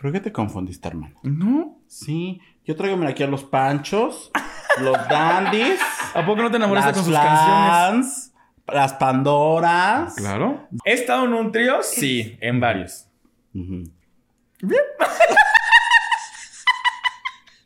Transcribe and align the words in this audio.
Creo 0.00 0.12
que 0.14 0.20
te 0.20 0.32
confundiste, 0.32 0.88
hermano. 0.88 1.20
¿No? 1.22 1.78
Sí, 1.86 2.40
yo 2.64 2.74
traigo 2.74 2.96
mira, 2.96 3.10
aquí 3.10 3.22
a 3.22 3.26
los 3.26 3.44
panchos, 3.44 4.30
los 4.80 4.96
dandies, 5.08 5.78
¿A 6.14 6.24
poco 6.24 6.40
no 6.40 6.50
te 6.50 6.56
enamoraste 6.56 6.94
con 6.94 7.04
sus 7.04 7.14
canciones? 7.14 8.32
las 8.66 8.94
pandoras. 8.94 10.14
Claro. 10.14 10.68
¿He 10.86 10.94
estado 10.94 11.26
en 11.26 11.34
un 11.34 11.52
trío? 11.52 11.82
Sí, 11.82 12.38
en 12.40 12.60
varios. 12.60 13.08
Bien. 13.52 13.92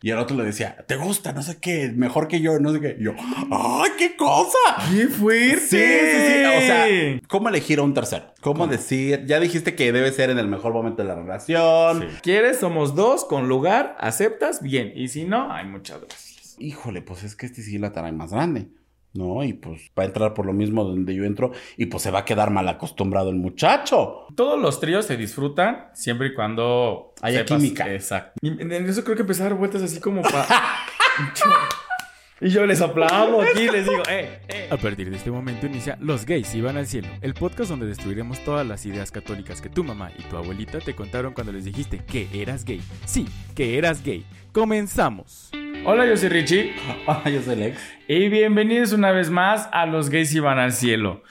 Y 0.05 0.11
el 0.11 0.19
otro 0.19 0.37
le 0.37 0.45
decía, 0.45 0.77
¿te 0.87 0.97
gusta? 0.97 1.33
No 1.33 1.43
sé 1.43 1.57
qué, 1.57 1.91
mejor 1.97 2.29
que 2.29 2.43
yo, 2.43 2.59
no 2.59 2.75
sé 2.75 2.81
qué. 2.83 2.95
Y 3.01 3.05
yo, 3.05 3.15
¡ay, 3.51 3.91
qué 3.97 4.15
cosa! 4.17 4.59
¡Qué 4.93 5.09
fuerte! 5.09 5.61
Sí, 5.61 5.79
sí, 5.79 6.27
sí. 6.27 6.45
O 6.45 6.61
sea, 6.61 7.21
¿cómo 7.27 7.49
elegir 7.49 7.79
a 7.79 7.85
un 7.85 7.95
tercero? 7.95 8.27
¿Cómo, 8.43 8.67
decir? 8.67 9.25
Ya 9.25 9.41
dijiste 9.41 9.75
que 9.75 9.93
debe 9.93 10.13
ser 10.13 10.29
en 10.29 10.39
el 10.39 10.47
mejor 10.47 10.75
momento 10.75 11.01
de 11.01 11.09
la 11.09 11.15
relación. 11.15 12.03
Sí. 12.03 12.19
¿Quieres? 12.23 12.59
Somos 12.59 12.95
dos 12.95 13.25
con 13.25 13.49
lugar. 13.49 13.97
¿Aceptas? 13.99 14.61
Bien. 14.61 14.93
Y 14.95 15.09
si 15.09 15.25
no, 15.25 15.51
hay 15.51 15.65
muchas 15.65 16.03
gracias. 16.03 16.57
Híjole, 16.59 17.01
pues 17.01 17.23
es 17.23 17.35
que 17.35 17.47
este 17.47 17.63
sí 17.63 17.79
la 17.79 17.95
trae 17.95 18.13
más 18.13 18.31
grande. 18.31 18.69
¿No? 19.15 19.45
Y 19.45 19.53
pues 19.53 19.93
va 19.97 20.03
a 20.03 20.07
entrar 20.07 20.35
por 20.35 20.45
lo 20.45 20.53
mismo 20.53 20.83
donde 20.83 21.15
yo 21.15 21.25
entro 21.25 21.53
y 21.77 21.87
pues 21.87 22.03
se 22.03 22.11
va 22.11 22.21
a 22.21 22.25
quedar 22.25 22.51
mal 22.51 22.69
acostumbrado 22.69 23.31
el 23.31 23.37
muchacho. 23.37 24.27
Todos 24.35 24.61
los 24.61 24.81
tríos 24.81 25.07
se 25.07 25.17
disfrutan 25.17 25.87
siempre 25.95 26.29
y 26.29 26.35
cuando 26.35 27.15
Haya 27.23 27.45
química. 27.45 27.93
Exacto. 27.93 28.33
Y 28.43 28.49
en 28.49 28.73
eso 28.73 29.05
creo 29.05 29.15
que 29.15 29.23
empezar 29.23 29.47
a 29.47 29.51
dar 29.51 29.59
vueltas 29.59 29.83
así 29.83 30.01
como 30.01 30.23
para. 30.23 30.47
y 32.41 32.49
yo 32.49 32.67
les 32.67 32.81
aplaudo 32.81 33.41
aquí 33.43 33.63
y 33.63 33.71
les 33.71 33.89
digo, 33.89 34.03
¡eh, 34.09 34.41
eh! 34.49 34.69
A 34.71 34.77
partir 34.77 35.09
de 35.09 35.17
este 35.17 35.31
momento 35.31 35.67
inicia 35.67 35.97
Los 36.01 36.27
gays 36.27 36.53
iban 36.55 36.77
al 36.77 36.89
cielo, 36.89 37.09
el 37.21 37.35
podcast 37.35 37.71
donde 37.71 37.87
destruiremos 37.87 38.43
todas 38.45 38.67
las 38.67 38.85
ideas 38.85 39.13
católicas 39.13 39.63
que 39.63 39.71
tu 39.71 39.85
mamá 39.85 40.11
y 40.19 40.23
tu 40.23 40.37
abuelita 40.37 40.81
te 40.81 40.97
contaron 40.97 41.35
cuando 41.35 41.53
les 41.53 41.65
dijiste 41.65 41.99
que 41.99 42.29
eras 42.33 42.65
gay. 42.65 42.83
Sí, 43.07 43.27
que 43.55 43.79
eras 43.79 44.03
gay. 44.03 44.27
Comenzamos. 44.53 45.51
Hola, 45.87 46.07
yo 46.07 46.17
soy 46.17 46.31
Richie. 46.31 46.75
Ah, 47.07 47.29
yo 47.29 47.43
soy 47.43 47.57
Lex. 47.57 47.79
Y 48.09 48.31
bienvenidos 48.31 48.95
una 48.95 49.13
vez 49.13 49.29
más 49.29 49.69
a 49.71 49.85
Los 49.85 50.09
gays 50.09 50.35
iban 50.35 50.59
al 50.59 50.73
cielo. 50.73 51.23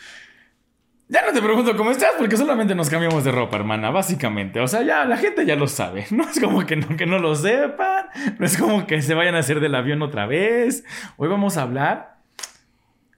Ya 1.08 1.26
no 1.26 1.34
te 1.34 1.42
pregunto 1.42 1.76
cómo 1.76 1.90
estás, 1.90 2.12
porque 2.20 2.38
solamente 2.38 2.76
nos 2.76 2.88
cambiamos 2.88 3.24
de 3.24 3.32
ropa, 3.32 3.56
hermana, 3.56 3.90
básicamente. 3.90 4.60
O 4.60 4.68
sea, 4.68 4.84
ya 4.84 5.06
la 5.06 5.18
gente 5.18 5.48
ya 5.48 5.56
lo 5.56 5.68
sabe. 5.68 6.06
No 6.12 6.30
es 6.30 6.40
como 6.40 6.68
que 6.68 6.76
no, 6.76 6.96
que 6.96 7.08
no 7.08 7.18
lo 7.18 7.36
sepan. 7.36 8.06
No 8.38 8.46
es 8.46 8.56
como 8.56 8.86
que 8.86 9.02
se 9.02 9.16
vayan 9.16 9.34
a 9.34 9.40
hacer 9.40 9.60
del 9.60 9.74
avión 9.74 10.04
otra 10.04 10.28
vez. 10.28 10.84
Hoy 11.18 11.30
vamos 11.30 11.58
a 11.58 11.64
hablar. 11.64 12.20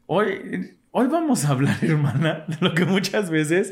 Hoy, 0.06 0.78
hoy 0.92 1.08
vamos 1.08 1.44
a 1.44 1.50
hablar, 1.50 1.78
hermana, 1.82 2.46
de 2.48 2.58
lo 2.62 2.74
que 2.74 2.86
muchas 2.86 3.30
veces 3.30 3.72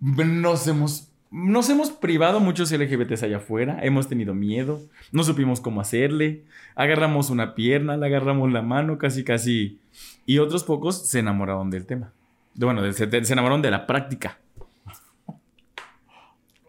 nos 0.00 0.66
hemos. 0.66 1.09
Nos 1.30 1.70
hemos 1.70 1.90
privado 1.92 2.40
muchos 2.40 2.72
LGBTs 2.72 3.22
allá 3.22 3.36
afuera, 3.36 3.78
hemos 3.82 4.08
tenido 4.08 4.34
miedo, 4.34 4.80
no 5.12 5.22
supimos 5.22 5.60
cómo 5.60 5.80
hacerle, 5.80 6.44
agarramos 6.74 7.30
una 7.30 7.54
pierna, 7.54 7.96
le 7.96 8.06
agarramos 8.06 8.50
la 8.50 8.62
mano, 8.62 8.98
casi 8.98 9.22
casi. 9.22 9.78
Y 10.26 10.38
otros 10.38 10.64
pocos 10.64 11.08
se 11.08 11.20
enamoraron 11.20 11.70
del 11.70 11.86
tema. 11.86 12.10
Bueno, 12.56 12.82
de- 12.82 12.92
se, 12.94 13.06
de- 13.06 13.24
se 13.24 13.32
enamoraron 13.34 13.62
de 13.62 13.70
la 13.70 13.86
práctica. 13.86 14.38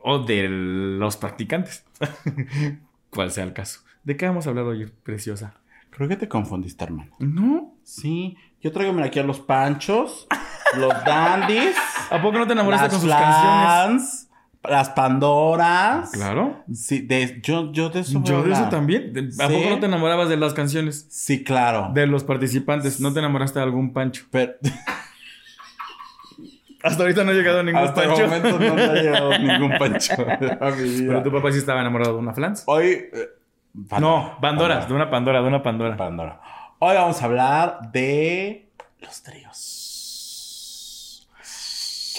O 0.04 0.20
de 0.20 0.48
los 0.50 1.18
practicantes. 1.18 1.84
Cual 3.10 3.32
sea 3.32 3.44
el 3.44 3.54
caso. 3.54 3.82
¿De 4.04 4.16
qué 4.16 4.28
vamos 4.28 4.46
a 4.46 4.50
hablar 4.50 4.66
hoy, 4.66 4.92
preciosa? 5.04 5.56
Creo 5.90 6.08
que 6.08 6.18
te 6.18 6.28
confundiste, 6.30 6.84
hermano. 6.84 7.12
¿No? 7.20 7.74
Sí, 7.84 8.38
yo 8.62 8.72
traigo 8.72 8.98
aquí 9.04 9.20
a 9.20 9.24
los 9.24 9.40
panchos, 9.40 10.28
los 10.78 10.94
dandies, 11.04 11.76
¿A 12.12 12.22
poco 12.22 12.38
no 12.40 12.46
te 12.48 12.54
enamoraste 12.54 12.88
las 12.88 12.94
con 12.94 13.02
sus 13.02 13.10
canciones? 13.10 14.21
Las 14.64 14.90
pandoras. 14.90 16.12
Claro. 16.12 16.64
Sí, 16.74 17.00
de, 17.02 17.40
yo, 17.42 17.72
yo 17.72 17.90
de 17.90 18.02
eso 18.02 18.22
Yo 18.24 18.44
de 18.44 18.54
también. 18.70 19.12
De- 19.14 19.30
¿A 19.44 19.48
poco 19.48 19.70
no 19.70 19.80
te 19.80 19.86
enamorabas 19.88 20.30
de 20.30 20.38
las 20.38 20.54
canciones? 20.54 21.08
Sí, 21.10 21.44
claro. 21.44 21.90
De 21.94 22.06
los 22.08 22.24
participantes. 22.24 23.00
¿No 23.00 23.12
te 23.14 23.20
enamoraste 23.20 23.60
de 23.60 23.64
algún 23.64 23.92
pancho? 23.94 24.26
Pero 24.32 24.54
Hasta 26.84 27.04
ahorita 27.04 27.24
no 27.24 27.32
ha 27.32 27.34
llegado 27.34 27.62
ningún 27.64 27.82
hasta 27.82 28.04
pancho. 28.04 28.24
el 28.24 28.28
momento 28.28 28.60
no 28.60 28.76
me 28.76 28.82
ha 28.82 28.94
llegado 28.94 29.38
ningún 29.38 29.78
pancho 29.78 30.14
a 30.60 30.72
mi 30.72 30.84
vida. 30.90 31.06
Pero 31.08 31.24
tu 31.24 31.32
papá 31.32 31.52
sí 31.52 31.60
estaba 31.60 31.82
enamorado 31.82 32.14
de 32.14 32.20
una 32.20 32.34
flans. 32.34 32.64
Hoy. 32.66 32.86
eh, 33.14 33.30
No, 34.00 34.38
Pandoras, 34.42 34.88
de 34.88 34.94
una 34.96 35.10
Pandora, 35.12 35.42
de 35.42 35.48
una 35.48 35.62
Pandora. 35.62 35.96
Pandora. 35.96 36.42
Hoy 36.80 36.96
vamos 36.96 37.22
a 37.22 37.26
hablar 37.26 37.92
de 37.92 38.70
los 39.00 39.22
tríos. 39.22 39.78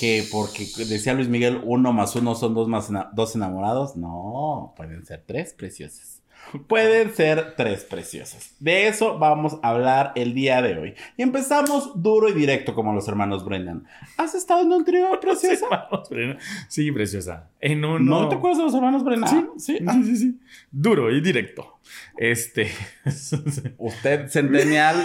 Que 0.02 0.26
porque 0.32 0.66
decía 0.88 1.14
Luis 1.14 1.28
Miguel, 1.28 1.60
uno 1.62 1.92
más 1.92 2.16
uno 2.16 2.34
son 2.34 2.54
dos 2.54 2.66
más 2.66 2.88
dos 3.14 3.36
enamorados. 3.36 3.96
No, 3.96 4.74
pueden 4.76 5.06
ser 5.06 5.22
tres 5.24 5.54
preciosas. 5.54 6.20
Pueden 6.66 7.14
ser 7.14 7.54
tres 7.56 7.84
preciosas. 7.84 8.56
De 8.58 8.88
eso 8.88 9.16
vamos 9.20 9.60
a 9.62 9.68
hablar 9.68 10.10
el 10.16 10.34
día 10.34 10.60
de 10.60 10.76
hoy. 10.76 10.94
Y 11.16 11.22
empezamos 11.22 12.02
duro 12.02 12.28
y 12.28 12.32
directo 12.32 12.74
como 12.74 12.92
los 12.92 13.06
hermanos 13.06 13.44
Brendan. 13.44 13.84
¿Has 14.16 14.34
estado 14.34 14.62
en 14.62 14.72
un 14.72 14.84
trío 14.84 15.06
preciosa? 15.20 15.66
Brennan. 16.10 16.38
Sí, 16.66 16.90
preciosa. 16.90 17.50
En 17.60 17.84
uno. 17.84 18.00
¿No 18.00 18.28
te 18.28 18.34
acuerdas 18.34 18.58
de 18.58 18.64
los 18.64 18.74
hermanos 18.74 19.04
Brendan? 19.04 19.50
Sí, 19.56 19.76
sí. 19.78 19.86
Sí, 19.88 20.04
sí, 20.04 20.16
sí. 20.16 20.40
Duro 20.72 21.14
y 21.14 21.20
directo. 21.20 21.78
Este. 22.19 22.72
Usted, 23.78 24.28
Centennial, 24.28 24.96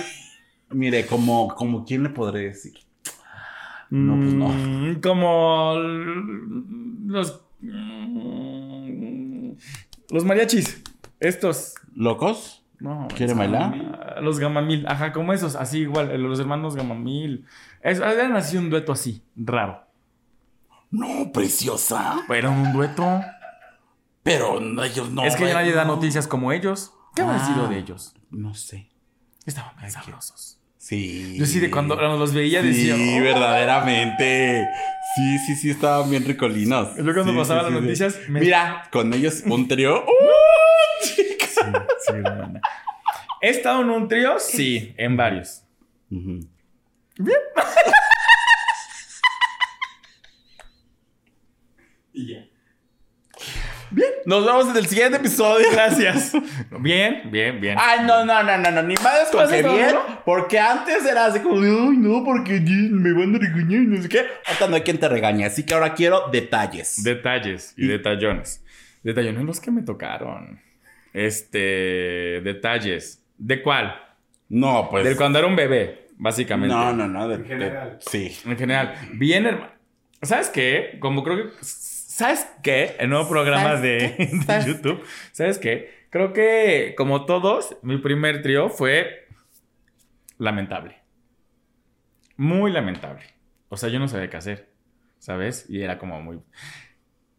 mire, 0.71 1.05
como, 1.05 1.49
como 1.49 1.85
quién 1.85 2.01
le 2.01 2.09
podré 2.09 2.45
decir. 2.45 2.86
No, 3.89 4.15
pues 4.15 4.33
no. 4.33 4.47
Mm, 4.49 5.01
Como 5.01 5.75
los. 7.07 7.41
Los 10.09 10.23
mariachis. 10.25 10.83
Estos. 11.19 11.75
¿Locos? 11.95 12.63
No. 12.79 13.07
¿Quiere 13.15 13.33
bailar? 13.33 13.73
ah, 14.15 14.21
Los 14.21 14.39
gamamil. 14.39 14.85
Ajá, 14.87 15.11
como 15.11 15.33
esos. 15.33 15.55
Así 15.55 15.79
igual. 15.79 16.21
Los 16.21 16.39
hermanos 16.39 16.75
gamamil. 16.75 17.45
Es, 17.81 17.99
eran 17.99 18.35
así 18.35 18.57
un 18.57 18.69
dueto 18.69 18.91
así. 18.91 19.23
Raro. 19.35 19.83
No, 20.91 21.31
preciosa. 21.33 22.17
Pero 22.27 22.51
un 22.51 22.71
dueto. 22.73 23.21
Pero 24.23 24.59
no, 24.59 24.83
ellos 24.83 25.09
no. 25.11 25.23
es 25.23 25.35
que 25.35 25.47
ya 25.47 25.53
nadie 25.53 25.71
da 25.73 25.85
no. 25.85 25.95
noticias 25.95 26.27
como 26.27 26.51
ellos. 26.51 26.93
¿Qué 27.15 27.21
habrá 27.23 27.37
Ah. 27.43 27.47
sido 27.47 27.67
de 27.67 27.79
ellos? 27.79 28.13
No 28.29 28.53
sé. 28.53 28.89
Estaban 29.45 29.75
bien 29.77 29.91
sabrosos. 29.91 30.56
Sí. 30.87 31.35
Yo 31.37 31.45
sí, 31.45 31.59
de 31.59 31.69
cuando 31.69 31.95
los 31.97 32.33
veía 32.33 32.61
Sí, 32.61 32.67
decía. 32.67 32.95
"Oh". 32.95 33.21
verdaderamente. 33.21 34.65
Sí, 35.17 35.37
sí, 35.39 35.55
sí, 35.55 35.69
estaban 35.71 36.09
bien 36.09 36.23
ricolinos. 36.23 36.95
Yo 36.95 37.03
cuando 37.13 37.33
Sí, 37.33 37.37
pasaba 37.37 37.59
sí, 37.61 37.65
las 37.65 37.73
sí, 37.73 37.77
sí. 37.79 37.81
noticias, 38.03 38.29
me- 38.29 38.39
Mira, 38.39 38.83
con 38.89 39.13
ellos 39.13 39.43
un 39.45 39.67
trío. 39.67 40.05
¡Uh, 40.05 41.03
chica! 41.05 41.45
Sí, 41.45 41.61
sí, 42.07 42.13
hermana. 42.13 42.61
¿He 43.41 43.49
estado 43.49 43.81
en 43.81 43.89
un 43.89 44.07
trío? 44.07 44.39
Sí, 44.39 44.93
en 44.97 45.17
varios. 45.17 45.63
Ujú. 46.09 46.39
Y 52.13 52.33
ya. 52.33 52.46
Nos 54.25 54.45
vemos 54.45 54.69
en 54.69 54.77
el 54.77 54.85
siguiente 54.87 55.17
episodio. 55.17 55.65
Gracias. 55.71 56.33
Bien, 56.79 57.29
bien, 57.31 57.59
bien. 57.61 57.77
Ay, 57.79 57.99
no, 58.05 58.25
no, 58.25 58.43
no, 58.43 58.57
no, 58.57 58.71
no, 58.71 58.83
ni 58.83 58.95
madres 58.95 59.29
con 59.31 59.31
¿Tú 59.31 59.39
has 59.39 59.49
que 59.49 59.63
bien, 59.63 59.95
porque 60.25 60.59
antes 60.59 61.05
era 61.05 61.25
así 61.25 61.39
como, 61.39 61.55
ay, 61.61 61.97
no, 61.97 62.23
porque 62.23 62.59
me 62.59 63.13
van 63.13 63.35
a 63.35 63.39
regañar 63.39 63.81
y 63.81 63.87
no 63.87 64.01
sé 64.01 64.09
qué. 64.09 64.19
Ahorita 64.45 64.67
no 64.67 64.75
hay 64.75 64.81
quien 64.81 64.99
te 64.99 65.07
regañe, 65.09 65.45
así 65.45 65.63
que 65.65 65.73
ahora 65.73 65.93
quiero 65.93 66.29
detalles. 66.31 67.03
Detalles 67.03 67.73
y 67.77 67.87
detallones. 67.87 68.63
Detallones 69.03 69.43
los 69.45 69.59
que 69.59 69.71
me 69.71 69.81
tocaron. 69.83 70.59
Este. 71.13 72.41
Detalles. 72.43 73.23
¿De 73.37 73.61
cuál? 73.61 73.95
no, 74.49 74.87
pues. 74.89 75.03
Del 75.03 75.15
cuando 75.17 75.39
era 75.39 75.47
un 75.47 75.55
bebé, 75.55 76.07
básicamente. 76.17 76.73
No, 76.75 76.93
no, 76.93 77.07
no. 77.07 77.27
de- 77.27 77.37
de- 77.39 77.45
general. 77.47 77.97
sí. 78.01 78.37
En 78.45 78.57
general. 78.57 78.95
Bien, 79.13 79.45
hermano. 79.45 79.71
¿Sabes 80.21 80.49
qué? 80.49 80.97
Como 80.99 81.23
creo 81.23 81.37
que. 81.37 81.49
¿Sabes 82.17 82.47
qué? 82.63 82.95
El 82.97 83.11
nuevo 83.11 83.29
programa 83.29 83.77
¿Sabes 83.77 83.81
de. 83.83 84.65
YouTube. 84.65 85.03
¿Sabes 85.33 85.59
qué? 85.59 86.07
Creo 86.09 86.33
que, 86.33 86.95
como 86.97 87.25
todos, 87.25 87.77
mi 87.83 87.99
primer 87.99 88.41
trío 88.41 88.69
fue 88.69 89.27
lamentable. 90.39 90.97
Muy 92.35 92.71
lamentable. 92.71 93.21
O 93.69 93.77
sea, 93.77 93.89
yo 93.89 93.99
no 93.99 94.07
sabía 94.07 94.31
qué 94.31 94.37
hacer. 94.37 94.73
¿Sabes? 95.19 95.67
Y 95.69 95.83
era 95.83 95.99
como 95.99 96.19
muy. 96.19 96.39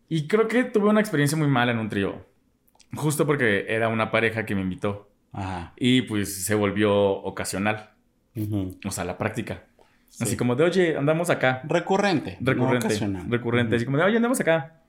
Y 0.08 0.28
creo 0.28 0.46
que 0.46 0.62
tuve 0.62 0.90
una 0.90 1.00
experiencia 1.00 1.36
muy 1.36 1.48
mala 1.48 1.72
en 1.72 1.81
un 1.81 1.88
trío. 1.88 2.24
Justo 2.94 3.26
porque 3.26 3.66
era 3.69 3.88
una 3.88 4.12
pareja 4.12 4.46
que 4.46 4.54
me 4.54 4.60
invitó. 4.60 5.10
Ajá. 5.32 5.72
Y 5.76 6.02
pues 6.02 6.44
se 6.44 6.54
volvió 6.54 6.94
ocasional. 6.94 7.94
O 8.84 8.92
sea, 8.92 9.04
la 9.04 9.19
práctica. 9.19 9.64
Sí. 10.08 10.25
Así 10.25 10.37
como 10.37 10.56
de, 10.56 10.64
oye, 10.64 10.96
andamos 10.96 11.31
acá. 11.31 11.62
Recurrente. 11.69 12.38
no 12.40 12.52
Recurrente. 12.52 12.88
recurrente. 13.28 13.76
Así 13.76 13.84
como 13.84 13.99
de, 13.99 14.05
oye, 14.05 14.16
andamos 14.16 14.40
acá. 14.40 14.81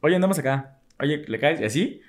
Oye, 0.00 0.14
andamos 0.16 0.38
acá. 0.38 0.78
Oye, 1.00 1.24
¿le 1.28 1.38
caes? 1.38 1.60
Y 1.60 1.64
así. 1.64 2.00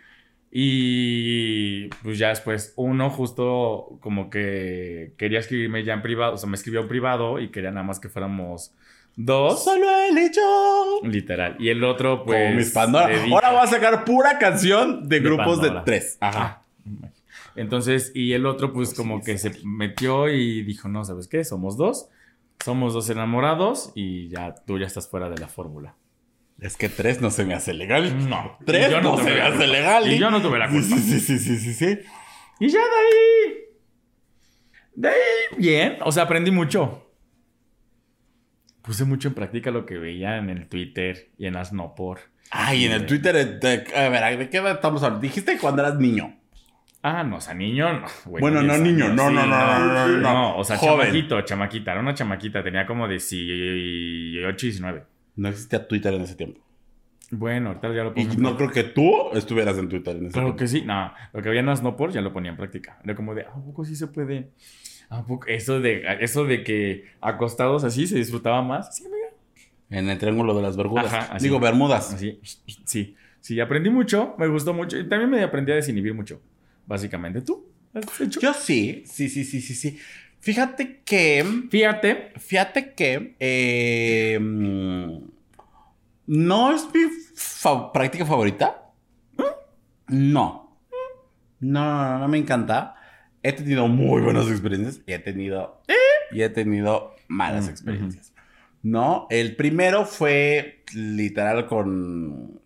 Y 0.56 1.88
pues 2.04 2.18
ya 2.20 2.30
después 2.30 2.74
uno 2.76 3.10
justo 3.10 3.98
como 4.02 4.30
que 4.30 5.14
quería 5.18 5.40
escribirme 5.40 5.84
ya 5.84 5.94
en 5.94 6.02
privado. 6.02 6.34
O 6.36 6.38
sea, 6.38 6.48
me 6.50 6.56
escribió 6.56 6.82
en 6.82 6.88
privado 6.88 7.40
y 7.40 7.50
quería 7.50 7.72
nada 7.72 7.86
más 7.86 8.00
que 8.00 8.08
fuéramos 8.10 8.72
dos. 9.16 9.64
Solo 9.64 9.86
él 10.10 10.18
y 10.18 10.32
yo. 10.34 11.00
Literal. 11.04 11.56
Y 11.60 11.70
el 11.70 11.84
otro, 11.84 12.24
pues. 12.24 12.44
Como 12.46 12.56
mis 12.56 12.72
Pandora. 12.72 13.08
dedica- 13.08 13.34
Ahora 13.36 13.52
voy 13.52 13.62
a 13.64 13.68
sacar 13.68 14.06
pura 14.06 14.38
canción 14.40 15.10
de, 15.10 15.20
De 15.20 15.26
grupos 15.26 15.58
Pandora. 15.60 15.80
de 15.80 15.86
tres. 15.86 16.18
Ajá. 16.22 16.62
Entonces, 17.56 18.12
y 18.16 18.34
el 18.34 18.46
otro, 18.46 18.74
pues, 18.74 18.90
Pues 18.90 18.98
como 18.98 19.20
sí, 19.20 19.26
que 19.26 19.38
sí. 19.38 19.50
se 19.50 19.60
metió 19.66 20.30
y 20.30 20.64
dijo: 20.64 20.88
No, 20.88 21.04
¿sabes 21.04 21.28
qué? 21.28 21.44
Somos 21.44 21.78
dos. 21.78 22.10
Somos 22.64 22.94
dos 22.94 23.10
enamorados 23.10 23.92
y 23.96 24.30
ya 24.30 24.56
tú 24.56 24.78
ya 24.80 24.88
estás 24.88 25.08
fuera 25.10 25.30
de 25.30 25.38
la 25.38 25.48
fórmula. 25.48 25.96
Es 26.60 26.78
que 26.78 26.88
tres 26.90 27.20
no 27.22 27.30
se 27.32 27.44
me 27.46 27.54
hace 27.56 27.74
legal. 27.74 28.30
No. 28.30 28.58
Tres 28.66 28.90
yo 28.92 29.02
no, 29.02 29.18
se 29.18 29.24
me 29.34 29.42
hace 29.42 29.68
legal. 29.68 30.12
Y 30.12 30.18
yo 30.18 30.32
no 30.32 30.42
tuve 30.42 30.60
la 30.60 30.70
culpa. 30.70 30.96
Sí, 30.98 31.20
sí, 31.20 31.40
sí, 31.40 31.58
sí, 31.58 31.74
sí. 31.74 32.00
Y 32.60 32.70
ya 32.70 32.80
de 32.80 32.86
ahí. 32.86 33.54
De 34.96 35.10
ahí, 35.10 35.16
bien. 35.58 35.98
O 36.06 36.12
sea, 36.12 36.24
aprendí 36.24 36.52
mucho. 36.52 37.10
Puse 38.82 39.06
mucho 39.06 39.30
en 39.30 39.34
práctica 39.34 39.72
lo 39.72 39.86
que 39.86 39.98
veía 39.98 40.38
en 40.38 40.50
el 40.50 40.68
Twitter 40.68 41.32
y 41.38 41.48
en 41.48 41.54
las 41.56 41.74
no 41.74 41.96
por. 41.96 42.20
Ay, 42.52 42.86
en 42.86 42.92
el 42.92 43.06
Twitter, 43.06 43.60
de- 43.60 43.86
a 43.96 44.10
ver, 44.10 44.38
¿de 44.38 44.50
qué 44.50 44.58
estamos 44.70 45.02
hablando? 45.04 45.22
Dijiste 45.22 45.58
cuando 45.58 45.82
eras 45.82 45.98
niño. 45.98 46.38
Ah, 47.06 47.24
no, 47.24 47.36
o 47.36 47.42
sea, 47.42 47.54
niño, 47.54 48.00
no. 48.00 48.08
güey, 48.26 48.40
Bueno, 48.42 48.62
no 48.64 48.74
10 48.76 48.82
niño, 48.82 49.06
años, 49.06 49.16
no, 49.18 49.30
no, 49.30 49.46
no, 49.46 49.48
no, 49.48 49.88
no, 49.94 50.08
no, 50.08 50.18
No, 50.20 50.58
o 50.58 50.64
sea, 50.64 50.78
Joven. 50.78 51.08
chamaquito, 51.08 51.42
chamaquita. 51.42 51.92
Era 51.92 52.00
una 52.00 52.14
chamaquita, 52.14 52.64
tenía 52.64 52.86
como 52.86 53.08
18, 53.08 54.66
19. 54.66 55.04
No 55.36 55.50
existía 55.50 55.86
Twitter 55.88 56.14
en 56.14 56.22
ese 56.22 56.36
tiempo. 56.36 56.62
Bueno, 57.32 57.70
ahorita 57.70 57.88
ya 57.94 58.04
lo 58.04 58.12
Y 58.16 58.24
pongo. 58.26 58.34
en 58.34 58.42
no 58.42 58.56
creo 58.58 58.70
que 58.72 58.84
tú 58.84 59.32
estuvieras 59.34 59.78
en 59.78 59.90
Twitter 59.90 60.16
en 60.16 60.26
ese 60.28 60.34
Claro 60.34 60.48
tiempo. 60.50 60.60
que 60.60 60.68
sí. 60.68 60.84
No, 60.86 61.12
lo 61.34 61.42
que 61.42 61.50
había 61.50 61.60
en 61.62 61.66
las 61.66 61.82
no 61.84 61.96
por 61.98 62.12
ya 62.12 62.22
lo 62.22 62.32
ponía 62.32 62.52
en 62.52 62.58
práctica. 62.58 63.00
Era 63.04 63.16
como 63.16 63.34
de, 63.36 63.42
¿a 63.44 63.52
poco 63.54 63.84
sí 63.86 63.96
se 63.96 64.08
puede? 64.08 64.52
¿A 65.10 65.26
poco? 65.26 65.48
Eso 65.48 65.82
de, 65.82 66.04
eso 66.22 66.46
de 66.46 66.64
que 66.64 67.06
acostados 67.22 67.84
así 67.84 68.08
se 68.08 68.18
disfrutaba 68.18 68.62
más. 68.62 68.96
Sí, 68.96 69.06
amiga. 69.06 69.28
En 69.90 70.10
el 70.10 70.18
Triángulo 70.18 70.56
de 70.56 70.62
las 70.62 70.78
Bermudas. 70.78 71.08
Ajá, 71.14 71.34
así. 71.36 71.46
Digo, 71.48 71.60
Bermudas. 71.60 72.14
Así, 72.14 72.40
sí. 72.86 73.16
Sí, 73.42 73.60
aprendí 73.60 73.90
mucho, 73.90 74.36
me 74.38 74.48
gustó 74.48 74.74
mucho. 74.74 74.98
Y 74.98 75.10
también 75.10 75.30
me 75.30 75.44
aprendí 75.44 75.72
a 75.74 75.76
desinhibir 75.76 76.14
mucho, 76.14 76.42
básicamente. 76.86 77.42
¿Tú? 77.42 77.68
¿Has 77.94 78.22
hecho? 78.22 78.40
Yo 78.40 78.54
sí, 78.54 79.04
sí, 79.06 79.30
sí, 79.30 79.44
sí, 79.44 79.62
sí, 79.62 79.74
sí. 79.76 80.00
Fíjate 80.40 81.02
que, 81.06 81.46
Fíjate. 81.70 82.34
fíjate 82.38 82.94
que 82.94 83.36
eh, 83.40 84.38
no 86.28 86.74
es 86.74 86.86
mi 86.94 87.02
fa- 87.36 87.92
práctica 87.92 88.26
favorita. 88.26 88.92
No. 89.38 89.46
No, 90.08 90.78
no, 91.60 92.10
no, 92.10 92.20
no 92.20 92.28
me 92.28 92.38
encanta. 92.38 92.96
He 93.42 93.54
tenido 93.54 93.88
muy 93.88 94.22
buenas 94.22 94.48
experiencias 94.50 95.02
y 95.06 95.14
he 95.14 95.20
tenido 95.20 95.82
y 96.32 96.42
he 96.42 96.50
tenido 96.50 97.16
malas 97.28 97.68
Mm, 97.68 97.70
experiencias. 97.70 98.34
No, 98.82 99.28
el 99.30 99.56
primero 99.56 100.06
fue 100.06 100.84
literal 100.94 101.68
con 101.68 102.60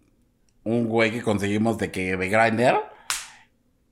un 0.64 0.86
güey 0.88 1.12
que 1.12 1.22
conseguimos 1.22 1.78
de 1.78 1.92
que 1.92 2.16
de 2.18 2.30
Grindr. 2.30 2.76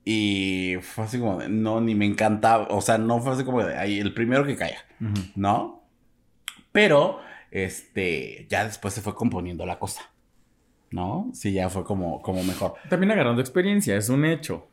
Y 0.08 0.76
fue 0.82 1.06
así 1.06 1.20
como 1.20 1.40
de, 1.40 1.50
no, 1.50 1.82
ni 1.82 1.96
me 1.96 2.06
encantaba. 2.06 2.68
O 2.70 2.80
sea, 2.82 2.98
no 3.00 3.20
fue 3.22 3.34
así 3.34 3.44
como 3.44 3.64
de, 3.64 3.76
ay, 3.76 4.00
el 4.00 4.14
primero 4.14 4.46
que 4.46 4.56
caiga, 4.56 4.78
¿no? 5.36 5.84
Pero, 6.72 7.20
este, 7.52 8.46
ya 8.50 8.66
después 8.66 8.94
se 8.94 9.02
fue 9.02 9.16
componiendo 9.16 9.66
la 9.66 9.80
cosa, 9.80 10.12
¿no? 10.92 11.30
Sí, 11.34 11.54
ya 11.54 11.70
fue 11.70 11.84
como, 11.84 12.22
como 12.22 12.44
mejor. 12.44 12.76
También 12.90 13.12
agarrando 13.12 13.42
experiencia, 13.42 13.96
es 13.98 14.10
un 14.10 14.26
hecho. 14.26 14.68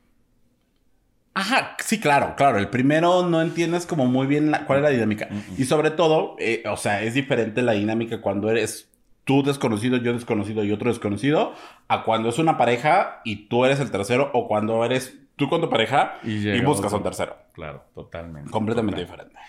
Ajá, 1.35 1.77
sí, 1.83 1.99
claro, 1.99 2.35
claro. 2.37 2.59
El 2.59 2.69
primero 2.69 3.27
no 3.27 3.41
entiendes 3.41 3.87
como 3.87 4.05
muy 4.07 4.27
bien 4.27 4.51
la- 4.51 4.67
cuál 4.67 4.81
es 4.81 4.83
la 4.85 4.91
dinámica. 4.91 5.29
Y 5.57 5.65
sobre 5.65 5.91
todo, 5.91 6.37
eh, 6.39 6.63
o 6.71 6.77
sea, 6.77 7.03
es 7.03 7.15
diferente 7.15 7.63
la 7.63 7.73
dinámica 7.73 8.21
cuando 8.21 8.51
eres 8.51 8.91
tú 9.25 9.43
desconocido, 9.43 9.97
yo 9.97 10.13
desconocido 10.13 10.63
y 10.65 10.73
otro 10.73 10.91
desconocido, 10.91 11.55
a 11.89 12.03
cuando 12.05 12.29
es 12.29 12.39
una 12.39 12.59
pareja 12.59 13.23
y 13.25 13.47
tú 13.47 13.65
eres 13.65 13.81
el 13.81 13.91
tercero, 13.91 14.31
o 14.35 14.47
cuando 14.47 14.85
eres 14.85 15.21
tú 15.45 15.49
con 15.49 15.61
tu 15.61 15.69
pareja 15.69 16.19
Y 16.25 16.61
buscas 16.61 16.93
a 16.93 16.97
un 16.97 17.03
tercero. 17.03 17.37
Claro, 17.53 17.85
totalmente. 17.95 18.51
Completamente 18.51 19.03
Total. 19.05 19.27
diferente. 19.27 19.41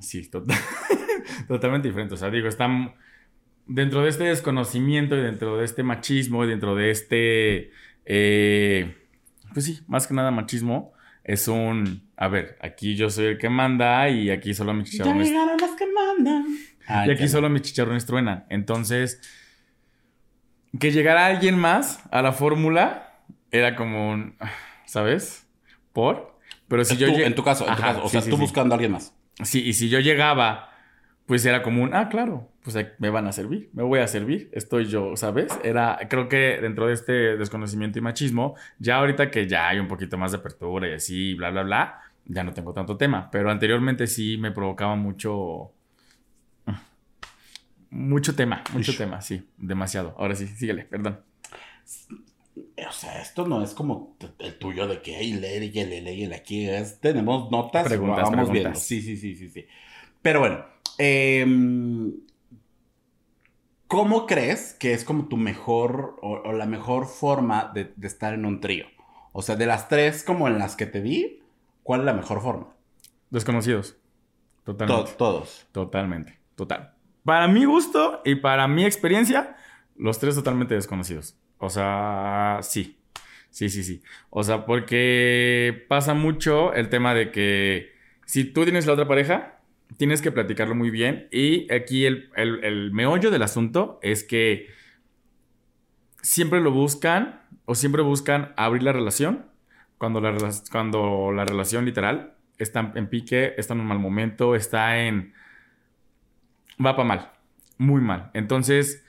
Sí, 0.00 0.28
total- 0.30 0.58
totalmente 1.48 1.88
diferente. 1.88 2.14
O 2.14 2.16
sea, 2.16 2.30
digo, 2.30 2.48
están 2.48 2.94
dentro 3.66 4.02
de 4.02 4.10
este 4.10 4.24
desconocimiento 4.24 5.16
y 5.16 5.22
dentro 5.22 5.56
de 5.56 5.64
este 5.64 5.82
machismo 5.82 6.44
y 6.44 6.48
dentro 6.48 6.74
de 6.74 6.90
este, 6.90 7.70
eh, 8.04 8.94
pues 9.52 9.64
sí, 9.64 9.80
más 9.86 10.06
que 10.06 10.14
nada 10.14 10.30
machismo, 10.30 10.92
es 11.22 11.48
un, 11.48 12.08
a 12.16 12.28
ver, 12.28 12.58
aquí 12.60 12.96
yo 12.96 13.08
soy 13.08 13.24
el 13.26 13.38
que 13.38 13.48
manda 13.48 14.08
y 14.10 14.30
aquí 14.30 14.52
solo 14.52 14.74
mis 14.74 14.90
Ya 14.90 14.98
chicharrones, 15.04 15.28
llegaron 15.30 15.56
los 15.58 15.70
que 15.70 15.86
mandan. 15.86 16.44
Ay, 16.86 17.08
y 17.08 17.12
aquí 17.12 17.28
solo 17.28 17.48
mis 17.48 17.62
chicharrones 17.62 18.04
truenan. 18.04 18.44
Entonces, 18.50 19.22
que 20.78 20.90
llegara 20.92 21.26
alguien 21.26 21.58
más 21.58 22.02
a 22.10 22.20
la 22.20 22.32
fórmula 22.32 23.22
era 23.50 23.76
como 23.76 24.10
un, 24.10 24.36
¿sabes? 24.94 25.48
¿Por? 25.92 26.38
Pero 26.68 26.84
si 26.84 26.94
Tú, 26.94 27.00
yo 27.00 27.08
lle- 27.08 27.26
en 27.26 27.34
tu 27.34 27.42
caso, 27.42 27.66
en 27.68 27.74
tu 27.74 27.82
caso. 27.82 28.04
O 28.04 28.06
sí, 28.06 28.12
sea, 28.12 28.20
sí, 28.20 28.30
tú 28.30 28.36
sí. 28.36 28.42
buscando 28.42 28.74
a 28.74 28.76
alguien 28.76 28.92
más. 28.92 29.12
Sí, 29.42 29.60
y 29.60 29.72
si 29.72 29.88
yo 29.88 29.98
llegaba, 29.98 30.70
pues 31.26 31.44
era 31.44 31.62
como 31.64 31.82
un, 31.82 31.92
ah, 31.94 32.08
claro, 32.08 32.48
pues 32.62 32.76
me 33.00 33.10
van 33.10 33.26
a 33.26 33.32
servir, 33.32 33.70
me 33.72 33.82
voy 33.82 33.98
a 33.98 34.06
servir, 34.06 34.50
estoy 34.52 34.84
yo, 34.86 35.16
¿sabes? 35.16 35.48
Era, 35.64 35.98
creo 36.08 36.28
que 36.28 36.60
dentro 36.62 36.86
de 36.86 36.94
este 36.94 37.36
desconocimiento 37.36 37.98
y 37.98 38.02
machismo, 38.02 38.54
ya 38.78 38.98
ahorita 38.98 39.32
que 39.32 39.48
ya 39.48 39.68
hay 39.68 39.80
un 39.80 39.88
poquito 39.88 40.16
más 40.16 40.30
de 40.30 40.38
apertura 40.38 40.88
y 40.88 40.92
así, 40.92 41.34
bla, 41.34 41.50
bla, 41.50 41.64
bla, 41.64 42.00
ya 42.26 42.44
no 42.44 42.52
tengo 42.52 42.72
tanto 42.72 42.96
tema, 42.96 43.28
pero 43.32 43.50
anteriormente 43.50 44.06
sí 44.06 44.38
me 44.38 44.52
provocaba 44.52 44.94
mucho... 44.94 45.72
Mucho 47.90 48.34
tema, 48.34 48.62
mucho 48.72 48.92
Ish. 48.92 48.98
tema, 48.98 49.20
sí, 49.20 49.48
demasiado. 49.56 50.14
Ahora 50.18 50.34
sí, 50.36 50.46
síguele, 50.46 50.84
perdón. 50.84 51.20
O 52.76 52.92
sea, 52.92 53.20
esto 53.22 53.46
no 53.46 53.62
es 53.62 53.72
como 53.72 54.16
el 54.38 54.58
tuyo 54.58 54.86
de 54.88 55.00
que 55.00 55.16
hay 55.16 55.32
leer 55.34 55.62
y 55.64 55.78
el 55.78 55.90
leer 56.04 56.34
aquí 56.34 56.68
es. 56.68 57.00
Tenemos 57.00 57.50
notas, 57.50 57.84
Preguntas, 57.86 58.24
vamos 58.24 58.50
preguntas. 58.50 58.52
viendo. 58.62 58.78
Sí, 58.80 59.00
sí, 59.00 59.16
sí, 59.16 59.34
sí, 59.36 59.48
sí. 59.48 59.66
Pero 60.22 60.40
bueno, 60.40 60.64
em, 60.98 62.12
¿cómo 63.86 64.26
crees 64.26 64.74
que 64.74 64.92
es 64.92 65.04
como 65.04 65.26
tu 65.28 65.36
mejor 65.36 66.16
o, 66.22 66.32
o 66.44 66.52
la 66.52 66.66
mejor 66.66 67.06
forma 67.06 67.70
de, 67.74 67.92
de 67.96 68.06
estar 68.06 68.34
en 68.34 68.44
un 68.44 68.60
trío? 68.60 68.86
O 69.32 69.42
sea, 69.42 69.56
de 69.56 69.66
las 69.66 69.88
tres 69.88 70.22
como 70.24 70.48
en 70.48 70.58
las 70.58 70.76
que 70.76 70.86
te 70.86 71.00
vi, 71.00 71.40
¿cuál 71.82 72.00
es 72.00 72.06
la 72.06 72.14
mejor 72.14 72.40
forma? 72.40 72.68
Desconocidos. 73.30 73.96
To- 74.64 74.72
Totalmente. 74.72 75.12
todos. 75.16 75.66
Totalmente, 75.72 76.38
total. 76.54 76.94
Para 77.24 77.48
mi 77.48 77.64
gusto 77.64 78.20
y 78.24 78.36
para 78.36 78.66
mi 78.68 78.84
experiencia, 78.84 79.56
los 79.96 80.18
tres 80.18 80.34
totalmente 80.34 80.74
desconocidos. 80.74 81.36
O 81.64 81.70
sea, 81.70 82.58
sí. 82.62 82.98
Sí, 83.50 83.68
sí, 83.68 83.84
sí. 83.84 84.02
O 84.30 84.42
sea, 84.42 84.66
porque 84.66 85.84
pasa 85.88 86.14
mucho 86.14 86.72
el 86.74 86.88
tema 86.88 87.14
de 87.14 87.30
que 87.30 87.92
si 88.26 88.44
tú 88.44 88.64
tienes 88.64 88.86
la 88.86 88.94
otra 88.94 89.06
pareja, 89.08 89.60
tienes 89.96 90.22
que 90.22 90.32
platicarlo 90.32 90.74
muy 90.74 90.90
bien. 90.90 91.28
Y 91.30 91.72
aquí 91.72 92.04
el, 92.06 92.30
el- 92.36 92.92
meollo 92.92 93.30
del 93.30 93.42
asunto 93.42 94.00
es 94.02 94.24
que 94.24 94.68
siempre 96.22 96.60
lo 96.60 96.70
buscan 96.70 97.40
o 97.64 97.74
siempre 97.74 98.02
buscan 98.02 98.52
abrir 98.56 98.82
la 98.82 98.92
relación 98.92 99.46
cuando 99.98 100.20
la, 100.20 100.36
cuando 100.70 101.32
la 101.32 101.44
relación 101.44 101.84
literal 101.84 102.34
está 102.58 102.92
en 102.94 103.08
pique, 103.08 103.54
está 103.56 103.74
en 103.74 103.80
un 103.80 103.86
mal 103.86 103.98
momento, 103.98 104.54
está 104.54 104.98
en... 105.00 105.32
va 106.84 106.96
para 106.96 107.08
mal, 107.08 107.30
muy 107.78 108.00
mal. 108.00 108.30
Entonces, 108.34 109.03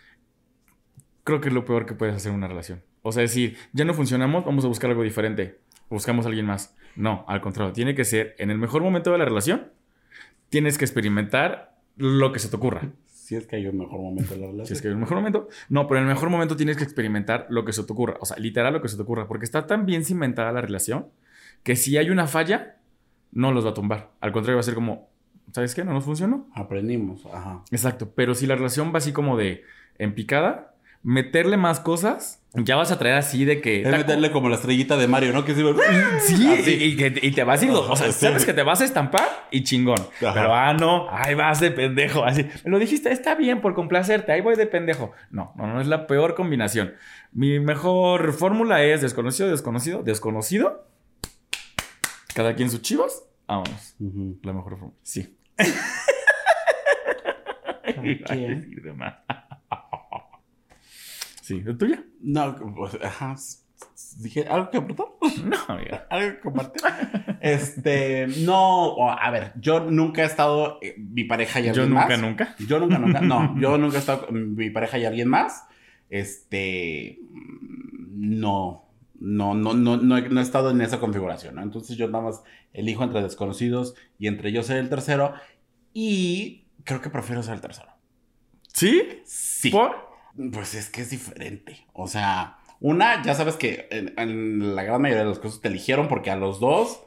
creo 1.26 1.42
que 1.42 1.50
es 1.50 1.54
lo 1.54 1.66
peor 1.66 1.86
que 1.86 1.96
puedes 1.96 2.16
hacer 2.16 2.32
en 2.32 2.38
una 2.38 2.48
relación. 2.48 2.82
O 3.02 3.12
sea, 3.12 3.22
decir, 3.22 3.58
ya 3.74 3.84
no 3.84 3.94
funcionamos, 3.94 4.46
vamos 4.46 4.64
a 4.64 4.70
buscar 4.70 4.90
algo 4.90 5.04
diferente, 5.04 5.60
buscamos 5.90 6.26
a 6.26 6.30
alguien 6.30 6.46
más. 6.46 6.74
No, 6.96 7.26
al 7.28 7.42
contrario, 7.42 7.74
tiene 7.74 7.94
que 7.94 8.06
ser 8.06 8.36
en 8.38 8.50
el 8.50 8.58
mejor 8.58 8.82
momento 8.82 9.12
de 9.12 9.18
la 9.18 9.26
relación, 9.26 9.74
tienes 10.48 10.78
que 10.78 10.86
experimentar 10.86 11.78
lo 11.98 12.32
que 12.32 12.40
se 12.40 12.48
te 12.48 12.56
ocurra. 12.56 12.90
Si 13.08 13.36
es 13.36 13.48
que 13.48 13.56
hay 13.56 13.66
un 13.66 13.80
mejor 13.80 14.00
momento 14.00 14.36
en 14.36 14.42
la 14.42 14.48
relación. 14.48 14.68
Si 14.68 14.74
es 14.74 14.82
que 14.82 14.88
hay 14.88 14.94
un 14.94 15.00
mejor 15.00 15.18
momento. 15.18 15.50
No, 15.68 15.88
pero 15.88 16.00
en 16.00 16.08
el 16.08 16.14
mejor 16.14 16.30
momento 16.30 16.56
tienes 16.56 16.78
que 16.78 16.84
experimentar 16.84 17.48
lo 17.50 17.66
que 17.66 17.74
se 17.74 17.84
te 17.84 17.92
ocurra. 17.92 18.18
O 18.22 18.26
sea, 18.26 18.38
literal 18.38 18.72
lo 18.72 18.84
que 18.84 18.88
se 18.88 18.98
te 18.98 19.02
ocurra. 19.02 19.28
Porque 19.28 19.46
está 19.46 19.66
tan 19.66 19.88
bien 19.88 20.06
cimentada 20.06 20.52
la 20.52 20.62
relación 20.62 21.08
que 21.64 21.76
si 21.76 21.98
hay 21.98 22.12
una 22.12 22.28
falla, 22.28 22.78
no 23.32 23.52
los 23.52 23.66
va 23.66 23.72
a 23.72 23.74
tumbar. 23.74 24.12
Al 24.22 24.32
contrario, 24.32 24.58
va 24.58 24.60
a 24.60 24.64
ser 24.64 24.76
como, 24.76 25.10
¿sabes 25.52 25.74
qué? 25.74 25.84
No 25.84 25.94
nos 25.94 26.04
funcionó. 26.04 26.48
Aprendimos, 26.54 27.26
ajá. 27.26 27.64
Exacto. 27.72 28.12
Pero 28.14 28.36
si 28.36 28.46
la 28.46 28.56
relación 28.56 28.94
va 28.94 29.00
así 29.00 29.12
como 29.12 29.38
de 29.38 29.64
en 29.98 30.14
picada, 30.14 30.75
meterle 31.08 31.56
más 31.56 31.80
cosas, 31.80 32.42
ya 32.56 32.76
vas 32.76 32.92
a 32.92 32.98
traer 32.98 33.16
así 33.16 33.46
de 33.46 33.62
que. 33.62 33.82
Es 33.84 33.88
meterle 33.92 34.32
como 34.32 34.50
la 34.50 34.56
estrellita 34.56 34.98
de 34.98 35.08
Mario, 35.08 35.34
¿no? 35.34 35.46
Que 35.46 35.54
sirve. 35.54 35.76
Sí, 36.20 36.36
y, 36.66 36.84
y 36.84 36.96
que- 36.98 37.20
y 37.22 37.32
te 37.32 37.44
vas 37.44 37.62
a 37.62 37.66
ir, 37.66 37.72
o 37.72 37.96
sea, 37.96 38.12
Sí. 38.12 38.26
sabes 38.26 38.44
que 38.46 38.54
te 38.54 38.64
vas 38.64 38.82
a 38.82 38.86
estampar 38.86 39.48
y 39.52 39.64
chingón. 39.64 40.00
Ajá. 40.00 40.34
Pero 40.34 40.56
ah, 40.56 40.74
no, 40.74 41.08
ahí 41.12 41.36
vas 41.36 41.60
de 41.60 41.70
pendejo. 41.72 42.26
Así, 42.26 42.44
me 42.64 42.72
lo 42.72 42.80
dijiste, 42.80 43.12
está 43.12 43.36
bien 43.36 43.62
por 43.62 43.76
complacerte, 43.76 44.32
ahí 44.32 44.42
voy 44.42 44.56
de 44.56 44.66
pendejo. 44.66 45.12
No, 45.30 45.54
no, 45.58 45.68
no 45.68 45.80
es 45.80 45.88
la 45.88 46.08
peor 46.08 46.34
combinación. 46.34 46.94
Mi 47.32 47.60
mejor 47.60 48.34
fórmula 48.34 48.82
es 48.84 49.02
desconocido, 49.02 49.50
desconocido, 49.50 50.02
desconocido. 50.02 50.88
Cada 52.34 52.56
quien 52.56 52.70
sus 52.72 52.82
chivos. 52.82 53.24
Vámonos. 53.48 53.96
Ujú. 54.00 54.40
La 54.42 54.54
mejor 54.54 54.72
fórmula. 54.72 54.94
Sí. 55.04 55.38
¿Quién? 58.26 58.72
Sí, 61.46 61.64
¿es 61.64 61.78
tuya? 61.78 62.04
No, 62.22 62.56
pues, 62.76 62.98
ajá. 63.04 63.36
Dije, 64.18 64.48
¿algo 64.48 64.72
que 64.72 64.78
aportar? 64.78 65.06
No, 65.46 65.58
amiga. 65.68 66.08
¿Algo 66.10 66.32
que 66.32 66.40
compartir? 66.40 66.82
Este, 67.40 68.26
no, 68.46 69.12
a 69.12 69.30
ver, 69.30 69.54
yo 69.62 69.80
nunca 69.80 70.24
he 70.24 70.26
estado, 70.26 70.80
eh, 70.82 70.96
mi 70.98 71.24
pareja 71.26 71.60
y 71.60 71.66
Yo 71.66 71.70
alguien 71.70 71.90
nunca, 71.90 72.08
más. 72.08 72.20
nunca. 72.20 72.56
Yo 72.68 72.80
nunca, 72.80 72.98
nunca, 72.98 73.22
no, 73.22 73.56
yo 73.62 73.78
nunca 73.78 73.98
he 73.98 74.00
estado 74.00 74.26
con 74.26 74.56
mi 74.56 74.72
pareja 74.72 74.98
y 74.98 75.06
alguien 75.06 75.30
más. 75.30 75.66
Este, 76.10 77.20
mm, 77.30 78.40
no, 78.40 78.90
no, 79.20 79.54
no, 79.54 79.76
no, 79.76 79.98
no, 79.98 80.18
he, 80.18 80.28
no 80.28 80.40
he 80.40 80.44
estado 80.44 80.72
en 80.72 80.82
esa 80.82 81.00
configuración, 81.00 81.54
¿no? 81.54 81.62
Entonces 81.62 81.96
yo 81.96 82.08
nada 82.10 82.24
más 82.24 82.42
elijo 82.74 83.04
entre 83.04 83.22
desconocidos 83.22 83.94
y 84.18 84.26
entre 84.26 84.52
yo 84.52 84.64
ser 84.64 84.78
el 84.78 84.90
tercero 84.90 85.34
y 85.94 86.70
creo 86.84 87.02
que 87.02 87.12
prefiero 87.12 87.44
ser 87.44 87.54
el 87.54 87.62
tercero. 87.62 87.90
¿Sí? 88.74 89.22
Sí. 89.26 89.70
¿Por? 89.70 90.15
Pues 90.52 90.74
es 90.76 90.90
que 90.90 91.02
es 91.02 91.10
diferente. 91.10 91.86
O 91.94 92.08
sea, 92.08 92.58
una, 92.80 93.24
ya 93.24 93.34
sabes 93.36 93.56
que 93.56 93.88
en, 93.92 94.14
en 94.18 94.76
la 94.76 94.84
gran 94.84 95.02
mayoría 95.02 95.24
de 95.24 95.30
los 95.30 95.40
casos 95.40 95.62
te 95.62 95.70
eligieron 95.70 96.08
porque 96.08 96.30
a 96.32 96.36
los 96.36 96.60
dos 96.60 97.02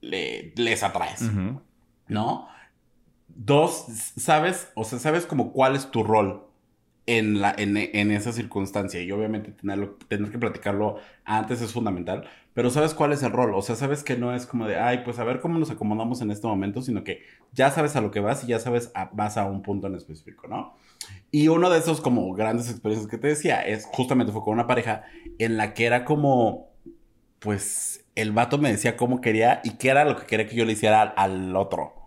le- 0.00 0.52
les 0.56 0.82
atraes. 0.82 1.22
¿no? 2.08 2.48
Dos, 3.28 3.84
sabes, 4.18 4.68
o 4.74 4.84
sea, 4.84 4.98
sabes 4.98 5.26
como 5.26 5.52
cuál 5.52 5.76
es 5.76 5.90
tu 5.90 6.02
rol 6.02 6.47
en, 7.08 7.40
la, 7.40 7.54
en, 7.58 7.76
en 7.76 8.10
esa 8.12 8.32
circunstancia. 8.32 9.00
Y 9.02 9.10
obviamente 9.12 9.52
tenerlo, 9.52 9.96
tener 10.08 10.30
que 10.30 10.38
platicarlo 10.38 10.96
antes 11.24 11.60
es 11.62 11.72
fundamental. 11.72 12.28
Pero 12.54 12.70
sabes 12.70 12.94
cuál 12.94 13.12
es 13.12 13.22
el 13.22 13.32
rol. 13.32 13.54
O 13.54 13.62
sea, 13.62 13.76
sabes 13.76 14.04
que 14.04 14.16
no 14.16 14.34
es 14.34 14.46
como 14.46 14.66
de, 14.66 14.76
ay, 14.78 15.02
pues 15.04 15.18
a 15.18 15.24
ver 15.24 15.40
cómo 15.40 15.58
nos 15.58 15.70
acomodamos 15.70 16.20
en 16.22 16.30
este 16.30 16.46
momento, 16.46 16.82
sino 16.82 17.04
que 17.04 17.22
ya 17.52 17.70
sabes 17.70 17.96
a 17.96 18.00
lo 18.00 18.10
que 18.10 18.20
vas 18.20 18.44
y 18.44 18.48
ya 18.48 18.58
sabes, 18.60 18.90
a- 18.94 19.10
vas 19.12 19.36
a 19.36 19.46
un 19.46 19.62
punto 19.62 19.86
en 19.88 19.94
específico, 19.96 20.48
¿no? 20.48 20.74
Y 21.30 21.48
uno 21.48 21.70
de 21.70 21.78
esos 21.78 22.00
como 22.00 22.32
grandes 22.34 22.70
experiencias 22.70 23.10
que 23.10 23.18
te 23.18 23.28
decía 23.28 23.62
es 23.62 23.86
justamente 23.86 24.32
fue 24.32 24.42
con 24.42 24.54
una 24.54 24.66
pareja 24.66 25.04
en 25.38 25.56
la 25.56 25.74
que 25.74 25.86
era 25.86 26.04
como, 26.04 26.70
pues 27.40 28.04
el 28.14 28.32
vato 28.32 28.58
me 28.58 28.70
decía 28.72 28.96
cómo 28.96 29.20
quería 29.20 29.60
y 29.64 29.72
qué 29.78 29.90
era 29.90 30.04
lo 30.04 30.16
que 30.16 30.26
quería 30.26 30.48
que 30.48 30.56
yo 30.56 30.64
le 30.64 30.72
hiciera 30.74 31.02
al, 31.02 31.14
al 31.16 31.56
otro. 31.56 31.97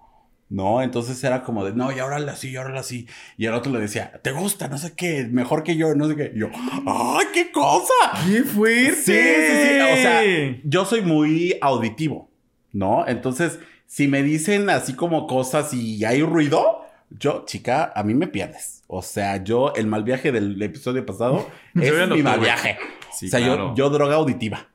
¿No? 0.52 0.82
Entonces 0.82 1.24
era 1.24 1.44
como 1.44 1.64
de, 1.64 1.72
no, 1.72 1.94
y 1.94 2.00
ahora 2.00 2.18
así, 2.30 2.50
y 2.50 2.58
ahora 2.58 2.78
así. 2.78 3.08
Y 3.38 3.46
el 3.46 3.54
otro 3.54 3.72
le 3.72 3.80
decía, 3.80 4.20
¿te 4.22 4.34
gusta? 4.34 4.68
No 4.68 4.78
sé 4.78 4.94
qué, 4.98 5.26
mejor 5.32 5.64
que 5.64 5.78
yo, 5.78 5.96
no 5.96 6.10
sé 6.10 6.18
qué. 6.18 6.34
Y 6.36 6.40
yo, 6.40 6.50
¡ay, 6.86 7.28
qué 7.34 7.52
cosa! 7.54 7.94
¡Qué 8.28 8.44
fuerte! 8.44 8.96
Sí, 8.96 9.14
sí, 9.14 9.54
sí. 9.64 9.80
O 9.80 9.96
sea, 9.96 10.22
yo 10.66 10.84
soy 10.84 11.04
muy 11.04 11.58
auditivo, 11.62 12.30
¿no? 12.74 13.08
Entonces, 13.08 13.60
si 13.86 14.10
me 14.10 14.24
dicen 14.24 14.70
así 14.70 14.94
como 14.94 15.26
cosas 15.26 15.74
y 15.74 16.04
hay 16.04 16.22
ruido, 16.22 16.82
yo, 17.10 17.44
chica, 17.46 17.94
a 17.96 18.04
mí 18.04 18.14
me 18.14 18.28
pierdes. 18.28 18.84
O 18.88 19.02
sea, 19.02 19.42
yo, 19.42 19.74
el 19.76 19.88
mal 19.88 20.04
viaje 20.04 20.34
del 20.34 20.62
episodio 20.62 21.06
pasado 21.06 21.48
es 21.76 22.10
mi 22.10 22.24
mal 22.24 22.42
viaje. 22.42 22.78
Sí, 23.14 23.28
o 23.28 23.30
sea, 23.30 23.40
claro. 23.40 23.70
yo, 23.70 23.76
yo 23.76 23.90
droga 23.90 24.16
auditiva. 24.16 24.68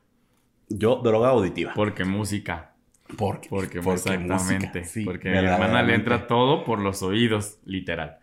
Yo 0.71 0.97
droga 0.97 1.29
auditiva. 1.29 1.73
Porque 1.75 2.07
música. 2.07 2.76
Porque, 3.17 3.49
Porque, 3.49 3.81
porque 3.81 4.15
exactamente. 4.15 4.81
música, 4.81 4.85
sí, 4.85 5.05
porque 5.05 5.31
mi 5.31 5.37
hermana 5.39 5.83
le 5.83 5.95
entra 5.95 6.27
todo 6.27 6.65
por 6.65 6.81
los 6.81 7.03
oídos, 7.03 7.59
literal. 7.65 8.19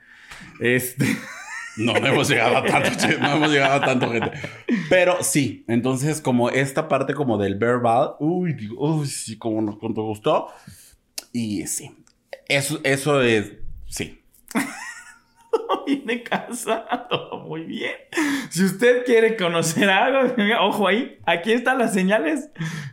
Este. 0.59 1.05
No, 1.77 1.93
no 1.99 2.07
hemos 2.07 2.29
llegado 2.29 2.57
a 2.57 2.63
tanto, 2.63 2.89
no 3.19 3.35
hemos 3.35 3.49
llegado 3.51 3.73
a 3.73 3.85
tanto 3.85 4.11
gente. 4.11 4.31
Pero 4.89 5.23
sí, 5.23 5.63
entonces 5.67 6.21
como 6.21 6.49
esta 6.49 6.87
parte 6.87 7.13
como 7.13 7.37
del 7.37 7.55
verbal, 7.55 8.11
uy, 8.19 8.53
digo, 8.53 8.75
uy, 8.79 9.07
sí, 9.07 9.37
como 9.37 9.61
nos 9.61 9.77
cuánto 9.77 10.03
gustó. 10.03 10.47
Y 11.31 11.65
sí, 11.67 11.91
eso, 12.47 12.79
eso 12.83 13.21
es, 13.21 13.53
sí. 13.87 14.21
viene 15.87 16.23
casado. 16.23 17.45
Muy 17.47 17.63
bien. 17.63 17.93
Si 18.49 18.63
usted 18.63 19.05
quiere 19.05 19.35
conocer 19.35 19.89
algo, 19.89 20.33
ojo 20.61 20.87
ahí. 20.87 21.19
Aquí 21.25 21.51
están 21.51 21.79
las 21.79 21.93
señales. 21.93 22.49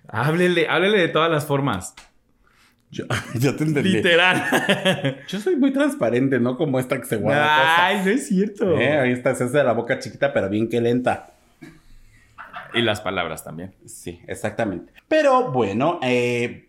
Háblele, 0.09 0.69
háblele 0.69 0.99
de 0.99 1.09
todas 1.09 1.31
las 1.31 1.47
formas. 1.47 1.95
Yo, 2.91 3.05
yo 3.35 3.55
te 3.57 3.65
entendí. 3.65 3.91
Literal. 3.91 5.23
Yo 5.29 5.41
soy 5.41 5.57
muy 5.57 5.73
transparente, 5.73 6.41
¿no? 6.41 6.57
Como 6.57 6.79
esta 6.81 7.01
que 7.01 7.07
se 7.07 7.17
guarda 7.17 7.87
Ay, 7.87 8.03
no 8.05 8.11
es 8.11 8.27
cierto. 8.29 8.79
Eh, 8.79 8.99
ahí 8.99 9.13
está, 9.13 9.35
se 9.35 9.45
hace 9.45 9.63
la 9.63 9.73
boca 9.73 9.99
chiquita, 9.99 10.33
pero 10.33 10.49
bien 10.49 10.69
que 10.69 10.81
lenta. 10.81 11.31
Y 12.75 12.83
las 12.83 13.01
palabras 13.01 13.45
también. 13.45 13.75
Sí, 13.87 14.21
exactamente. 14.27 14.93
Pero 15.09 15.51
bueno, 15.51 15.99
eh, 16.03 16.69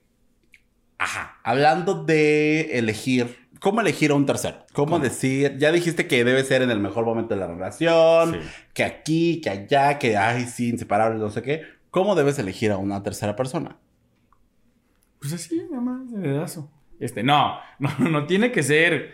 ajá, 0.97 1.37
hablando 1.43 2.03
de 2.03 2.77
elegir, 2.77 3.40
¿cómo 3.61 3.79
elegir 3.79 4.11
a 4.11 4.15
un 4.15 4.25
tercero? 4.25 4.65
¿Cómo, 4.73 4.93
¿Cómo? 4.97 4.99
decir? 5.03 5.57
Ya 5.57 5.71
dijiste 5.71 6.07
que 6.07 6.25
debe 6.25 6.43
ser 6.43 6.61
en 6.63 6.71
el 6.71 6.79
mejor 6.79 7.05
momento 7.05 7.33
de 7.35 7.39
la 7.39 7.47
relación, 7.47 8.33
Sí. 8.33 8.39
que 8.73 8.83
aquí, 8.83 9.39
que 9.39 9.49
allá, 9.49 9.97
que 9.99 10.17
ay, 10.17 10.43
sí, 10.45 10.67
inseparables, 10.69 11.21
no 11.21 11.29
sé 11.29 11.41
qué. 11.41 11.63
¿Cómo 11.91 12.15
debes 12.15 12.37
elegir 12.39 12.71
a 12.71 12.77
una 12.77 13.01
tercera 13.03 13.35
persona? 13.37 13.77
Pues 15.19 15.31
así, 15.33 15.61
nada 15.69 15.81
más, 15.81 16.11
de 16.11 16.19
dedazo. 16.19 16.69
Este, 16.99 17.23
no, 17.23 17.57
no, 17.79 17.89
no 18.09 18.25
tiene 18.25 18.51
que 18.51 18.63
ser 18.63 19.11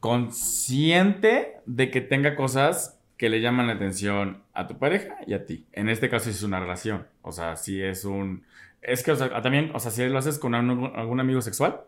consciente 0.00 1.56
de 1.66 1.90
que 1.90 2.00
tenga 2.00 2.36
cosas 2.36 3.00
que 3.16 3.28
le 3.28 3.40
llaman 3.40 3.66
la 3.68 3.74
atención 3.74 4.42
a 4.52 4.66
tu 4.66 4.78
pareja 4.78 5.16
y 5.26 5.34
a 5.34 5.44
ti. 5.46 5.66
En 5.72 5.88
este 5.88 6.08
caso, 6.08 6.24
si 6.26 6.30
es 6.30 6.42
una 6.42 6.60
relación. 6.60 7.06
O 7.22 7.32
sea, 7.32 7.56
si 7.56 7.80
es 7.82 8.04
un. 8.04 8.44
Es 8.82 9.02
que, 9.02 9.12
o 9.12 9.16
sea, 9.16 9.40
también, 9.40 9.70
o 9.74 9.78
sea, 9.80 9.90
si 9.90 10.06
lo 10.06 10.18
haces 10.18 10.38
con 10.38 10.54
algún, 10.54 10.92
algún 10.96 11.20
amigo 11.20 11.40
sexual, 11.40 11.80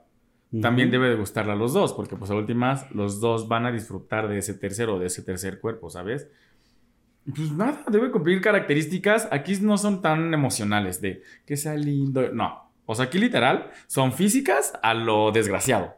también 0.61 0.91
debe 0.91 1.09
de 1.09 1.17
gustarle 1.17 1.53
a 1.53 1.57
los 1.57 1.73
dos, 1.73 1.93
porque 1.93 2.17
pues 2.17 2.31
a 2.31 2.35
últimas 2.35 2.91
los 2.93 3.21
dos 3.21 3.49
van 3.49 3.67
a 3.67 3.73
disfrutar 3.73 4.29
de 4.29 4.39
ese 4.39 4.55
tercero, 4.55 4.99
de 4.99 5.07
ese 5.07 5.23
tercer 5.23 5.61
cuerpo, 5.61 5.91
¿sabes? 5.91 6.29
Pues 7.35 7.51
nada, 7.51 7.83
debe 7.91 8.13
cumplir 8.13 8.41
características. 8.41 9.29
Aquí 9.33 9.57
no 9.61 9.77
son 9.77 10.01
tan 10.01 10.33
emocionales 10.33 11.01
de 11.01 11.23
que 11.45 11.57
sea 11.57 11.75
lindo. 11.75 12.31
No. 12.33 12.71
O 12.85 12.95
sea, 12.95 13.07
aquí 13.07 13.19
literal 13.19 13.71
son 13.89 14.13
físicas 14.13 14.75
a 14.83 14.95
lo 14.95 15.33
desgraciado. 15.33 15.97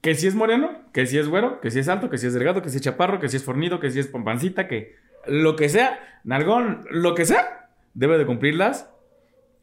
Que 0.00 0.14
si 0.14 0.26
es 0.26 0.34
moreno, 0.34 0.70
que 0.94 1.04
si 1.04 1.18
es 1.18 1.28
güero, 1.28 1.60
que 1.60 1.70
si 1.70 1.80
es 1.80 1.88
alto, 1.88 2.08
que 2.08 2.16
si 2.16 2.26
es 2.26 2.32
delgado, 2.32 2.62
que 2.62 2.70
si 2.70 2.76
es 2.76 2.82
chaparro, 2.82 3.20
que 3.20 3.28
si 3.28 3.36
es 3.36 3.44
fornido, 3.44 3.80
que 3.80 3.90
si 3.90 3.98
es 3.98 4.06
pompancita, 4.06 4.66
que 4.66 4.94
lo 5.26 5.56
que 5.56 5.68
sea, 5.68 6.00
nalgón, 6.24 6.86
lo 6.90 7.14
que 7.14 7.26
sea, 7.26 7.70
debe 7.92 8.16
de 8.16 8.24
cumplirlas. 8.24 8.90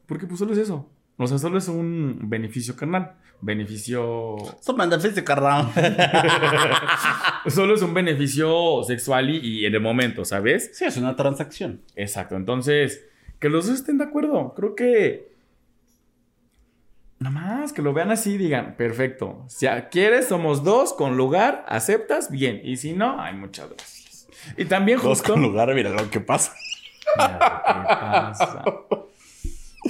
Porque 0.06 0.28
pues 0.28 0.38
solo 0.38 0.52
es 0.52 0.58
eso. 0.58 0.88
O 1.18 1.26
sea, 1.26 1.36
solo 1.38 1.58
es 1.58 1.68
un 1.68 2.18
beneficio 2.22 2.76
carnal. 2.76 3.16
Beneficio 3.40 4.36
Eso 4.60 4.76
manda 4.76 4.98
física, 4.98 5.24
carnal. 5.24 5.70
Solo 7.48 7.74
es 7.74 7.82
un 7.82 7.94
beneficio 7.94 8.82
sexual 8.84 9.30
y, 9.30 9.38
y 9.38 9.66
en 9.66 9.74
el 9.74 9.80
momento, 9.80 10.24
¿sabes? 10.24 10.70
sí, 10.74 10.84
es 10.84 10.96
una 10.96 11.14
transacción. 11.16 11.82
Exacto. 11.94 12.36
Entonces, 12.36 13.04
que 13.38 13.48
los 13.48 13.66
dos 13.66 13.76
estén 13.76 13.98
de 13.98 14.04
acuerdo. 14.04 14.54
Creo 14.54 14.74
que. 14.74 15.32
Nada 17.20 17.34
más 17.34 17.72
que 17.72 17.82
lo 17.82 17.92
vean 17.92 18.10
así 18.12 18.34
y 18.34 18.38
digan, 18.38 18.76
perfecto. 18.76 19.44
Si 19.48 19.66
quieres, 19.90 20.28
somos 20.28 20.62
dos 20.62 20.92
con 20.92 21.16
lugar, 21.16 21.64
aceptas, 21.68 22.30
bien. 22.30 22.60
Y 22.62 22.76
si 22.76 22.92
no, 22.92 23.20
hay 23.20 23.34
muchas 23.34 23.68
gracias. 23.70 24.28
Y 24.56 24.64
también 24.66 24.98
Dos 24.98 25.18
justo. 25.18 25.32
con 25.32 25.42
lugar, 25.42 25.74
mira 25.74 25.90
lo 25.90 26.08
que 26.10 26.20
pasa. 26.20 26.54
Mira 27.16 27.32
lo 27.32 27.38
que 27.38 27.94
pasa. 27.94 28.64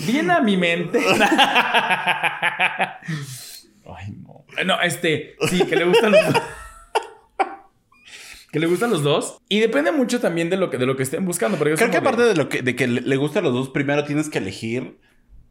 Viene 0.07 0.33
a 0.33 0.41
mi 0.41 0.57
mente. 0.57 0.99
Ay, 3.87 4.15
no. 4.23 4.45
No, 4.65 4.81
este, 4.81 5.37
sí, 5.49 5.65
que 5.65 5.77
le 5.77 5.85
gustan 5.85 6.13
los 6.13 6.27
dos. 6.33 6.43
Que 8.51 8.59
le 8.59 8.67
gustan 8.67 8.91
los 8.91 9.03
dos. 9.03 9.39
Y 9.49 9.61
depende 9.61 9.93
mucho 9.93 10.21
también 10.21 10.49
de 10.49 10.57
lo 10.57 10.71
que, 10.71 10.79
de 10.79 10.87
lo 10.87 10.97
que 10.97 11.03
estén 11.03 11.25
buscando. 11.25 11.59
Creo 11.59 11.77
que 11.77 11.97
aparte 11.97 12.23
de 12.23 12.35
lo 12.35 12.49
que, 12.49 12.63
de 12.63 12.75
que 12.75 12.87
le 12.87 13.03
le 13.03 13.17
gusta 13.17 13.41
a 13.41 13.43
los 13.43 13.53
dos, 13.53 13.69
primero 13.69 14.05
tienes 14.05 14.31
que 14.31 14.39
elegir, 14.39 14.97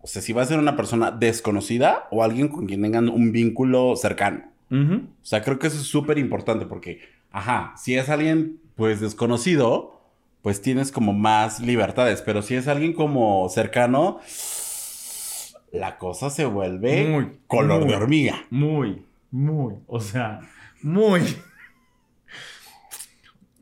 o 0.02 0.08
sea, 0.08 0.22
si 0.22 0.34
va 0.34 0.42
a 0.42 0.46
ser 0.46 0.58
una 0.58 0.76
persona 0.76 1.12
desconocida 1.12 2.08
o 2.12 2.24
alguien 2.24 2.48
con 2.48 2.66
quien 2.66 2.82
tengan 2.82 3.10
un 3.10 3.32
vínculo 3.32 3.96
cercano. 3.96 4.52
O 4.70 5.06
sea, 5.22 5.44
creo 5.44 5.60
que 5.60 5.68
eso 5.68 5.78
es 5.78 5.84
súper 5.88 6.18
importante 6.18 6.66
porque, 6.66 7.00
ajá, 7.32 7.74
si 7.78 7.96
es 7.96 8.10
alguien 8.10 8.60
pues 8.76 9.00
desconocido, 9.00 9.97
pues 10.48 10.62
tienes 10.62 10.94
como 10.94 11.12
más 11.12 11.60
libertades, 11.60 12.22
pero 12.22 12.42
si 12.42 12.56
es 12.56 12.70
alguien 12.70 12.94
como 12.94 13.50
cercano, 13.50 14.22
la 15.74 15.98
cosa 15.98 16.30
se 16.30 16.46
vuelve 16.46 17.06
Muy, 17.06 17.38
color 17.48 17.82
muy. 17.82 17.90
de 17.90 17.96
hormiga. 17.98 18.46
Muy, 18.50 19.06
muy, 19.30 19.74
o 19.88 20.00
sea, 20.00 20.40
muy. 20.82 21.22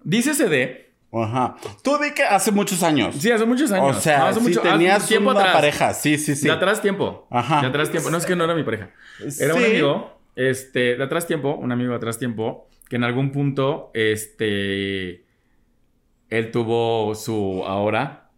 Dice 0.04 0.36
CD. 0.36 0.92
Ajá. 1.12 1.56
Tú 1.84 1.98
di 1.98 2.12
que 2.12 2.22
hace 2.24 2.52
muchos 2.52 2.84
años. 2.84 3.16
Sí, 3.18 3.32
hace 3.32 3.46
muchos 3.48 3.72
años. 3.72 3.98
o 3.98 4.00
sea, 4.00 4.20
No, 4.20 4.26
hace 4.26 4.40
si 4.42 4.48
mucho- 4.50 4.60
hace 4.62 4.70
tenías 4.70 5.08
tiempo 5.08 5.32
una 5.32 5.40
atrás. 5.40 5.56
pareja, 5.56 5.94
sí, 5.96 6.20
sí, 6.20 6.36
sí. 6.36 6.46
De 6.46 6.52
atrás 6.54 6.84
tiempo. 6.84 7.26
Ajá. 7.32 7.62
De 7.62 7.68
atrás 7.68 7.90
tiempo. 7.90 8.12
No 8.12 8.18
es 8.20 8.28
que 8.28 8.36
no 8.36 8.44
era 8.44 8.54
mi 8.54 8.62
pareja. 8.64 8.92
Era 9.40 9.56
un 9.56 9.64
amigo, 9.64 10.20
este, 10.36 10.98
de 10.98 11.04
atrás 11.04 11.26
tiempo, 11.26 11.56
un 11.56 11.72
amigo 11.72 11.90
de 11.90 11.96
atrás 11.98 12.20
tiempo, 12.20 12.68
que 12.88 12.98
en 12.98 13.04
algún 13.06 13.32
punto, 13.32 13.90
este, 13.96 15.25
él 16.30 16.52
tuvo 16.52 17.14
su 17.16 17.64
ahora, 17.66 18.30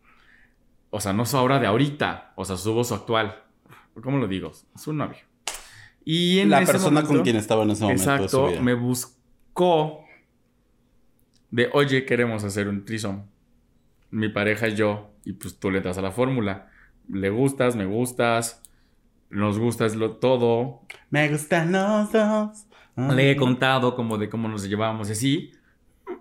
o 0.90 1.00
sea, 1.00 1.14
no 1.14 1.26
su 1.26 1.38
ahora 1.38 1.60
de 1.60 1.68
ahorita, 1.68 2.34
o 2.36 2.46
sea, 2.46 2.56
tuvo 2.56 2.84
su 2.84 2.94
actual, 2.94 3.44
¿cómo 4.02 4.18
lo 4.18 4.28
digo? 4.28 4.52
Su 4.76 4.94
novio. 4.94 5.20
Y 6.06 6.40
en 6.40 6.50
La 6.50 6.62
ese 6.62 6.72
persona 6.74 7.04
con 7.04 7.22
quien 7.24 7.36
estaba 7.36 7.64
en 7.64 7.72
ese 7.72 7.84
momento 7.84 8.02
Exacto, 8.12 8.62
me, 8.62 8.74
bus- 8.74 9.18
co 9.54 10.06
de, 11.52 11.70
oye, 11.74 12.06
queremos 12.06 12.44
hacer 12.44 12.68
un 12.68 12.86
trisom. 12.86 13.24
Mi 14.10 14.30
pareja 14.30 14.70
y 14.70 14.76
yo, 14.76 15.10
y 15.26 15.34
pues 15.34 15.60
tú 15.60 15.70
le 15.70 15.82
das 15.82 15.98
a 15.98 16.02
la 16.02 16.12
fórmula. 16.12 16.70
Le 17.10 17.30
gustas, 17.30 17.76
me 17.76 17.86
gustas, 17.86 18.62
nos 19.30 19.60
gustas 19.60 19.96
lo 19.96 20.12
todo. 20.12 20.82
Me 21.10 21.28
gustan 21.30 21.72
los 21.74 22.12
dos. 22.12 22.66
Le 22.96 23.32
he 23.32 23.36
contado 23.36 23.96
como 23.96 24.18
de 24.18 24.30
cómo 24.30 24.48
nos 24.48 24.68
llevábamos 24.68 25.10
y 25.10 25.12
así. 25.12 25.52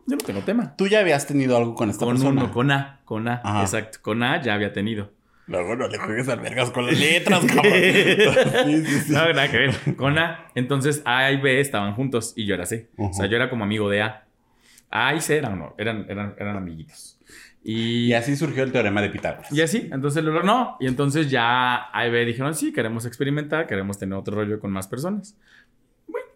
Yo 0.06 0.16
no 0.16 0.25
tengo 0.25 0.40
tema. 0.42 0.76
Tú 0.76 0.86
ya 0.86 1.00
habías 1.00 1.26
tenido 1.26 1.56
algo 1.56 1.75
con 1.75 1.90
esta 1.90 2.04
Con 2.04 2.14
persona. 2.16 2.44
uno, 2.44 2.52
con 2.52 2.70
A, 2.70 3.00
con 3.04 3.26
A, 3.28 3.40
Ajá. 3.44 3.62
exacto. 3.62 3.98
Con 4.02 4.22
A 4.22 4.40
ya 4.42 4.54
había 4.54 4.72
tenido. 4.72 5.12
Luego 5.48 5.76
no 5.76 5.86
le 5.88 5.98
juegues 5.98 6.28
al 6.28 6.40
vergas 6.40 6.70
con 6.70 6.86
las 6.86 6.98
letras, 6.98 7.44
cabrón. 7.44 7.72
sí, 8.64 8.84
sí, 8.86 9.00
sí. 9.06 9.12
No, 9.12 9.26
nada 9.32 9.50
que 9.50 9.58
ver. 9.58 9.96
Con 9.96 10.18
A. 10.18 10.46
Entonces 10.54 11.02
A 11.04 11.30
y 11.32 11.40
B 11.40 11.60
estaban 11.60 11.94
juntos 11.94 12.32
y 12.36 12.46
yo 12.46 12.54
era 12.54 12.66
C. 12.66 12.88
O 12.98 13.12
sea, 13.12 13.26
yo 13.26 13.36
era 13.36 13.48
como 13.50 13.64
amigo 13.64 13.88
de 13.90 14.02
A. 14.02 14.25
A 14.90 15.14
y 15.14 15.20
C 15.20 15.36
eran, 15.36 15.62
eran, 15.78 16.06
eran, 16.08 16.34
eran 16.38 16.56
amiguitos. 16.56 17.18
Y, 17.64 18.06
Y 18.06 18.12
así 18.12 18.36
surgió 18.36 18.62
el 18.62 18.70
teorema 18.70 19.02
de 19.02 19.08
Pitágoras. 19.10 19.50
y 19.52 19.60
así, 19.60 19.88
entonces 19.92 20.22
lo 20.22 20.42
no. 20.44 20.76
Y 20.78 20.86
entonces 20.86 21.28
ya 21.30 21.90
A 21.92 22.06
y 22.06 22.10
B 22.12 22.25
dijeron, 22.25 22.54
sí, 22.54 22.72
queremos 22.72 23.06
experimentar, 23.06 23.66
queremos 23.66 23.98
tener 23.98 24.16
otro 24.16 24.36
rollo 24.36 24.60
con 24.60 24.70
más 24.70 24.86
personas. 24.86 25.36
Bueno, 26.06 26.28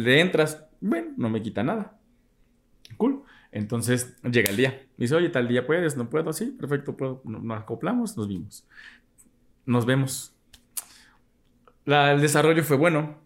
le 0.00 0.20
entras, 0.20 0.64
bueno, 0.80 1.08
no 1.16 1.28
me 1.28 1.42
quita 1.42 1.64
nada. 1.64 1.92
Cool. 2.96 3.22
Entonces 3.52 4.16
llega 4.22 4.50
el 4.50 4.56
día. 4.56 4.82
Dice, 4.96 5.14
oye, 5.14 5.28
tal 5.30 5.48
día 5.48 5.66
puedes, 5.66 5.96
no 5.96 6.10
puedo, 6.10 6.32
sí, 6.32 6.46
perfecto, 6.58 6.96
puedo. 6.96 7.22
No- 7.24 7.38
Nos 7.40 7.60
acoplamos, 7.62 8.16
nos 8.16 8.28
vimos. 8.28 8.66
Nos 9.66 9.86
vemos. 9.86 10.32
La- 11.84 12.12
el 12.12 12.20
desarrollo 12.20 12.62
fue 12.64 12.76
bueno. 12.76 13.18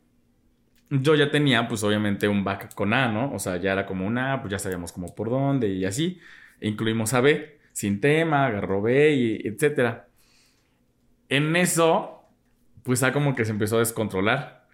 Yo 0.91 1.15
ya 1.15 1.31
tenía, 1.31 1.69
pues 1.69 1.85
obviamente, 1.85 2.29
un 2.29 2.45
back 2.45 2.75
con 2.75 2.93
A, 2.95 3.09
¿no? 3.13 3.33
O 3.33 3.39
sea, 3.39 3.57
ya 3.59 3.73
era 3.73 3.87
como 3.87 4.07
una, 4.07 4.41
pues 4.43 4.51
ya 4.53 4.59
sabíamos 4.59 4.93
como 4.93 5.15
por 5.15 5.31
dónde 5.31 5.69
y 5.69 5.85
así. 5.85 6.19
Incluimos 6.61 7.15
a 7.15 7.21
B, 7.21 7.61
sin 7.73 8.01
tema, 8.01 8.47
agarró 8.47 8.83
B, 8.83 9.13
y 9.15 9.49
etcétera. 9.49 10.09
En 11.29 11.55
eso, 11.57 12.25
pues 12.83 13.03
A 13.03 13.13
como 13.13 13.35
que 13.35 13.45
se 13.45 13.53
empezó 13.53 13.77
a 13.77 13.81
descontrolar. 13.81 14.67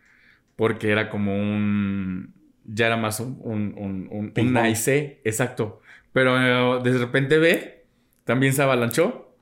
Porque 0.56 0.90
era 0.90 1.10
como 1.10 1.34
un. 1.36 2.34
Ya 2.66 2.86
era 2.86 2.96
más 2.96 3.20
un. 3.20 3.38
Un, 3.40 3.74
un, 3.76 4.08
un, 4.10 4.18
un 4.18 4.32
pong. 4.32 4.56
A 4.56 4.68
y 4.68 4.76
C, 4.76 5.20
exacto. 5.24 5.80
Pero 6.12 6.78
eh, 6.78 6.82
de 6.82 6.98
repente 6.98 7.38
B 7.38 7.84
también 8.24 8.52
se 8.52 8.62
avalanchó. 8.62 9.34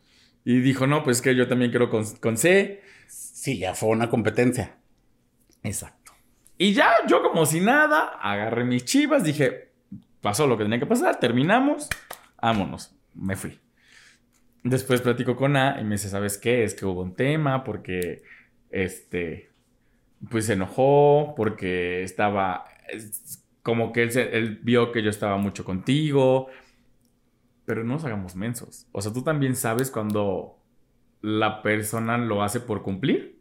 Y 0.44 0.60
dijo, 0.60 0.86
no, 0.86 1.02
pues 1.02 1.22
que 1.22 1.34
yo 1.34 1.48
también 1.48 1.70
quiero 1.70 1.88
con, 1.88 2.04
con 2.16 2.36
C. 2.36 2.82
Sí, 3.06 3.58
ya 3.58 3.74
fue 3.74 3.88
una 3.90 4.10
competencia. 4.10 4.76
Exacto. 5.62 6.12
Y 6.58 6.72
ya 6.72 6.92
yo 7.08 7.22
como 7.22 7.46
si 7.46 7.60
nada, 7.60 8.18
agarré 8.20 8.64
mis 8.64 8.84
chivas, 8.84 9.24
dije, 9.24 9.72
pasó 10.20 10.46
lo 10.46 10.56
que 10.56 10.64
tenía 10.64 10.78
que 10.78 10.86
pasar, 10.86 11.18
terminamos, 11.18 11.88
vámonos, 12.40 12.94
me 13.14 13.36
fui. 13.36 13.58
Después 14.62 15.00
platico 15.00 15.36
con 15.36 15.56
A 15.56 15.80
y 15.80 15.84
me 15.84 15.96
dice, 15.96 16.08
¿sabes 16.08 16.38
qué? 16.38 16.64
Es 16.64 16.74
que 16.74 16.86
hubo 16.86 17.02
un 17.02 17.14
tema 17.14 17.64
porque, 17.64 18.22
este, 18.70 19.50
pues 20.30 20.46
se 20.46 20.54
enojó, 20.54 21.34
porque 21.36 22.02
estaba, 22.02 22.66
es 22.73 22.73
como 23.62 23.92
que 23.92 24.02
él, 24.02 24.12
se- 24.12 24.36
él 24.36 24.60
vio 24.62 24.92
que 24.92 25.02
yo 25.02 25.10
estaba 25.10 25.36
mucho 25.38 25.64
contigo, 25.64 26.48
pero 27.64 27.82
no 27.84 27.94
nos 27.94 28.04
hagamos 28.04 28.36
mensos. 28.36 28.86
O 28.92 29.00
sea, 29.00 29.12
tú 29.12 29.22
también 29.22 29.56
sabes 29.56 29.90
cuando 29.90 30.58
la 31.22 31.62
persona 31.62 32.18
lo 32.18 32.42
hace 32.42 32.60
por 32.60 32.82
cumplir 32.82 33.38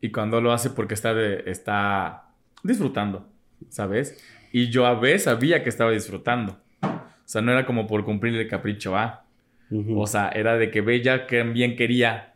y 0.00 0.12
cuando 0.12 0.40
lo 0.40 0.52
hace 0.52 0.70
porque 0.70 0.94
está, 0.94 1.12
de- 1.14 1.42
está 1.50 2.30
disfrutando, 2.62 3.28
¿sabes? 3.68 4.22
Y 4.52 4.70
yo 4.70 4.86
a 4.86 4.94
veces 4.94 5.24
sabía 5.24 5.62
que 5.62 5.68
estaba 5.68 5.90
disfrutando. 5.90 6.58
O 6.82 7.30
sea, 7.30 7.42
no 7.42 7.52
era 7.52 7.66
como 7.66 7.86
por 7.86 8.04
cumplir 8.04 8.34
el 8.36 8.48
capricho 8.48 8.96
A. 8.96 9.24
Ujú. 9.70 10.00
O 10.00 10.06
sea, 10.06 10.28
era 10.30 10.56
de 10.56 10.70
que 10.70 10.80
Bella 10.80 11.26
que 11.26 11.42
bien 11.42 11.76
quería 11.76 12.27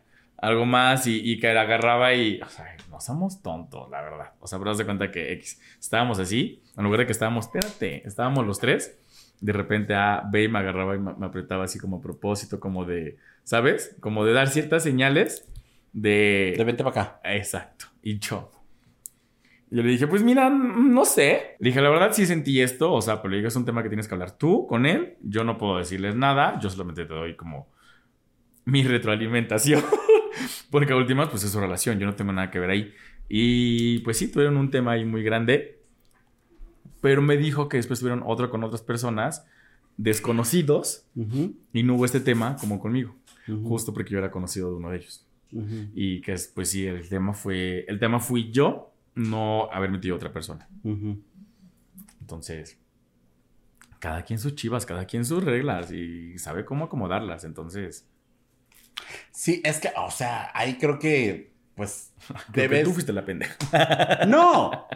algo 0.43 0.65
más 0.65 1.07
y, 1.07 1.21
y 1.23 1.39
que 1.39 1.53
la 1.53 1.61
agarraba 1.61 2.13
y... 2.13 2.41
O 2.41 2.49
sea, 2.49 2.75
no 2.91 2.99
somos 2.99 3.41
tontos, 3.41 3.89
la 3.89 4.01
verdad. 4.01 4.33
O 4.39 4.47
sea, 4.47 4.59
pero 4.59 4.75
de 4.75 4.85
cuenta 4.85 5.09
que 5.09 5.31
X. 5.33 5.59
Estábamos 5.79 6.19
así, 6.19 6.61
en 6.77 6.83
lugar 6.83 6.99
de 6.99 7.05
que 7.05 7.13
estábamos, 7.13 7.45
espérate, 7.45 8.05
estábamos 8.05 8.45
los 8.45 8.59
tres. 8.59 8.99
De 9.39 9.53
repente 9.53 9.95
A, 9.95 10.23
B 10.29 10.49
me 10.49 10.59
agarraba 10.59 10.95
y 10.95 10.99
me, 10.99 11.13
me 11.13 11.25
apretaba 11.25 11.63
así 11.63 11.79
como 11.79 11.97
a 11.97 12.01
propósito, 12.01 12.59
como 12.59 12.83
de, 12.83 13.17
¿sabes? 13.43 13.95
Como 14.01 14.25
de 14.25 14.33
dar 14.33 14.49
ciertas 14.49 14.83
señales 14.83 15.47
de... 15.93 16.55
De 16.57 16.63
vente 16.65 16.83
para 16.83 17.01
acá. 17.01 17.21
Exacto. 17.23 17.85
Y 18.01 18.19
yo. 18.19 18.51
Yo 19.69 19.81
le 19.81 19.89
dije, 19.89 20.07
pues 20.07 20.23
mira, 20.23 20.49
no 20.49 21.05
sé. 21.05 21.55
Le 21.59 21.69
dije, 21.69 21.81
la 21.81 21.89
verdad 21.89 22.11
sí 22.11 22.25
sentí 22.25 22.61
esto, 22.61 22.91
o 22.91 23.01
sea, 23.01 23.21
pero 23.21 23.31
le 23.31 23.37
dije, 23.37 23.47
es 23.47 23.55
un 23.55 23.65
tema 23.65 23.81
que 23.81 23.89
tienes 23.89 24.09
que 24.09 24.13
hablar 24.13 24.37
tú 24.37 24.67
con 24.67 24.85
él. 24.85 25.15
Yo 25.21 25.45
no 25.45 25.57
puedo 25.57 25.77
decirles 25.77 26.15
nada, 26.15 26.59
yo 26.59 26.69
solamente 26.69 27.05
te 27.05 27.13
doy 27.13 27.35
como 27.35 27.69
mi 28.65 28.83
retroalimentación. 28.83 29.83
Porque 30.69 30.93
a 30.93 30.95
últimas, 30.95 31.29
pues 31.29 31.43
es 31.43 31.51
su 31.51 31.59
relación, 31.59 31.99
yo 31.99 32.05
no 32.05 32.15
tengo 32.15 32.31
nada 32.31 32.51
que 32.51 32.59
ver 32.59 32.69
ahí. 32.69 32.93
Y 33.29 33.99
pues 33.99 34.17
sí, 34.17 34.31
tuvieron 34.31 34.57
un 34.57 34.71
tema 34.71 34.91
ahí 34.93 35.05
muy 35.05 35.23
grande. 35.23 35.79
Pero 37.01 37.21
me 37.21 37.37
dijo 37.37 37.67
que 37.67 37.77
después 37.77 37.99
tuvieron 37.99 38.23
otro 38.25 38.49
con 38.49 38.63
otras 38.63 38.81
personas 38.81 39.45
desconocidos 39.97 41.05
y 41.73 41.83
no 41.83 41.95
hubo 41.95 42.05
este 42.05 42.19
tema 42.19 42.55
como 42.57 42.79
conmigo. 42.79 43.15
Justo 43.63 43.93
porque 43.93 44.11
yo 44.11 44.19
era 44.19 44.31
conocido 44.31 44.69
de 44.69 44.77
uno 44.77 44.89
de 44.89 44.97
ellos. 44.97 45.27
Y 45.93 46.21
que 46.21 46.33
es, 46.33 46.47
pues 46.47 46.69
sí, 46.69 46.85
el 46.87 47.07
tema 47.09 47.33
fue, 47.33 47.85
el 47.87 47.99
tema 47.99 48.19
fui 48.19 48.51
yo, 48.51 48.91
no 49.15 49.69
haber 49.71 49.91
metido 49.91 50.15
a 50.15 50.17
otra 50.17 50.31
persona. 50.31 50.67
Entonces, 52.21 52.79
cada 53.99 54.23
quien 54.23 54.39
sus 54.39 54.55
chivas, 54.55 54.85
cada 54.85 55.05
quien 55.05 55.25
sus 55.25 55.43
reglas 55.43 55.91
y 55.91 56.37
sabe 56.37 56.65
cómo 56.65 56.85
acomodarlas. 56.85 57.43
Entonces, 57.43 58.07
Sí, 59.31 59.61
es 59.63 59.79
que, 59.79 59.91
o 59.95 60.11
sea, 60.11 60.51
ahí 60.53 60.75
creo 60.77 60.99
que, 60.99 61.53
pues, 61.75 62.11
debes... 62.53 62.83
tú 62.83 62.93
fuiste 62.93 63.13
la 63.13 63.25
pendeja. 63.25 63.55
No. 64.27 64.87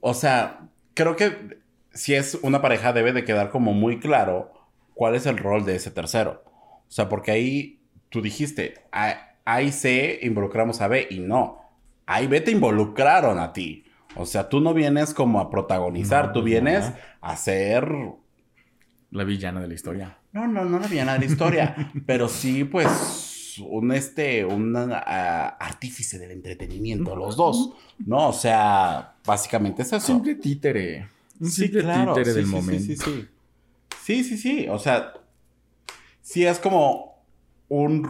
O 0.00 0.14
sea, 0.14 0.68
creo 0.94 1.16
que 1.16 1.58
si 1.92 2.14
es 2.14 2.38
una 2.42 2.62
pareja 2.62 2.92
debe 2.92 3.12
de 3.12 3.24
quedar 3.24 3.50
como 3.50 3.72
muy 3.72 3.98
claro 3.98 4.52
cuál 4.94 5.14
es 5.14 5.26
el 5.26 5.38
rol 5.38 5.64
de 5.64 5.76
ese 5.76 5.90
tercero. 5.90 6.42
O 6.46 6.90
sea, 6.90 7.08
porque 7.08 7.30
ahí 7.32 7.80
tú 8.08 8.22
dijiste, 8.22 8.74
a, 8.92 9.34
a 9.44 9.62
y 9.62 9.72
C 9.72 10.20
involucramos 10.22 10.80
a 10.80 10.88
B 10.88 11.06
y 11.10 11.18
no. 11.20 11.60
A 12.06 12.22
y 12.22 12.26
B 12.26 12.40
te 12.40 12.50
involucraron 12.52 13.38
a 13.38 13.52
ti. 13.52 13.84
O 14.16 14.24
sea, 14.26 14.48
tú 14.48 14.60
no 14.60 14.72
vienes 14.74 15.12
como 15.14 15.40
a 15.40 15.50
protagonizar, 15.50 16.26
No, 16.26 16.32
tú 16.32 16.38
no. 16.40 16.44
vienes 16.46 16.92
a 17.20 17.36
ser... 17.36 17.88
La 19.10 19.24
villana 19.24 19.60
de 19.60 19.68
la 19.68 19.74
historia. 19.74 20.18
No, 20.32 20.46
no, 20.46 20.64
no 20.64 20.78
la 20.78 20.86
villana 20.86 21.14
de 21.14 21.20
la 21.20 21.24
historia, 21.24 21.92
pero 22.06 22.28
sí, 22.28 22.64
pues, 22.64 23.56
un 23.60 23.92
este, 23.92 24.44
un 24.44 24.74
ah, 24.76 25.56
artífice 25.58 26.18
del 26.18 26.32
entretenimiento, 26.32 27.16
los 27.16 27.36
dos, 27.36 27.70
¿no? 28.04 28.28
O 28.28 28.32
sea, 28.32 29.14
básicamente 29.24 29.82
es 29.82 29.92
eso. 29.92 30.06
Simple 30.06 30.34
títere. 30.36 31.08
Un 31.40 31.50
Sí, 31.50 31.62
simple 31.62 31.82
claro, 31.82 32.12
títere 32.12 32.30
sí, 32.32 32.36
del 32.36 32.46
sí, 32.46 32.52
momento. 32.52 32.82
Sí, 32.84 32.96
sí, 32.96 33.04
sí. 33.04 33.28
Sí, 34.02 34.24
sí, 34.24 34.38
sí. 34.38 34.66
O 34.68 34.78
sea, 34.78 35.12
sí 36.22 36.44
es 36.44 36.58
como 36.58 37.22
un... 37.68 38.08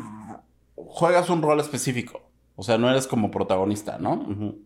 Juegas 0.75 1.29
un 1.29 1.43
rol 1.43 1.61
específico. 1.61 2.23
O 2.57 2.63
sea, 2.63 2.79
no 2.79 2.89
eres 2.91 3.07
como 3.07 3.31
protagonista, 3.31 3.99
¿no? 3.99 4.15
Ujú. 4.15 4.59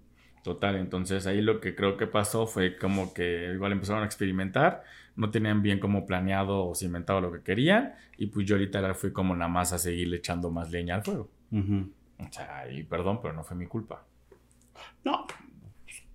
Total, 0.42 0.76
entonces 0.76 1.26
ahí 1.26 1.40
lo 1.40 1.60
que 1.60 1.76
creo 1.76 1.96
que 1.96 2.08
pasó 2.08 2.46
fue 2.48 2.76
como 2.76 3.14
que 3.14 3.52
igual 3.54 3.72
empezaron 3.72 4.02
a 4.02 4.06
experimentar, 4.06 4.82
no 5.14 5.30
tenían 5.30 5.62
bien 5.62 5.78
como 5.78 6.04
planeado 6.04 6.66
o 6.66 6.74
cimentado 6.74 7.20
lo 7.20 7.32
que 7.32 7.42
querían, 7.42 7.94
y 8.18 8.26
pues 8.26 8.46
yo 8.46 8.56
literal 8.56 8.96
fui 8.96 9.12
como 9.12 9.36
nada 9.36 9.48
más 9.48 9.72
a 9.72 9.78
seguirle 9.78 10.16
echando 10.16 10.50
más 10.50 10.70
leña 10.70 10.96
al 10.96 11.04
fuego. 11.04 11.30
O 11.52 12.32
sea, 12.32 12.68
y 12.70 12.82
perdón, 12.82 13.20
pero 13.22 13.34
no 13.34 13.44
fue 13.44 13.56
mi 13.56 13.66
culpa. 13.66 14.04
No, 15.04 15.26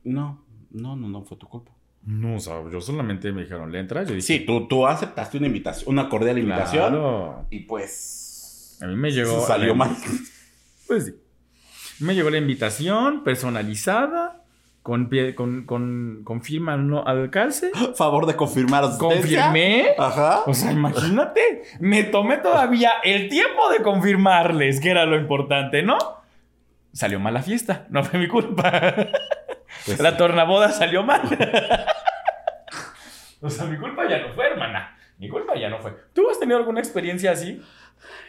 no, 0.03 0.43
no, 0.71 0.95
no, 0.95 1.07
no 1.07 1.23
fue 1.23 1.37
tu 1.37 1.47
culpa. 1.47 1.71
No, 2.03 2.35
o 2.35 2.39
sea, 2.39 2.63
yo 2.69 2.81
solamente 2.81 3.31
me 3.31 3.41
dijeron, 3.43 3.71
¿le 3.71 3.79
entras? 3.79 4.07
Yo 4.07 4.15
dije, 4.15 4.25
Sí, 4.25 4.45
tú, 4.45 4.67
tú 4.67 4.87
aceptaste 4.87 5.37
una 5.37 5.47
invitación, 5.47 5.89
una 5.89 6.07
cordial 6.07 6.37
invitación. 6.37 6.89
Claro. 6.89 7.45
Y 7.49 7.61
pues... 7.61 8.77
A 8.81 8.87
mí 8.87 8.95
me 8.95 9.11
llegó... 9.11 9.39
Salió 9.45 9.73
mal. 9.75 9.95
Pues 10.87 11.03
sí. 11.03 11.15
Me 11.99 12.15
llegó 12.15 12.29
la 12.29 12.37
invitación 12.37 13.23
personalizada, 13.23 14.41
con, 14.83 15.09
pie- 15.09 15.35
con, 15.35 15.65
con, 15.65 16.21
con 16.23 16.41
firma 16.41 16.77
no 16.77 17.03
al 17.05 17.29
calce. 17.29 17.71
Favor 17.95 18.25
de 18.25 18.35
confirmar. 18.35 18.85
Confirmé. 18.99 19.89
Ajá. 19.97 20.41
O 20.45 20.53
sea, 20.53 20.71
imagínate, 20.71 21.63
me 21.79 22.03
tomé 22.03 22.37
todavía 22.37 22.91
el 23.03 23.29
tiempo 23.29 23.69
de 23.69 23.81
confirmarles 23.83 24.79
que 24.79 24.89
era 24.91 25.05
lo 25.05 25.17
importante, 25.17 25.83
¿no? 25.83 25.97
Salió 26.93 27.19
mal 27.19 27.33
la 27.33 27.43
fiesta, 27.43 27.85
no 27.89 28.03
fue 28.03 28.19
mi 28.19 28.27
culpa. 28.27 28.93
Pues 29.85 29.99
la 29.99 30.11
sí. 30.11 30.17
tornaboda 30.17 30.71
salió 30.71 31.03
mal. 31.03 31.21
o 33.41 33.49
sea, 33.49 33.65
mi 33.65 33.77
culpa 33.77 34.07
ya 34.09 34.19
no 34.19 34.33
fue, 34.33 34.47
hermana. 34.47 34.97
Mi 35.17 35.29
culpa 35.29 35.55
ya 35.55 35.69
no 35.69 35.79
fue. 35.79 35.93
¿Tú 36.13 36.29
has 36.29 36.39
tenido 36.39 36.57
alguna 36.57 36.79
experiencia 36.79 37.31
así? 37.31 37.61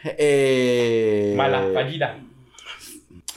Eh, 0.03 1.33
Mala, 1.35 1.63
fallida. 1.73 2.17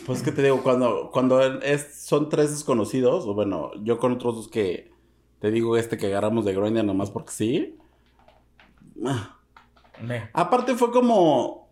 Pues 0.06 0.22
que 0.22 0.32
te 0.32 0.42
digo, 0.42 0.62
cuando, 0.62 1.10
cuando 1.12 1.40
es, 1.40 2.04
son 2.04 2.28
tres 2.28 2.50
desconocidos, 2.50 3.24
o 3.26 3.34
bueno, 3.34 3.70
yo 3.82 3.98
con 3.98 4.12
otros 4.12 4.34
dos 4.34 4.48
que 4.48 4.90
te 5.38 5.50
digo 5.50 5.76
este 5.76 5.96
que 5.96 6.06
agarramos 6.06 6.44
de 6.44 6.54
Grindr 6.54 6.84
nomás 6.84 7.10
porque 7.10 7.30
sí. 7.32 7.78
Me. 10.00 10.28
Aparte 10.32 10.74
fue 10.74 10.90
como... 10.90 11.68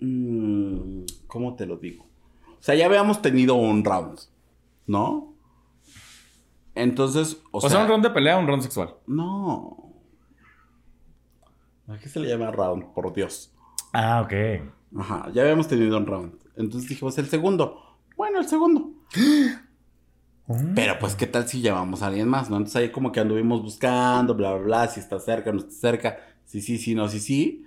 mm, 0.00 1.02
¿Cómo 1.26 1.54
te 1.56 1.66
lo 1.66 1.76
digo? 1.76 2.04
O 2.04 2.62
sea, 2.62 2.74
ya 2.74 2.86
habíamos 2.86 3.20
tenido 3.20 3.54
un 3.56 3.84
round, 3.84 4.18
¿no? 4.86 5.34
Entonces, 6.74 7.40
o, 7.50 7.58
O, 7.58 7.60
sea... 7.60 7.70
sea, 7.70 7.80
un 7.82 7.88
round 7.88 8.04
de 8.04 8.10
pelea 8.10 8.36
o 8.36 8.40
un 8.40 8.46
round 8.46 8.62
sexual. 8.62 8.94
No. 9.06 9.92
¿A 11.88 11.98
qué 11.98 12.08
se 12.08 12.20
le 12.20 12.28
llama 12.28 12.50
round? 12.50 12.92
Por 12.94 13.12
Dios. 13.12 13.52
Ah, 13.92 14.22
ok. 14.24 14.32
Ajá, 14.96 15.30
ya 15.32 15.42
habíamos 15.42 15.68
tenido 15.68 15.96
un 15.98 16.06
round. 16.06 16.34
Entonces 16.56 16.88
dijimos 16.88 17.16
el 17.18 17.26
segundo. 17.26 17.80
Bueno, 18.16 18.38
el 18.38 18.46
segundo. 18.48 18.90
Pero 20.74 20.98
pues, 20.98 21.14
¿qué 21.14 21.26
tal 21.26 21.48
si 21.48 21.60
llevamos 21.62 22.02
a 22.02 22.08
alguien 22.08 22.28
más, 22.28 22.50
no? 22.50 22.56
Entonces 22.56 22.76
ahí 22.76 22.90
como 22.90 23.12
que 23.12 23.20
anduvimos 23.20 23.62
buscando, 23.62 24.34
bla, 24.34 24.52
bla, 24.54 24.62
bla, 24.64 24.88
si 24.88 25.00
está 25.00 25.18
cerca, 25.18 25.50
no 25.52 25.58
está 25.58 25.72
cerca, 25.72 26.18
sí, 26.44 26.60
sí, 26.60 26.76
sí, 26.76 26.94
no, 26.94 27.08
sí, 27.08 27.18
sí. 27.18 27.64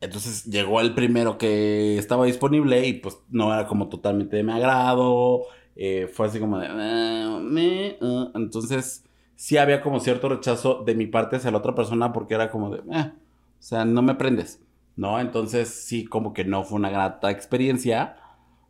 Entonces 0.00 0.44
llegó 0.44 0.80
el 0.80 0.94
primero 0.94 1.38
que 1.38 1.98
estaba 1.98 2.26
disponible 2.26 2.86
y 2.86 2.94
pues 2.94 3.18
no 3.30 3.52
era 3.54 3.66
como 3.66 3.88
totalmente 3.88 4.36
de 4.36 4.42
mi 4.44 4.52
agrado. 4.52 5.42
eh, 5.76 6.08
fue 6.12 6.26
así 6.26 6.38
como 6.40 6.58
de... 6.58 6.66
"Ah, 6.68 7.38
me, 7.42 7.96
ah". 8.02 8.30
Entonces 8.34 9.04
sí 9.36 9.56
había 9.58 9.80
como 9.82 10.00
cierto 10.00 10.28
rechazo 10.28 10.82
de 10.84 10.94
mi 10.94 11.06
parte 11.06 11.36
hacia 11.36 11.50
la 11.50 11.58
otra 11.58 11.74
persona 11.74 12.12
porque 12.12 12.34
era 12.34 12.50
como 12.50 12.70
de... 12.70 12.78
"Eh", 12.92 13.12
o 13.14 13.62
sea, 13.62 13.84
no 13.86 14.02
me 14.02 14.14
prendes, 14.16 14.60
¿no? 14.96 15.20
Entonces 15.20 15.68
sí 15.68 16.04
como 16.04 16.32
que 16.32 16.44
no 16.44 16.64
fue 16.64 16.78
una 16.78 16.90
grata 16.90 17.30
experiencia. 17.30 18.16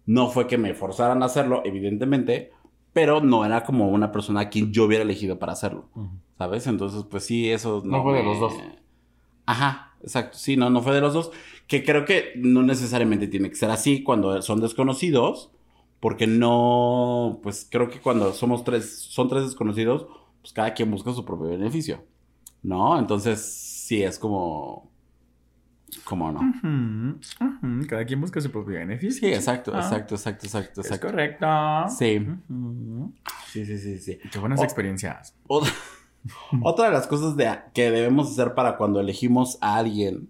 No 0.05 0.29
fue 0.29 0.47
que 0.47 0.59
me 0.59 0.75
forzaran 0.75 1.23
a 1.23 1.27
hacerlo, 1.27 1.63
evidentemente, 1.65 2.51
pero 2.93 3.21
no 3.21 3.45
era 3.45 3.65
como 3.65 3.89
una 3.89 4.13
persona 4.13 4.41
a 4.41 4.49
quien 4.49 4.73
yo 4.73 4.85
hubiera 4.85 5.05
elegido 5.05 5.39
para 5.39 5.53
hacerlo, 5.53 5.89
¿sabes? 6.39 6.67
Entonces, 6.67 7.05
pues 7.11 7.25
sí, 7.25 7.51
eso 7.51 7.83
No 7.85 8.03
fue 8.03 8.15
de 8.15 8.25
los 8.25 8.41
dos. 8.41 8.53
Ajá, 9.47 9.95
exacto, 10.03 10.37
sí, 10.39 10.57
no, 10.57 10.71
no 10.71 10.83
fue 10.83 10.95
de 10.95 11.01
los 11.01 11.15
dos, 11.15 11.31
que 11.67 11.85
creo 11.85 12.05
que 12.05 12.33
no 12.37 12.63
necesariamente 12.63 13.29
tiene 13.29 13.49
que 13.49 13.57
ser 13.57 13.71
así 13.71 14.03
cuando 14.03 14.41
son 14.43 14.61
desconocidos, 14.61 15.51
porque 16.01 16.27
no, 16.27 17.41
pues 17.43 17.67
creo 17.71 17.89
que 17.89 18.01
cuando 18.01 18.33
somos 18.33 18.65
tres, 18.65 18.99
son 18.99 19.29
tres 19.29 19.45
desconocidos, 19.45 20.07
pues 20.41 20.53
cada 20.53 20.75
quien 20.75 20.91
busca 20.91 21.13
su 21.13 21.25
propio 21.25 21.49
beneficio, 21.49 22.05
¿no? 22.63 22.99
Entonces, 22.99 23.41
sí, 23.41 24.03
es 24.03 24.19
como, 24.19 24.91
como 26.05 26.33
no. 26.33 27.19
Cada 27.89 28.05
quien 28.05 28.21
busca 28.21 28.41
su 28.41 28.51
propio 28.51 28.75
beneficio. 28.79 29.21
Sí, 29.29 29.35
exacto, 29.35 29.73
Ah, 29.75 29.79
exacto, 29.81 30.15
exacto, 30.15 30.47
exacto, 30.47 30.81
Es 30.81 30.87
exacto. 30.87 31.07
correcto. 31.09 31.47
Sí. 31.89 32.27
Sí, 33.49 33.67
sí, 33.67 33.79
sí, 33.79 33.99
sí. 33.99 34.19
Qué 34.31 34.39
buenas 34.39 34.63
experiencias. 34.63 35.35
Otra, 35.47 35.71
otra 36.63 36.87
de 36.87 36.93
las 36.93 37.07
cosas 37.07 37.37
de, 37.37 37.51
que 37.75 37.91
debemos 37.91 38.31
hacer 38.31 38.55
para 38.55 38.77
cuando 38.77 39.01
elegimos 39.01 39.59
a 39.61 39.77
alguien, 39.77 40.29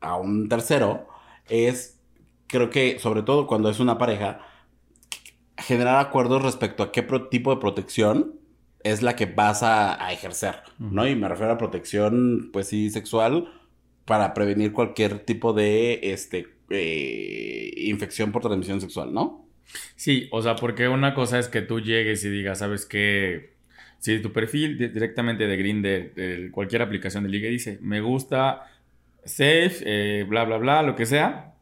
a 0.00 0.16
un 0.16 0.48
tercero, 0.48 1.06
es, 1.48 2.00
creo 2.46 2.70
que 2.70 2.98
sobre 2.98 3.22
todo 3.22 3.46
cuando 3.46 3.68
es 3.68 3.80
una 3.80 3.98
pareja, 3.98 4.40
generar 5.58 5.98
acuerdos 5.98 6.42
respecto 6.42 6.82
a 6.82 6.92
qué 6.92 7.02
tipo 7.30 7.54
de 7.54 7.60
protección 7.60 8.34
es 8.82 9.02
la 9.02 9.14
que 9.14 9.26
vas 9.26 9.62
a, 9.62 10.04
a 10.04 10.12
ejercer, 10.12 10.56
¿no? 10.78 11.06
Y 11.06 11.14
me 11.14 11.28
refiero 11.28 11.52
a 11.52 11.58
protección, 11.58 12.50
pues 12.52 12.66
sí, 12.66 12.90
sexual, 12.90 13.48
para 14.04 14.34
prevenir 14.34 14.72
cualquier 14.72 15.20
tipo 15.20 15.52
de, 15.52 16.00
este, 16.02 16.48
eh, 16.70 17.72
infección 17.76 18.32
por 18.32 18.42
transmisión 18.42 18.80
sexual, 18.80 19.12
¿no? 19.12 19.46
Sí, 19.96 20.28
o 20.32 20.42
sea, 20.42 20.56
porque 20.56 20.88
una 20.88 21.14
cosa 21.14 21.38
es 21.38 21.48
que 21.48 21.62
tú 21.62 21.80
llegues 21.80 22.24
y 22.24 22.30
digas, 22.30 22.58
¿sabes 22.58 22.84
qué? 22.86 23.52
Si 23.98 24.18
tu 24.20 24.32
perfil 24.32 24.76
di- 24.76 24.88
directamente 24.88 25.46
de 25.46 25.56
Grindr, 25.56 26.14
de 26.14 26.50
cualquier 26.50 26.82
aplicación 26.82 27.24
de 27.24 27.30
liga 27.30 27.48
dice, 27.48 27.78
me 27.80 28.00
gusta 28.00 28.66
safe, 29.24 29.76
eh, 29.84 30.24
bla, 30.24 30.44
bla, 30.44 30.58
bla, 30.58 30.82
lo 30.82 30.96
que 30.96 31.06
sea, 31.06 31.54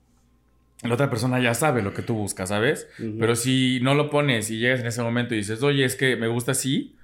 la 0.82 0.94
otra 0.94 1.10
persona 1.10 1.38
ya 1.40 1.52
sabe 1.54 1.82
lo 1.82 1.92
que 1.92 2.02
tú 2.02 2.14
buscas, 2.14 2.48
¿sabes? 2.48 2.88
Ujú. 2.98 3.16
Pero 3.20 3.36
si 3.36 3.80
no 3.82 3.94
lo 3.94 4.08
pones 4.08 4.50
y 4.50 4.58
llegas 4.58 4.80
en 4.80 4.86
ese 4.86 5.02
momento 5.02 5.34
y 5.34 5.38
dices, 5.38 5.62
oye, 5.62 5.84
es 5.84 5.94
que 5.94 6.16
me 6.16 6.26
gusta 6.28 6.52
así, 6.52 6.96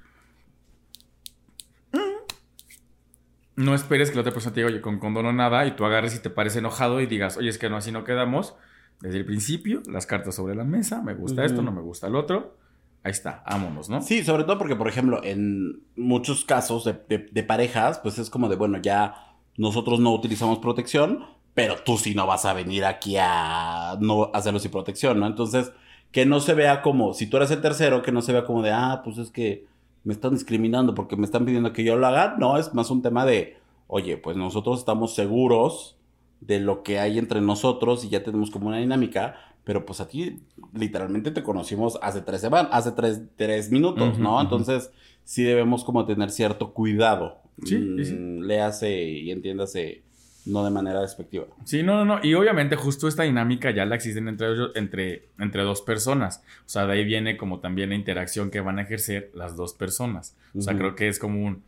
no 3.56 3.74
esperes 3.74 4.10
que 4.10 4.16
la 4.16 4.20
otra 4.20 4.32
persona 4.32 4.54
te 4.54 4.60
diga, 4.60 4.68
oye, 4.70 4.80
con 4.80 4.98
condón 4.98 5.26
o 5.26 5.32
nada, 5.32 5.66
y 5.66 5.72
tú 5.72 5.84
agarres 5.84 6.14
y 6.14 6.20
te 6.20 6.30
parece 6.30 6.58
enojado 6.60 7.00
y 7.00 7.06
digas, 7.06 7.36
oye, 7.36 7.48
es 7.48 7.58
que 7.58 7.68
no, 7.70 7.76
así 7.76 7.90
no 7.90 8.04
quedamos. 8.04 8.54
Desde 9.00 9.18
el 9.18 9.26
principio, 9.26 9.82
las 9.90 10.06
cartas 10.06 10.34
sobre 10.34 10.54
la 10.54 10.64
mesa, 10.64 11.02
me 11.02 11.14
gusta 11.14 11.44
esto, 11.44 11.60
no 11.62 11.72
me 11.72 11.82
gusta 11.82 12.06
el 12.06 12.14
otro. 12.16 12.56
Ahí 13.02 13.12
está, 13.12 13.42
vámonos, 13.48 13.88
¿no? 13.88 14.00
Sí, 14.02 14.24
sobre 14.24 14.44
todo 14.44 14.58
porque, 14.58 14.74
por 14.74 14.88
ejemplo, 14.88 15.20
en 15.22 15.80
muchos 15.96 16.44
casos 16.44 16.84
de, 16.84 16.94
de- 17.08 17.28
de 17.30 17.42
parejas, 17.42 17.98
pues 18.00 18.18
es 18.18 18.30
como 18.30 18.48
de, 18.48 18.56
bueno, 18.56 18.78
ya 18.78 19.14
nosotros 19.56 20.00
no 20.00 20.12
utilizamos 20.12 20.58
protección, 20.58 21.24
pero 21.54 21.76
tú 21.84 21.98
sí 21.98 22.14
no 22.14 22.26
vas 22.26 22.44
a 22.46 22.52
venir 22.52 22.84
aquí 22.84 23.16
a 23.18 23.96
no 24.00 24.30
hacerlo 24.34 24.58
sin 24.58 24.70
protección, 24.70 25.20
¿no? 25.20 25.26
Entonces, 25.26 25.72
que 26.10 26.26
no 26.26 26.40
se 26.40 26.54
vea 26.54 26.82
como, 26.82 27.14
si 27.14 27.26
tú 27.26 27.36
eres 27.36 27.50
el 27.50 27.60
tercero, 27.62 28.02
que 28.02 28.12
no 28.12 28.22
se 28.22 28.32
vea 28.32 28.44
como 28.44 28.62
de, 28.62 28.70
ah, 28.72 29.02
pues 29.04 29.18
es 29.18 29.30
que 29.30 29.66
me 30.06 30.12
están 30.14 30.32
discriminando 30.34 30.94
porque 30.94 31.16
me 31.16 31.24
están 31.24 31.44
pidiendo 31.44 31.72
que 31.72 31.84
yo 31.84 31.96
lo 31.96 32.06
haga. 32.06 32.36
No, 32.38 32.56
es 32.58 32.72
más 32.72 32.90
un 32.90 33.02
tema 33.02 33.26
de, 33.26 33.56
oye, 33.88 34.16
pues 34.16 34.36
nosotros 34.36 34.78
estamos 34.78 35.14
seguros 35.14 35.98
de 36.40 36.60
lo 36.60 36.82
que 36.82 36.98
hay 37.00 37.18
entre 37.18 37.40
nosotros 37.40 38.04
y 38.04 38.08
ya 38.08 38.22
tenemos 38.22 38.50
como 38.50 38.68
una 38.68 38.78
dinámica, 38.78 39.34
pero 39.64 39.84
pues 39.84 40.00
a 40.00 40.06
ti 40.06 40.38
literalmente 40.72 41.32
te 41.32 41.42
conocimos 41.42 41.98
hace 42.02 42.20
tres 42.22 42.40
semanas, 42.40 42.70
hace 42.72 42.92
tres, 42.92 43.20
tres 43.36 43.70
minutos, 43.72 44.18
¿no? 44.18 44.40
Entonces 44.40 44.92
sí 45.24 45.42
debemos 45.42 45.82
como 45.82 46.06
tener 46.06 46.30
cierto 46.30 46.72
cuidado. 46.72 47.38
Sí, 47.64 47.76
Mm, 47.76 48.04
sí. 48.04 48.16
Léase 48.46 49.02
y 49.02 49.30
entiéndase, 49.32 50.02
no 50.46 50.64
de 50.64 50.70
manera 50.70 51.00
despectiva. 51.00 51.44
Sí, 51.64 51.82
no, 51.82 51.96
no, 51.96 52.04
no. 52.16 52.20
Y 52.24 52.34
obviamente 52.34 52.76
justo 52.76 53.08
esta 53.08 53.24
dinámica 53.24 53.70
ya 53.72 53.84
la 53.84 53.96
existen 53.96 54.28
entre, 54.28 54.52
ellos- 54.52 54.72
entre, 54.74 55.28
entre 55.38 55.62
dos 55.62 55.82
personas. 55.82 56.42
O 56.60 56.68
sea, 56.68 56.86
de 56.86 56.92
ahí 56.94 57.04
viene 57.04 57.36
como 57.36 57.60
también 57.60 57.88
la 57.90 57.94
interacción 57.96 58.50
que 58.50 58.60
van 58.60 58.78
a 58.78 58.82
ejercer 58.82 59.30
las 59.34 59.56
dos 59.56 59.74
personas. 59.74 60.36
O 60.56 60.62
sea, 60.62 60.76
creo 60.78 60.94
que 60.94 61.08
es 61.08 61.18
como 61.18 61.44
un, 61.44 61.62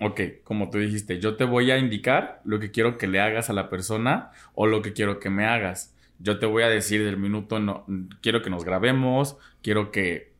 ok, 0.00 0.20
como 0.44 0.70
tú 0.70 0.78
dijiste, 0.78 1.20
yo 1.20 1.36
te 1.36 1.44
voy 1.44 1.70
a 1.70 1.78
indicar 1.78 2.40
lo 2.44 2.58
que 2.58 2.70
quiero 2.70 2.98
que 2.98 3.06
le 3.06 3.20
hagas 3.20 3.50
a 3.50 3.52
la 3.52 3.68
persona 3.68 4.30
o 4.54 4.66
lo 4.66 4.82
que 4.82 4.92
quiero 4.92 5.20
que 5.20 5.30
me 5.30 5.44
hagas. 5.46 5.94
Yo 6.18 6.38
te 6.38 6.46
voy 6.46 6.62
a 6.62 6.68
decir 6.68 7.04
del 7.04 7.16
minuto, 7.18 7.58
no, 7.60 7.84
quiero 8.22 8.42
que 8.42 8.50
nos 8.50 8.64
grabemos, 8.64 9.36
quiero 9.62 9.90
que 9.90 10.31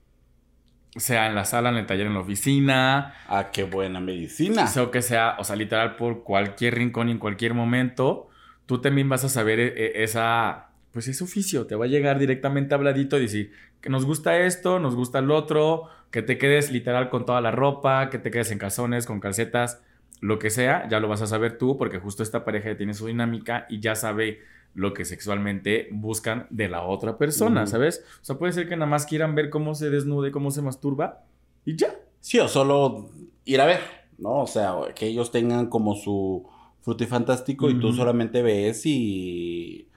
sea 0.96 1.26
en 1.26 1.34
la 1.34 1.44
sala, 1.44 1.70
en 1.70 1.76
el 1.76 1.86
taller, 1.86 2.06
en 2.06 2.14
la 2.14 2.20
oficina, 2.20 3.14
Ah, 3.28 3.48
qué 3.52 3.64
buena 3.64 4.00
medicina. 4.00 4.66
sea, 4.66 4.82
o 4.84 4.90
que 4.90 5.02
sea, 5.02 5.36
o 5.38 5.44
sea, 5.44 5.56
literal 5.56 5.96
por 5.96 6.22
cualquier 6.22 6.74
rincón 6.74 7.08
y 7.08 7.12
en 7.12 7.18
cualquier 7.18 7.54
momento, 7.54 8.28
tú 8.66 8.80
también 8.80 9.08
vas 9.08 9.24
a 9.24 9.28
saber 9.28 9.58
eh, 9.60 9.72
eh, 9.76 9.92
esa, 10.02 10.68
pues 10.92 11.08
ese 11.08 11.24
oficio, 11.24 11.66
te 11.66 11.74
va 11.74 11.86
a 11.86 11.88
llegar 11.88 12.18
directamente 12.18 12.74
habladito 12.74 13.16
y 13.18 13.22
decir 13.22 13.52
que 13.80 13.90
nos 13.90 14.04
gusta 14.04 14.38
esto, 14.38 14.78
nos 14.78 14.94
gusta 14.94 15.18
el 15.18 15.30
otro, 15.30 15.88
que 16.10 16.22
te 16.22 16.38
quedes 16.38 16.70
literal 16.70 17.08
con 17.08 17.24
toda 17.26 17.40
la 17.40 17.50
ropa, 17.50 18.10
que 18.10 18.18
te 18.18 18.30
quedes 18.30 18.50
en 18.52 18.58
calzones, 18.58 19.06
con 19.06 19.18
calcetas, 19.18 19.82
lo 20.20 20.38
que 20.38 20.50
sea, 20.50 20.86
ya 20.88 21.00
lo 21.00 21.08
vas 21.08 21.20
a 21.22 21.26
saber 21.26 21.58
tú 21.58 21.76
porque 21.78 21.98
justo 21.98 22.22
esta 22.22 22.44
pareja 22.44 22.68
ya 22.70 22.76
tiene 22.76 22.94
su 22.94 23.06
dinámica 23.06 23.66
y 23.68 23.80
ya 23.80 23.96
sabe 23.96 24.40
lo 24.74 24.94
que 24.94 25.04
sexualmente 25.04 25.88
buscan 25.90 26.46
de 26.50 26.68
la 26.68 26.82
otra 26.82 27.18
persona. 27.18 27.66
¿sabes? 27.66 28.04
O 28.20 28.24
sea, 28.24 28.38
puede 28.38 28.52
ser 28.52 28.68
que 28.68 28.76
nada 28.76 28.90
más 28.90 29.06
quieran 29.06 29.34
ver 29.34 29.50
cómo 29.50 29.74
se 29.74 29.90
desnude, 29.90 30.30
cómo 30.32 30.50
se 30.50 30.62
masturba 30.62 31.24
y 31.64 31.76
ya. 31.76 31.94
Sí, 32.20 32.38
o 32.38 32.48
solo 32.48 33.10
ir 33.44 33.60
a 33.60 33.66
ver, 33.66 33.80
¿no? 34.18 34.40
O 34.42 34.46
sea, 34.46 34.74
que 34.94 35.06
ellos 35.06 35.32
tengan 35.32 35.66
como 35.66 35.94
su 35.94 36.48
frutifantástico 36.82 37.70
y 37.70 37.78
tú 37.78 37.92
solamente 37.92 38.42
ves 38.42 38.86
y, 38.86 39.88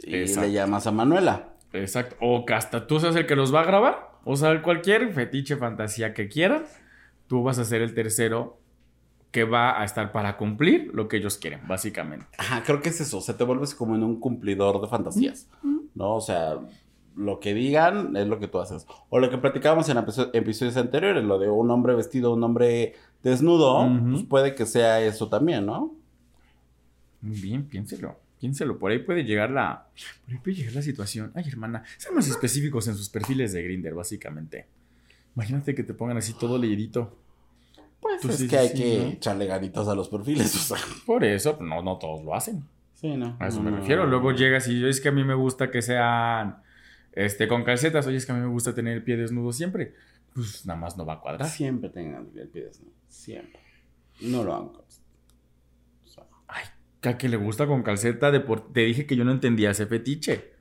y 0.00 0.14
Exacto. 0.14 0.48
le 0.48 0.52
llamas 0.52 0.86
a 0.86 0.92
Manuela. 0.92 1.54
Exacto. 1.72 2.16
O 2.20 2.44
que 2.44 2.54
hasta 2.54 2.86
tú 2.86 3.00
seas 3.00 3.16
el 3.16 3.26
que 3.26 3.36
los 3.36 3.54
va 3.54 3.60
a 3.60 3.64
grabar. 3.64 4.12
O 4.24 4.36
sea, 4.36 4.62
cualquier 4.62 5.12
fetiche, 5.12 5.56
fantasía 5.56 6.14
que 6.14 6.28
quieran, 6.28 6.64
tú 7.26 7.42
vas 7.42 7.58
a 7.58 7.64
ser 7.64 7.82
el 7.82 7.94
tercero 7.94 8.58
que 9.32 9.42
va 9.44 9.80
a 9.80 9.84
estar 9.84 10.12
para 10.12 10.36
cumplir 10.36 10.90
lo 10.94 11.08
que 11.08 11.16
ellos 11.16 11.36
quieren, 11.38 11.66
básicamente. 11.66 12.26
Ajá, 12.38 12.62
creo 12.64 12.80
que 12.80 12.90
es 12.90 13.00
eso, 13.00 13.18
o 13.18 13.20
sea, 13.20 13.36
te 13.36 13.42
vuelves 13.44 13.74
como 13.74 13.96
en 13.96 14.04
un 14.04 14.20
cumplidor 14.20 14.80
de 14.80 14.86
fantasías, 14.88 15.48
¿no? 15.94 16.14
O 16.16 16.20
sea, 16.20 16.60
lo 17.16 17.40
que 17.40 17.52
digan 17.54 18.14
es 18.16 18.26
lo 18.28 18.38
que 18.38 18.46
tú 18.46 18.60
haces. 18.60 18.86
O 19.10 19.18
lo 19.18 19.28
que 19.30 19.38
platicábamos 19.38 19.88
en 19.88 19.96
episo- 19.98 20.30
episodios 20.32 20.76
anteriores, 20.76 21.24
lo 21.24 21.38
de 21.38 21.50
un 21.50 21.70
hombre 21.70 21.94
vestido, 21.94 22.32
un 22.32 22.44
hombre 22.44 22.94
desnudo, 23.22 23.88
pues 24.10 24.22
puede 24.24 24.54
que 24.54 24.66
sea 24.66 25.00
eso 25.00 25.28
también, 25.28 25.66
¿no? 25.66 25.94
Muy 27.20 27.40
bien, 27.40 27.64
piénselo. 27.64 28.18
Piénselo. 28.40 28.78
Por 28.78 28.90
ahí 28.90 28.98
puede 28.98 29.24
llegar 29.24 29.50
la. 29.50 29.86
Por 30.24 30.34
ahí 30.34 30.40
puede 30.42 30.56
llegar 30.56 30.74
la 30.74 30.82
situación. 30.82 31.30
Ay, 31.34 31.44
hermana. 31.48 31.84
Sean 31.98 32.14
más 32.14 32.26
específicos 32.28 32.88
en 32.88 32.96
sus 32.96 33.08
perfiles 33.08 33.52
de 33.52 33.62
Grinder, 33.62 33.94
básicamente. 33.94 34.66
Imagínate 35.36 35.74
que 35.74 35.84
te 35.84 35.94
pongan 35.94 36.16
así 36.16 36.34
todo 36.34 36.58
leidito. 36.58 37.16
Pues 38.02 38.24
es 38.24 38.36
sí, 38.36 38.48
que 38.48 38.56
sí, 38.56 38.56
hay 38.56 38.68
sí, 38.68 38.74
que 38.74 38.98
¿no? 38.98 39.08
echarle 39.12 39.46
ganitas 39.46 39.88
a 39.88 39.94
los 39.94 40.08
perfiles, 40.08 40.54
o 40.72 40.76
sea. 40.76 40.84
Por 41.06 41.24
eso, 41.24 41.56
no, 41.60 41.80
no 41.82 41.98
todos 41.98 42.22
lo 42.24 42.34
hacen. 42.34 42.64
Sí, 42.94 43.16
¿no? 43.16 43.36
A 43.40 43.46
eso 43.48 43.62
me 43.62 43.70
No. 43.70 43.78
refiero. 43.78 44.06
Luego 44.06 44.32
llegas 44.32 44.68
y 44.68 44.78
yo 44.80 44.88
es 44.88 45.00
que 45.00 45.08
a 45.08 45.12
mí 45.12 45.24
me 45.24 45.34
gusta 45.34 45.70
que 45.70 45.80
sean 45.82 46.62
este, 47.12 47.48
con 47.48 47.64
calcetas. 47.64 48.06
Oye, 48.06 48.16
es 48.16 48.26
que 48.26 48.32
a 48.32 48.34
mí 48.34 48.40
me 48.42 48.48
gusta 48.48 48.74
tener 48.74 48.94
el 48.94 49.02
pie 49.04 49.16
desnudo 49.16 49.52
siempre. 49.52 49.94
pues 50.34 50.64
nada 50.66 50.78
más 50.80 50.96
no 50.96 51.04
va 51.06 51.14
a 51.14 51.20
cuadrar. 51.20 51.48
Siempre 51.48 51.90
tengan 51.90 52.28
el 52.36 52.48
pie 52.48 52.64
desnudo. 52.64 52.92
Siempre. 53.08 53.60
No 54.20 54.42
lo 54.44 54.54
hagan. 54.54 54.68
O 54.76 56.08
sea, 56.08 56.24
Ay, 56.48 56.64
que 57.00 57.08
a 57.10 57.18
que 57.18 57.28
le 57.28 57.36
gusta 57.36 57.66
con 57.66 57.82
calceta 57.82 58.30
de 58.30 58.40
por... 58.40 58.72
Te 58.72 58.80
dije 58.80 59.04
que 59.06 59.16
yo 59.16 59.24
no 59.24 59.32
entendía 59.32 59.70
ese 59.72 59.86
fetiche. 59.86 60.52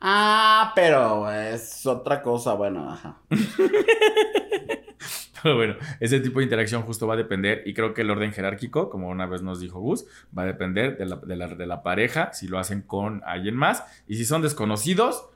Ah, 0.00 0.72
pero 0.74 1.30
es 1.30 1.84
otra 1.86 2.20
cosa, 2.22 2.54
bueno, 2.54 2.90
ajá. 2.90 3.20
Pero 5.42 5.56
bueno, 5.56 5.74
ese 6.00 6.20
tipo 6.20 6.38
de 6.40 6.44
interacción 6.44 6.82
justo 6.82 7.06
va 7.06 7.14
a 7.14 7.16
depender, 7.16 7.62
y 7.66 7.74
creo 7.74 7.94
que 7.94 8.02
el 8.02 8.10
orden 8.10 8.32
jerárquico, 8.32 8.90
como 8.90 9.08
una 9.08 9.26
vez 9.26 9.42
nos 9.42 9.60
dijo 9.60 9.80
Gus, 9.80 10.06
va 10.36 10.42
a 10.42 10.46
depender 10.46 10.96
de 10.98 11.06
la, 11.06 11.16
de 11.16 11.36
la- 11.36 11.48
de 11.48 11.66
la 11.66 11.82
pareja, 11.82 12.32
si 12.32 12.48
lo 12.48 12.58
hacen 12.58 12.82
con 12.82 13.22
alguien 13.26 13.54
más, 13.56 13.84
y 14.06 14.16
si 14.16 14.24
son 14.24 14.42
desconocidos, 14.42 15.26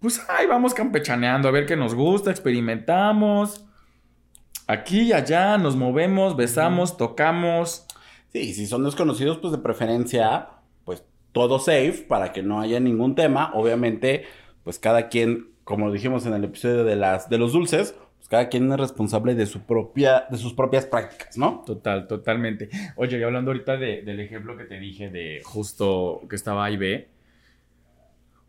pues 0.00 0.24
ahí 0.28 0.46
vamos 0.46 0.74
campechaneando, 0.74 1.48
a 1.48 1.50
ver 1.52 1.66
qué 1.66 1.76
nos 1.76 1.94
gusta, 1.94 2.30
experimentamos. 2.30 3.64
Aquí 4.66 5.00
y 5.02 5.12
allá 5.12 5.58
nos 5.58 5.76
movemos, 5.76 6.36
besamos, 6.36 6.96
tocamos. 6.96 7.86
Sí, 8.32 8.54
si 8.54 8.66
son 8.66 8.84
desconocidos, 8.84 9.38
pues 9.38 9.52
de 9.52 9.58
preferencia, 9.58 10.48
pues 10.84 11.04
todo 11.32 11.58
safe 11.58 12.04
para 12.08 12.32
que 12.32 12.42
no 12.42 12.60
haya 12.60 12.80
ningún 12.80 13.14
tema. 13.14 13.50
Obviamente, 13.54 14.24
pues 14.62 14.78
cada 14.78 15.08
quien, 15.08 15.50
como 15.64 15.92
dijimos 15.92 16.24
en 16.26 16.32
el 16.34 16.44
episodio 16.44 16.84
de 16.84 16.96
las 16.96 17.28
de 17.28 17.38
los 17.38 17.52
dulces, 17.52 17.94
cada 18.34 18.48
quien 18.48 18.70
es 18.72 18.78
responsable 18.78 19.34
de 19.34 19.46
su 19.46 19.60
propia, 19.62 20.26
de 20.30 20.36
sus 20.38 20.54
propias 20.54 20.86
prácticas, 20.86 21.38
¿no? 21.38 21.62
Total, 21.64 22.06
totalmente. 22.08 22.68
Oye, 22.96 23.18
y 23.18 23.22
hablando 23.22 23.50
ahorita 23.52 23.76
de- 23.76 24.02
del 24.02 24.18
ejemplo 24.20 24.56
que 24.56 24.64
te 24.64 24.78
dije 24.80 25.08
de 25.10 25.40
justo 25.44 26.22
que 26.28 26.34
estaba 26.36 26.64
A 26.64 26.70
y 26.70 26.76
B, 26.76 27.08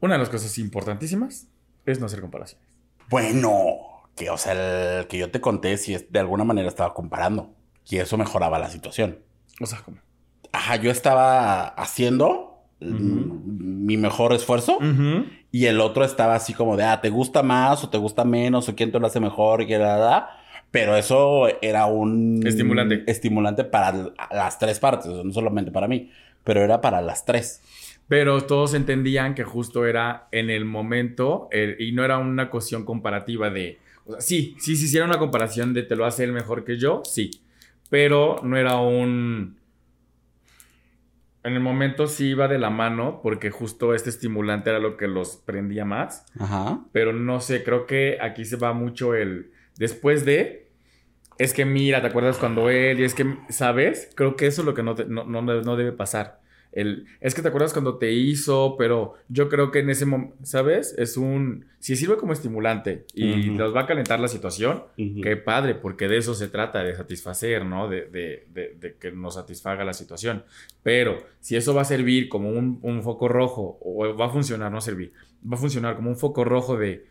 una 0.02 0.14
de 0.14 0.20
las 0.20 0.30
cosas 0.30 0.58
importantísimas 0.58 1.48
es 1.86 2.00
no 2.00 2.06
hacer 2.08 2.22
comparaciones. 2.22 2.68
Bueno, 3.10 4.04
que 4.16 4.30
o 4.30 4.38
sea, 4.38 5.00
el 5.00 5.08
que 5.08 5.18
yo 5.18 5.30
te 5.32 5.40
conté, 5.42 5.78
si 5.78 5.94
es, 5.94 6.12
de 6.12 6.20
alguna 6.20 6.44
manera 6.44 6.68
estaba 6.68 6.94
comparando. 6.94 7.54
Y 7.88 7.98
eso 7.98 8.18
mejoraba 8.18 8.58
la 8.60 8.70
situación. 8.70 9.20
O 9.62 9.66
sea, 9.66 9.80
como... 9.82 9.98
Ajá, 10.52 10.78
yo 10.78 10.90
estaba 10.90 11.68
haciendo 11.68 12.45
Mi 12.80 13.98
mejor 13.98 14.34
esfuerzo. 14.34 14.80
Y 15.52 15.66
el 15.68 15.80
otro 15.80 16.04
estaba 16.04 16.36
así 16.36 16.54
como 16.54 16.76
de, 16.76 16.84
ah, 16.84 17.00
¿te 17.02 17.10
gusta 17.10 17.42
más 17.42 17.84
o 17.84 17.90
te 17.90 17.98
gusta 17.98 18.26
menos 18.26 18.68
o 18.68 18.76
quién 18.76 18.92
te 18.92 19.00
lo 19.00 19.08
hace 19.08 19.20
mejor 19.20 19.62
y 19.62 19.68
que 19.68 19.78
la, 19.78 19.98
la? 19.98 20.30
Pero 20.72 20.98
eso 20.98 21.48
era 21.62 21.86
un... 21.86 22.46
Estimulante. 22.46 23.04
Estimulante 23.08 23.64
para 23.64 24.12
las 24.32 24.60
tres 24.60 24.80
partes, 24.80 25.10
no 25.10 25.32
solamente 25.32 25.72
para 25.72 25.88
mí, 25.88 26.12
pero 26.44 26.62
era 26.62 26.82
para 26.82 27.02
las 27.02 27.24
tres. 27.24 27.62
Pero 28.10 28.42
todos 28.42 28.74
entendían 28.74 29.34
que 29.34 29.46
justo 29.46 29.86
era 29.86 30.28
en 30.32 30.50
el 30.50 30.66
momento 30.66 31.48
eh, 31.52 31.78
y 31.80 31.94
no 31.94 32.04
era 32.04 32.18
una 32.18 32.50
cuestión 32.50 32.84
comparativa 32.84 33.50
de... 33.50 33.80
O 34.06 34.12
sea, 34.12 34.22
sí, 34.22 34.56
sí, 34.60 34.76
sí, 34.76 34.90
sí 34.90 34.98
era 34.98 35.06
una 35.06 35.18
comparación 35.18 35.74
de 35.74 35.84
te 35.84 35.96
lo 35.96 36.06
hace 36.06 36.26
él 36.26 36.34
mejor 36.34 36.66
que 36.66 36.78
yo, 36.78 37.02
sí. 37.06 37.32
Pero 37.90 38.42
no 38.44 38.58
era 38.58 38.76
un... 38.76 39.56
En 41.46 41.54
el 41.54 41.60
momento 41.62 42.08
sí 42.08 42.30
iba 42.30 42.48
de 42.48 42.58
la 42.60 42.70
mano 42.70 43.20
porque 43.24 43.52
justo 43.52 43.94
este 43.94 44.10
estimulante 44.10 44.70
era 44.72 44.80
lo 44.80 44.98
que 44.98 45.08
los 45.08 45.38
prendía 45.38 45.86
más. 45.86 46.26
Ajá. 46.40 46.82
Pero 46.92 47.14
no 47.14 47.40
sé, 47.40 47.64
creo 47.64 47.86
que 47.86 48.18
aquí 48.22 48.44
se 48.46 48.58
va 48.58 48.74
mucho 48.74 49.14
el... 49.16 49.52
Después 49.78 50.26
de... 50.26 50.70
Es 51.38 51.54
que 51.54 51.66
mira, 51.66 52.02
¿te 52.02 52.08
acuerdas 52.08 52.38
cuando 52.38 52.70
él? 52.70 53.00
Y 53.00 53.04
es 53.04 53.14
que, 53.14 53.38
¿sabes? 53.50 54.10
Creo 54.16 54.36
que 54.36 54.48
eso 54.48 54.62
es 54.62 54.66
lo 54.66 54.74
que 54.74 54.84
no, 54.84 54.96
te- 54.96 55.06
no, 55.06 55.26
no, 55.26 55.42
no 55.42 55.76
debe 55.76 55.92
pasar. 55.92 56.40
El, 56.76 57.08
es 57.22 57.34
que 57.34 57.42
te 57.42 57.48
acuerdas 57.48 57.74
cuando 57.74 57.98
te 57.98 58.12
hizo, 58.12 58.76
pero 58.78 59.14
yo 59.30 59.50
creo 59.50 59.72
que 59.72 59.80
en 59.80 59.90
ese 59.90 60.06
momento, 60.06 60.36
¿sabes? 60.44 60.94
Es 60.98 61.18
un... 61.18 61.66
Si 61.80 61.96
sirve 61.96 62.18
como 62.18 62.34
estimulante 62.34 63.06
y 63.14 63.50
nos 63.58 63.74
va 63.76 63.82
a 63.82 63.86
calentar 63.88 64.20
la 64.20 64.28
situación, 64.28 64.84
qué 65.24 65.38
padre, 65.38 65.74
porque 65.76 66.08
de 66.08 66.18
eso 66.18 66.34
se 66.36 66.48
trata, 66.50 66.84
de 66.84 66.96
satisfacer, 66.96 67.66
¿no? 67.66 67.88
De, 67.88 68.02
de- 68.08 68.46
de- 68.54 68.76
de 68.80 68.96
que 68.96 69.12
nos 69.12 69.36
satisfaga 69.36 69.84
la 69.86 69.94
situación. 69.94 70.44
Pero 70.84 71.18
si 71.40 71.56
eso 71.56 71.74
va 71.74 71.82
a 71.82 71.86
servir 71.86 72.28
como 72.30 72.50
un, 72.50 72.80
un 72.82 73.02
foco 73.04 73.28
rojo, 73.30 73.80
o 73.82 74.16
va 74.16 74.26
a 74.28 74.30
funcionar, 74.30 74.72
no 74.72 74.82
servir, 74.82 75.14
va 75.50 75.56
a 75.56 75.60
funcionar 75.60 75.96
como 75.96 76.10
un 76.10 76.18
foco 76.18 76.44
rojo 76.44 76.78
de, 76.78 77.06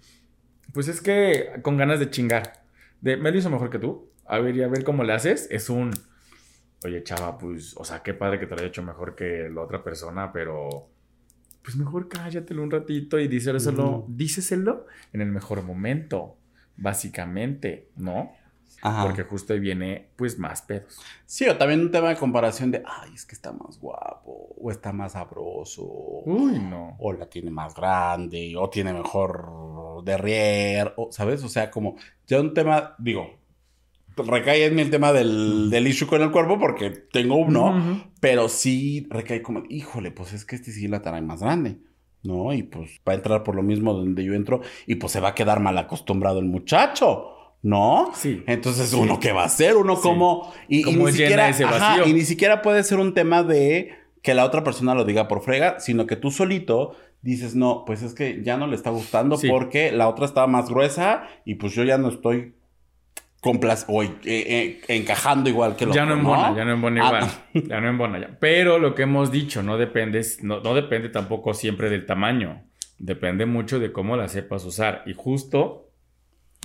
pues 0.73 0.89
es 0.89 1.01
que 1.01 1.51
con 1.63 1.77
ganas 1.77 2.01
de 2.01 2.11
chingar, 2.11 2.65
de, 3.01 3.17
me 3.17 3.31
lo 3.33 3.39
hizo 3.39 3.49
mejor 3.51 3.71
que 3.71 3.79
tú, 3.79 4.09
a 4.27 4.39
ver 4.41 4.57
y 4.57 4.63
a 4.63 4.69
ver 4.69 4.85
cómo 4.85 5.05
le 5.05 5.13
haces, 5.15 5.49
es 5.51 5.71
un, 5.71 5.91
oye 6.85 7.03
chava, 7.03 7.39
pues, 7.39 7.75
o 7.77 7.85
sea, 7.85 8.03
qué 8.03 8.15
padre 8.15 8.39
que 8.39 8.47
te 8.47 8.55
lo 8.55 8.61
haya 8.61 8.69
hecho 8.69 8.83
mejor 8.83 9.15
que 9.15 9.49
la 9.53 9.63
otra 9.63 9.83
persona, 9.83 10.33
pero... 10.33 10.89
Pues 11.63 11.77
mejor 11.77 12.09
cállatelo 12.09 12.63
un 12.63 12.71
ratito 12.71 13.19
y 13.19 13.27
díselo, 13.27 13.59
Ujú. 13.59 14.05
díceselo 14.09 14.87
en 15.15 15.23
el 15.23 15.31
mejor 15.31 15.63
momento, 15.63 16.37
básicamente, 16.77 17.89
¿no? 17.97 18.33
Ajá. 18.83 19.05
Porque 19.05 19.23
justo 19.23 19.55
ahí 19.55 19.61
viene, 19.61 20.11
pues, 20.17 20.39
más 20.39 20.61
pedos. 20.61 21.01
Sí, 21.25 21.49
o 21.49 21.57
también 21.57 21.81
un 21.81 21.91
tema 21.91 22.11
de 22.11 22.17
comparación 22.17 22.71
de, 22.71 22.83
ay, 22.85 23.13
es 23.15 23.25
que 23.25 23.35
está 23.35 23.51
más 23.51 23.79
guapo, 23.79 24.55
o 24.59 24.71
está 24.71 24.93
más 24.93 25.13
sabroso, 25.13 25.85
Uy, 26.27 26.59
no. 26.59 26.97
o 26.99 27.13
la 27.15 27.27
tiene 27.31 27.51
más 27.51 27.75
grande, 27.75 28.55
o 28.59 28.69
tiene 28.69 28.93
mejor 28.93 30.05
derrier, 30.05 30.93
o, 30.97 31.11
¿sabes? 31.13 31.43
O 31.45 31.49
sea, 31.49 31.71
como 31.71 31.97
ya 32.27 32.41
un 32.41 32.53
tema, 32.53 32.95
digo, 32.99 33.39
recae 34.17 34.65
en 34.67 34.75
mí 34.75 34.83
el 34.83 34.91
tema 34.91 35.13
del, 35.13 35.71
del 35.71 35.87
issue 35.87 36.07
con 36.07 36.23
el 36.23 36.31
cuerpo 36.31 36.59
porque 36.59 36.91
tengo 36.91 37.37
uno, 37.37 38.05
pero 38.21 38.49
sí 38.49 39.07
recae 39.11 39.43
como, 39.43 39.63
híjole, 39.69 40.11
pues 40.11 40.33
es 40.33 40.45
que 40.45 40.57
este 40.57 40.71
sí 40.73 40.89
la 40.89 41.03
trae 41.03 41.21
más 41.23 41.41
grande, 41.41 41.79
¿no? 42.23 42.53
Y 42.53 42.63
pues 42.63 43.01
va 43.09 43.13
a 43.13 43.17
entrar 43.17 43.43
por 43.43 43.55
lo 43.57 43.63
mismo 43.63 43.93
donde 43.93 44.25
yo 44.25 44.35
entro 44.35 44.61
y 44.87 44.97
pues 44.97 45.13
se 45.13 45.21
va 45.21 45.29
a 45.31 45.35
quedar 45.35 45.61
mal 45.61 45.77
acostumbrado 45.79 46.39
el 46.39 46.47
muchacho. 46.47 47.31
¿No? 47.67 48.11
Sí. 48.13 48.43
Entonces, 48.47 48.91
Sí. 48.91 48.97
¿uno 49.01 49.19
qué 49.19 49.33
va 49.33 49.45
a 49.45 49.47
hacer? 49.47 49.75
Uno 49.77 49.97
Sí. 49.97 50.03
como... 50.03 50.53
Y, 50.69 50.81
y 50.81 50.83
¿Cómo 50.83 51.07
ni 51.07 51.13
siquiera, 51.13 51.49
ese 51.49 51.65
ajá, 51.65 52.07
y 52.07 52.13
ni 52.13 52.21
siquiera 52.21 52.61
puede 52.61 52.83
ser 52.85 52.99
un 52.99 53.15
tema 53.15 53.43
de 53.43 53.89
que 54.21 54.35
la 54.35 54.45
otra 54.45 54.63
persona 54.63 54.95
lo 54.95 55.07
diga 55.07 55.29
por 55.29 55.41
frega, 55.41 55.81
sino 55.81 56.07
que 56.07 56.17
tú 56.17 56.31
solito 56.31 56.95
dices, 57.23 57.55
no, 57.55 57.85
pues 57.87 58.03
es 58.03 58.13
que 58.13 58.43
ya 58.43 58.59
no 58.59 58.67
le 58.67 58.77
está 58.77 58.91
gustando 58.91 59.39
Sí. 59.39 59.49
porque 59.49 59.93
la 59.93 60.09
otra 60.11 60.27
estaba 60.27 60.47
más 60.47 60.69
gruesa 60.69 61.23
y 61.47 61.55
pues 61.55 61.73
yo 61.73 61.85
ya 61.85 61.97
no 61.97 62.11
estoy 62.11 62.55
complac- 63.45 63.85
o 63.89 64.03
eh, 64.03 64.11
eh, 64.25 64.81
encajando 64.89 65.51
igual 65.51 65.77
que 65.77 65.85
el 65.85 65.93
Ya 65.93 66.07
no 66.07 66.15
embona, 66.15 66.55
ya 66.57 66.65
no 66.65 66.73
embona 66.73 67.03
Ah, 67.03 67.29
igual. 67.53 67.69
Ya 67.69 67.81
no 67.81 67.89
embona 67.89 68.19
ya. 68.19 68.39
Pero 68.41 68.79
lo 68.79 68.95
que 68.95 69.03
hemos 69.03 69.31
dicho, 69.31 69.63
no 69.63 69.77
depende, 69.77 70.23
no, 70.43 70.61
no 70.61 70.75
depende 70.75 71.09
tampoco 71.11 71.53
siempre 71.55 71.91
del 71.91 72.07
tamaño. 72.07 72.63
Depende 72.99 73.45
mucho 73.47 73.79
de 73.79 73.93
cómo 73.93 74.17
la 74.17 74.29
sepas 74.29 74.65
usar. 74.65 75.03
Y 75.07 75.13
justo 75.15 75.91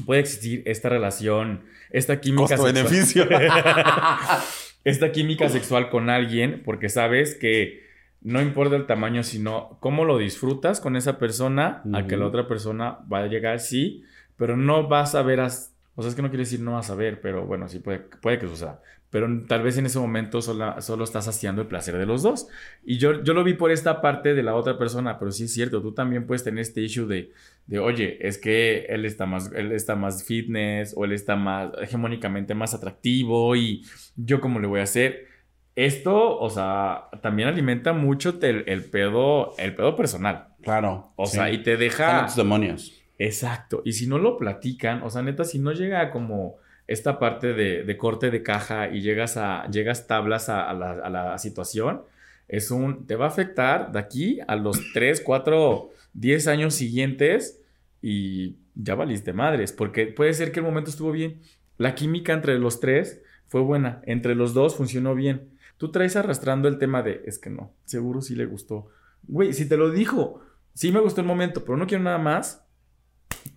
puede 0.06 0.22
existir 0.22 0.63
esta 0.65 0.88
relación, 0.89 1.65
esta 1.89 2.22
química 2.22 2.48
sexual. 2.58 2.74
Costo-beneficio. 2.74 3.28
esta 4.84 5.12
química 5.12 5.50
sexual 5.50 5.89
con 5.89 6.10
alguien, 6.10 6.62
porque 6.63 6.89
sabes 6.89 7.36
que 7.36 7.84
no 8.22 8.42
importa 8.42 8.76
el 8.76 8.86
tamaño, 8.86 9.24
sino 9.24 9.78
cómo 9.80 10.06
lo 10.06 10.18
disfrutas 10.18 10.80
con 10.82 10.96
esa 10.96 11.18
persona, 11.20 11.84
a 11.94 12.06
que 12.08 12.18
la 12.18 12.26
otra 12.28 12.48
persona 12.48 13.00
va 13.12 13.20
a 13.20 13.28
llegar, 13.28 13.60
sí, 13.60 14.04
pero 14.38 14.58
no 14.58 14.88
vas 14.88 15.15
a 15.15 15.22
ver, 15.22 15.39
as- 15.42 15.74
o 15.99 16.01
sea, 16.01 16.09
es 16.09 16.15
que 16.15 16.21
no 16.21 16.29
quiere 16.29 16.43
decir 16.45 16.62
no 16.62 16.75
vas 16.75 16.89
a 16.89 16.95
ver, 16.95 17.19
pero 17.19 17.45
bueno, 17.45 17.67
sí 17.67 17.79
puede, 17.79 17.99
puede 17.99 18.39
que 18.39 18.47
suceda. 18.47 18.81
Pero 19.09 19.27
tal 19.47 19.63
vez 19.63 19.77
en 19.77 19.85
ese 19.85 19.99
momento 19.99 20.41
sola- 20.41 20.79
solo 20.81 21.03
estás 21.03 21.27
haciendo 21.27 21.62
el 21.62 21.67
placer 21.67 21.97
de 21.97 22.05
los 22.05 22.23
dos. 22.23 22.47
Y 22.85 22.99
yo, 22.99 23.21
yo 23.21 23.33
lo 23.33 23.43
vi 23.43 23.53
por 23.55 23.69
esta 23.69 23.99
parte 24.01 24.33
de 24.33 24.41
la 24.43 24.55
otra 24.55 24.77
persona, 24.77 25.19
pero 25.19 25.31
sí 25.31 25.43
es 25.43 25.53
cierto, 25.53 25.81
tú 25.81 25.93
también 25.93 26.25
puedes 26.25 26.45
tener 26.45 26.62
este 26.62 26.79
issue 26.81 27.05
de, 27.05 27.33
de 27.65 27.79
oye, 27.79 28.17
es 28.25 28.38
que 28.38 28.85
él 28.88 29.03
está 29.03 29.25
más, 29.25 29.51
él 29.53 29.73
está 29.73 29.95
más 29.95 30.23
fitness 30.23 30.93
o 30.95 31.03
él 31.03 31.12
está 31.12 31.35
más 31.35 31.71
hegemónicamente 31.81 32.53
más 32.55 32.73
atractivo 32.73 33.57
y 33.57 33.83
yo 34.15 34.39
cómo 34.39 34.59
le 34.62 34.67
voy 34.67 34.79
a 34.79 34.83
hacer. 34.83 35.27
Esto, 35.75 36.39
o 36.39 36.49
sea, 36.49 37.09
también 37.21 37.49
alimenta 37.49 37.93
mucho 37.93 38.38
el, 38.41 38.63
el 38.67 38.83
pedo, 38.85 39.53
el 39.57 39.75
pedo 39.75 39.95
personal. 39.95 40.49
Claro. 40.62 41.13
O 41.15 41.25
sí. 41.25 41.38
sea, 41.38 41.51
y 41.51 41.63
te 41.63 41.77
deja... 41.77 42.25
tus 42.27 42.35
demonios. 42.35 42.98
Exacto. 43.19 43.82
Y 43.86 43.93
si 43.93 44.08
no 44.08 44.17
lo 44.17 44.38
platican, 44.38 45.03
o 45.03 45.10
sea, 45.10 45.21
neta, 45.21 45.43
si 45.43 45.60
no 45.60 45.73
llega 45.73 46.10
como 46.10 46.58
esta 46.88 47.19
parte 47.19 47.53
de, 47.53 47.84
de 47.84 47.97
corte 47.97 48.32
de 48.32 48.41
caja 48.41 48.89
y 48.89 49.01
llegas 49.01 49.38
a 49.38 49.67
llegas 49.69 50.08
tablas 50.08 50.49
a, 50.49 50.67
a 50.67 50.73
la, 50.73 50.91
a 50.93 51.10
la 51.10 51.38
situación, 51.38 52.01
es 52.47 52.71
un, 52.71 53.05
te 53.05 53.15
va 53.15 53.25
a 53.25 53.27
afectar 53.27 53.91
de 53.91 53.99
aquí 53.99 54.39
a 54.47 54.55
los 54.55 54.79
3, 54.93 55.21
4, 55.21 55.89
10 56.13 56.47
años 56.47 56.73
siguientes 56.73 57.62
y 58.01 58.55
ya 58.73 58.95
valiste 58.95 59.34
madres, 59.34 59.73
porque 59.73 60.08
puede 60.08 60.34
ser 60.34 60.51
que 60.51 60.60
el 60.62 60.65
momento 60.65 60.89
estuvo 60.89 61.12
bien. 61.12 61.41
La 61.77 61.95
química 61.95 62.34
entre 62.34 62.58
los 62.58 62.79
tres 62.79 63.21
fue 63.47 63.62
buena, 63.62 64.01
entre 64.05 64.36
los 64.36 64.53
dos 64.53 64.75
funcionó 64.75 65.13
bien. 65.13 65.49
Tú 65.77 65.91
traes 65.91 66.15
arrastrando 66.15 66.67
el 66.67 66.77
tema 66.77 67.03
de, 67.03 67.21
es 67.25 67.38
que 67.39 67.49
no, 67.49 67.71
seguro 67.86 68.21
sí 68.21 68.36
le 68.36 68.45
gustó. 68.45 68.88
Güey, 69.27 69.53
si 69.53 69.67
te 69.67 69.77
lo 69.77 69.91
dijo, 69.91 70.41
sí 70.73 70.91
me 70.91 70.99
gustó 70.99 71.21
el 71.21 71.27
momento, 71.27 71.63
pero 71.63 71.77
no 71.77 71.88
quiero 71.88 72.03
nada 72.03 72.17
más, 72.17 72.65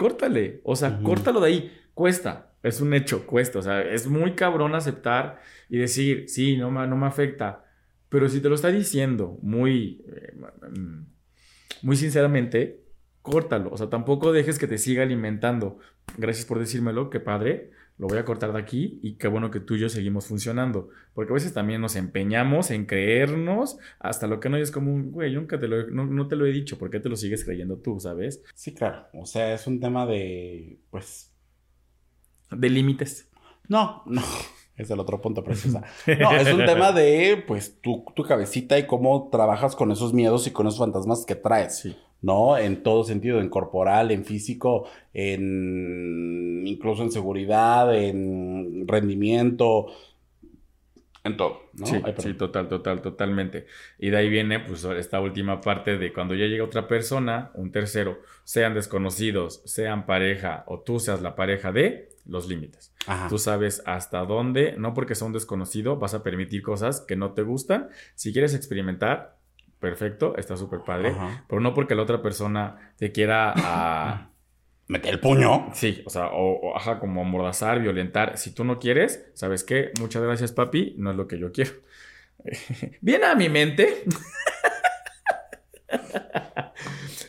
córtale. 0.02 0.60
O 0.64 0.74
sea, 0.76 0.90
Ujú. 0.90 1.02
córtalo 1.04 1.40
de 1.40 1.46
ahí. 1.46 1.72
Cuesta. 1.94 2.52
Es 2.62 2.80
un 2.80 2.92
hecho, 2.94 3.26
cuesta. 3.26 3.58
O 3.58 3.62
sea, 3.62 3.82
es 3.82 4.06
muy 4.06 4.32
cabrón 4.32 4.74
aceptar 4.74 5.40
y 5.68 5.78
decir, 5.78 6.24
sí, 6.28 6.56
no 6.56 6.70
me, 6.70 6.86
no 6.86 6.96
me 6.96 7.06
afecta. 7.06 7.64
Pero 8.08 8.28
si 8.28 8.40
te 8.40 8.48
lo 8.48 8.54
está 8.54 8.68
diciendo 8.68 9.38
muy, 9.42 10.04
eh, 10.08 10.34
muy 11.82 11.96
sinceramente, 11.96 12.84
córtalo. 13.22 13.70
O 13.70 13.76
sea, 13.76 13.88
tampoco 13.88 14.32
dejes 14.32 14.58
que 14.58 14.66
te 14.66 14.78
siga 14.78 15.02
alimentando. 15.02 15.78
Gracias 16.18 16.44
por 16.46 16.58
decírmelo, 16.58 17.10
qué 17.10 17.20
padre. 17.20 17.70
Lo 17.98 18.08
voy 18.08 18.18
a 18.18 18.24
cortar 18.24 18.52
de 18.52 18.58
aquí 18.58 18.98
y 19.02 19.14
qué 19.14 19.28
bueno 19.28 19.50
que 19.50 19.60
tú 19.60 19.74
y 19.74 19.80
yo 19.80 19.88
seguimos 19.88 20.26
funcionando. 20.26 20.88
Porque 21.14 21.32
a 21.32 21.34
veces 21.34 21.52
también 21.52 21.80
nos 21.80 21.94
empeñamos 21.94 22.70
en 22.70 22.86
creernos 22.86 23.78
hasta 24.00 24.26
lo 24.26 24.40
que 24.40 24.48
no 24.48 24.56
es 24.56 24.70
como 24.70 24.92
un, 24.92 25.12
güey, 25.12 25.32
yo 25.32 25.40
nunca 25.40 25.60
te 25.60 25.68
lo, 25.68 25.86
no, 25.88 26.06
no 26.06 26.26
te 26.26 26.36
lo 26.36 26.46
he 26.46 26.52
dicho, 26.52 26.78
¿por 26.78 26.90
qué 26.90 27.00
te 27.00 27.08
lo 27.08 27.16
sigues 27.16 27.44
creyendo 27.44 27.76
tú, 27.76 28.00
sabes? 28.00 28.42
Sí, 28.54 28.74
claro. 28.74 29.06
O 29.14 29.26
sea, 29.26 29.54
es 29.54 29.66
un 29.66 29.78
tema 29.78 30.06
de, 30.06 30.78
pues, 30.90 31.32
De 32.50 32.68
límites. 32.68 33.28
No, 33.68 34.02
no. 34.06 34.22
Es 34.74 34.90
el 34.90 34.98
otro 34.98 35.20
punto 35.20 35.44
preciosa. 35.44 35.82
No, 36.18 36.32
es 36.32 36.50
un 36.52 36.64
tema 36.64 36.92
de, 36.92 37.44
pues, 37.46 37.78
tu, 37.82 38.04
tu 38.16 38.24
cabecita 38.24 38.78
y 38.78 38.86
cómo 38.86 39.28
trabajas 39.30 39.76
con 39.76 39.92
esos 39.92 40.14
miedos 40.14 40.46
y 40.46 40.50
con 40.50 40.66
esos 40.66 40.78
fantasmas 40.78 41.26
que 41.26 41.34
traes. 41.34 41.78
Sí. 41.78 41.96
¿No? 42.22 42.56
En 42.56 42.82
todo 42.82 43.04
sentido, 43.04 43.40
en 43.40 43.48
corporal, 43.48 44.10
en 44.12 44.24
físico, 44.24 44.88
en 45.12 46.62
incluso 46.66 47.02
en 47.02 47.10
seguridad, 47.10 47.94
en 47.94 48.86
rendimiento, 48.86 49.88
en 51.24 51.36
todo, 51.36 51.70
¿no? 51.74 51.86
Sí, 51.86 52.00
Ay, 52.02 52.14
sí, 52.18 52.34
total, 52.34 52.68
total, 52.68 53.00
totalmente. 53.00 53.66
Y 53.98 54.10
de 54.10 54.16
ahí 54.16 54.28
viene, 54.28 54.58
pues, 54.58 54.84
esta 54.84 55.20
última 55.20 55.60
parte 55.60 55.96
de 55.96 56.12
cuando 56.12 56.34
ya 56.34 56.46
llega 56.46 56.64
otra 56.64 56.88
persona, 56.88 57.52
un 57.54 57.70
tercero, 57.70 58.18
sean 58.42 58.74
desconocidos, 58.74 59.62
sean 59.64 60.04
pareja 60.04 60.64
o 60.66 60.80
tú 60.80 60.98
seas 60.98 61.22
la 61.22 61.36
pareja 61.36 61.70
de 61.70 62.08
los 62.26 62.48
límites. 62.48 62.92
Ajá. 63.06 63.28
Tú 63.28 63.38
sabes 63.38 63.82
hasta 63.86 64.24
dónde, 64.24 64.74
no 64.78 64.94
porque 64.94 65.14
sea 65.14 65.28
un 65.28 65.32
desconocido, 65.32 65.96
vas 65.96 66.14
a 66.14 66.24
permitir 66.24 66.62
cosas 66.62 67.00
que 67.00 67.14
no 67.14 67.34
te 67.34 67.42
gustan. 67.42 67.88
Si 68.16 68.32
quieres 68.32 68.54
experimentar, 68.54 69.36
perfecto, 69.82 70.34
está 70.38 70.56
súper 70.56 70.80
padre. 70.80 71.10
Ajá. 71.10 71.44
Pero 71.46 71.60
no 71.60 71.74
porque 71.74 71.94
la 71.94 72.02
otra 72.04 72.22
persona 72.22 72.92
te 72.96 73.12
quiera 73.12 73.52
ah, 73.56 74.28
Mete 74.88 75.10
el 75.10 75.20
puño. 75.20 75.68
Sí, 75.74 76.02
o 76.06 76.10
sea, 76.10 76.28
o, 76.28 76.52
o, 76.70 76.76
ajá, 76.76 76.98
como 76.98 77.20
amordazar, 77.22 77.80
violentar. 77.80 78.36
Si 78.38 78.52
tú 78.54 78.64
no 78.64 78.78
quieres, 78.78 79.26
¿sabes 79.34 79.62
qué? 79.64 79.90
Muchas 80.00 80.22
gracias, 80.22 80.52
papi, 80.52 80.94
no 80.98 81.10
es 81.10 81.16
lo 81.16 81.26
que 81.28 81.38
yo 81.38 81.52
quiero. 81.52 81.72
Viene 83.00 83.26
a 83.26 83.34
mi 83.34 83.48
mente. 83.48 84.04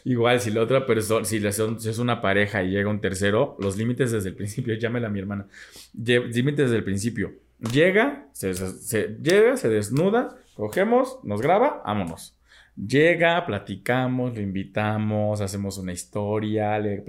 Igual, 0.06 0.42
si 0.42 0.52
la 0.52 0.62
otra 0.62 0.86
persona, 0.86 1.24
si, 1.26 1.40
la 1.40 1.52
son- 1.54 1.80
si 1.80 1.90
es 1.90 1.98
una 1.98 2.22
pareja 2.22 2.64
y 2.64 2.70
llega 2.72 2.90
un 2.90 3.00
tercero, 3.00 3.56
los 3.60 3.78
límites 3.78 4.12
desde 4.12 4.30
el 4.30 4.36
principio, 4.36 4.74
llámela 4.76 5.08
a 5.08 5.10
mi 5.10 5.20
hermana. 5.20 5.48
Límites 5.94 6.66
desde 6.66 6.78
el 6.78 6.84
principio. 6.84 7.34
Llega, 7.72 8.28
se, 8.34 8.54
se- 8.54 8.72
se- 8.74 9.18
llega, 9.22 9.56
se 9.56 9.70
desnuda, 9.70 10.36
cogemos, 10.56 11.20
nos 11.24 11.42
graba, 11.42 11.82
vámonos. 11.86 12.36
Llega, 12.76 13.46
platicamos, 13.46 14.34
lo 14.36 14.42
invitamos, 14.42 15.42
hacemos 15.42 15.78
una 15.78 15.94
historia, 15.94 16.80
le 16.80 17.04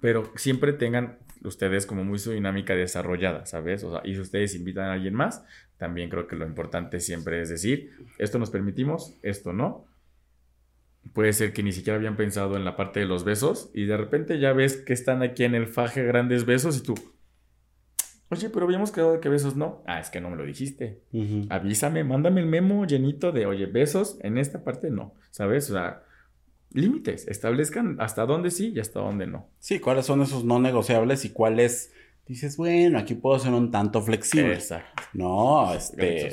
Pero 0.00 0.32
siempre 0.36 0.72
tengan 0.72 1.18
ustedes 1.42 1.84
como 1.86 2.04
muy 2.04 2.18
su 2.18 2.32
dinámica 2.32 2.74
desarrollada, 2.74 3.44
¿sabes? 3.46 3.84
O 3.84 3.90
sea, 3.90 4.00
y 4.04 4.14
si 4.14 4.20
ustedes 4.20 4.54
invitan 4.54 4.86
a 4.86 4.94
alguien 4.94 5.14
más, 5.14 5.44
también 5.76 6.08
creo 6.08 6.26
que 6.26 6.36
lo 6.36 6.46
importante 6.46 7.00
siempre 7.00 7.42
es 7.42 7.50
decir, 7.50 7.92
esto 8.18 8.38
nos 8.38 8.50
permitimos, 8.50 9.18
esto 9.22 9.52
no. 9.52 9.86
Puede 11.12 11.34
ser 11.34 11.52
que 11.52 11.62
ni 11.62 11.72
siquiera 11.72 11.98
habían 11.98 12.16
pensado 12.16 12.56
en 12.56 12.64
la 12.64 12.76
parte 12.76 13.00
de 13.00 13.06
los 13.06 13.24
besos 13.24 13.70
y 13.74 13.84
de 13.84 13.98
repente 13.98 14.38
ya 14.38 14.54
ves 14.54 14.78
que 14.78 14.94
están 14.94 15.22
aquí 15.22 15.44
en 15.44 15.54
el 15.54 15.66
faje 15.66 16.02
grandes 16.02 16.46
besos 16.46 16.78
y 16.78 16.82
tú, 16.82 16.94
oye, 18.30 18.50
pero 18.50 18.66
habíamos 18.66 18.90
quedado 18.90 19.12
de 19.12 19.20
que 19.20 19.28
besos 19.28 19.56
no. 19.56 19.82
Ah, 19.86 20.00
es 20.00 20.10
que 20.10 20.20
no 20.20 20.30
me 20.30 20.36
lo 20.36 20.44
dijiste. 20.44 21.00
Ujú. 21.12 21.46
Avísame, 21.50 22.04
mándame 22.04 22.40
el 22.40 22.46
memo 22.46 22.84
llenito 22.86 23.32
de, 23.32 23.46
oye, 23.46 23.66
besos, 23.66 24.18
en 24.22 24.38
esta 24.38 24.64
parte 24.64 24.90
no, 24.90 25.14
¿sabes? 25.30 25.70
O 25.70 25.74
sea, 25.74 26.02
límites, 26.72 27.28
establezcan 27.28 27.96
hasta 28.00 28.26
dónde 28.26 28.50
sí 28.50 28.72
y 28.74 28.80
hasta 28.80 29.00
dónde 29.00 29.26
no. 29.26 29.48
Sí, 29.60 29.78
¿cuáles 29.78 30.06
son 30.06 30.22
esos 30.22 30.44
no 30.44 30.58
negociables 30.58 31.24
y 31.24 31.30
cuáles 31.30 31.92
dices, 32.26 32.56
bueno, 32.56 32.98
aquí 32.98 33.14
puedo 33.14 33.38
ser 33.38 33.52
un 33.52 33.70
tanto 33.70 34.02
flexible? 34.02 34.54
Exacto. 34.54 35.02
No, 35.12 35.72
este, 35.74 36.32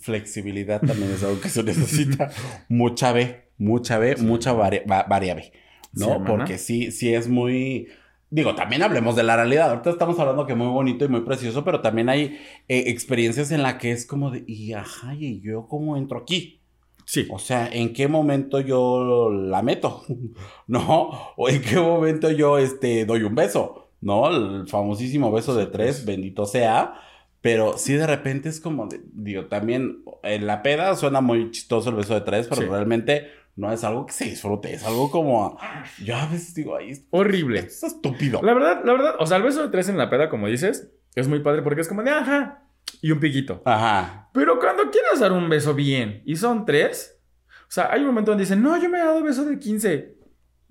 flexibilidad 0.00 0.80
también 0.80 1.10
es 1.12 1.22
algo 1.22 1.40
que 1.40 1.48
se 1.48 1.62
necesita. 1.62 2.30
mucha 2.68 3.12
B, 3.12 3.48
mucha 3.58 3.98
B, 3.98 4.16
mucha 4.16 4.52
vari- 4.54 4.90
va- 4.90 5.04
variable, 5.04 5.52
¿no? 5.92 6.06
Sí. 6.06 6.22
Porque 6.26 6.58
sí, 6.58 6.90
sí 6.92 7.14
es 7.14 7.28
muy... 7.28 7.88
Digo, 8.34 8.54
también 8.54 8.82
hablemos 8.82 9.14
de 9.14 9.22
la 9.24 9.36
realidad. 9.36 9.68
Ahorita 9.70 9.90
estamos 9.90 10.18
hablando 10.18 10.46
que 10.46 10.54
muy 10.54 10.68
bonito 10.68 11.04
y 11.04 11.08
muy 11.08 11.20
precioso, 11.20 11.64
pero 11.64 11.82
también 11.82 12.08
hay 12.08 12.38
eh, 12.66 12.84
experiencias 12.86 13.50
en 13.50 13.62
la 13.62 13.76
que 13.76 13.92
es 13.92 14.06
como 14.06 14.30
de, 14.30 14.42
y 14.46 14.72
ajá, 14.72 15.14
¿y 15.14 15.42
yo 15.42 15.66
cómo 15.68 15.98
entro 15.98 16.18
aquí? 16.18 16.62
Sí. 17.04 17.26
O 17.30 17.38
sea, 17.38 17.68
¿en 17.70 17.92
qué 17.92 18.08
momento 18.08 18.58
yo 18.60 19.28
la 19.30 19.60
meto? 19.60 20.02
¿No? 20.66 21.10
¿O 21.36 21.48
en 21.50 21.60
qué 21.60 21.76
momento 21.78 22.30
yo 22.30 22.56
este, 22.56 23.04
doy 23.04 23.22
un 23.24 23.34
beso? 23.34 23.90
¿No? 24.00 24.28
El 24.30 24.66
famosísimo 24.66 25.30
beso 25.30 25.54
de 25.54 25.66
tres, 25.66 26.06
bendito 26.06 26.46
sea. 26.46 26.94
Pero 27.42 27.76
sí 27.76 27.92
de 27.94 28.06
repente 28.06 28.48
es 28.48 28.60
como, 28.60 28.86
de- 28.86 29.00
digo, 29.12 29.46
también 29.46 30.04
en 30.22 30.46
la 30.46 30.62
peda 30.62 30.94
suena 30.96 31.20
muy 31.20 31.50
chistoso 31.50 31.90
el 31.90 31.96
beso 31.96 32.14
de 32.14 32.20
tres, 32.22 32.46
pero 32.48 32.62
Sí. 32.62 32.68
realmente 32.68 33.26
no 33.56 33.70
es 33.72 33.84
algo 33.84 34.06
que 34.06 34.12
se 34.12 34.24
disfrute, 34.24 34.72
es 34.72 34.84
algo 34.84 35.10
como, 35.10 35.58
yo 36.02 36.16
a 36.16 36.26
veces 36.26 36.54
digo, 36.54 36.76
ay, 36.76 36.90
esto 36.90 37.06
Horrible. 37.10 37.60
es 37.60 37.82
estúpido. 37.82 38.40
La 38.42 38.54
verdad, 38.54 38.82
la 38.84 38.92
verdad, 38.92 39.14
o 39.18 39.26
sea, 39.26 39.36
el 39.36 39.42
beso 39.42 39.62
de 39.62 39.68
tres 39.68 39.88
en 39.88 39.98
la 39.98 40.08
peda, 40.08 40.28
como 40.30 40.46
dices, 40.48 40.90
es 41.14 41.28
muy 41.28 41.40
padre 41.40 41.62
porque 41.62 41.82
es 41.82 41.88
como 41.88 42.02
de 42.02 42.10
ajá 42.10 42.62
y 43.00 43.10
un 43.10 43.20
piquito. 43.20 43.62
Ajá. 43.64 44.30
Pero 44.32 44.58
cuando 44.58 44.90
quieres 44.90 45.20
dar 45.20 45.32
un 45.32 45.48
beso 45.48 45.74
bien 45.74 46.22
y 46.24 46.36
son 46.36 46.64
tres, 46.64 47.18
o 47.62 47.70
sea, 47.74 47.90
hay 47.92 48.00
un 48.00 48.06
momento 48.08 48.30
donde 48.30 48.44
dicen, 48.44 48.62
no, 48.62 48.76
yo 48.80 48.88
me 48.88 48.98
he 48.98 49.02
dado 49.04 49.22
beso 49.22 49.44
de 49.44 49.58
15. 49.58 50.16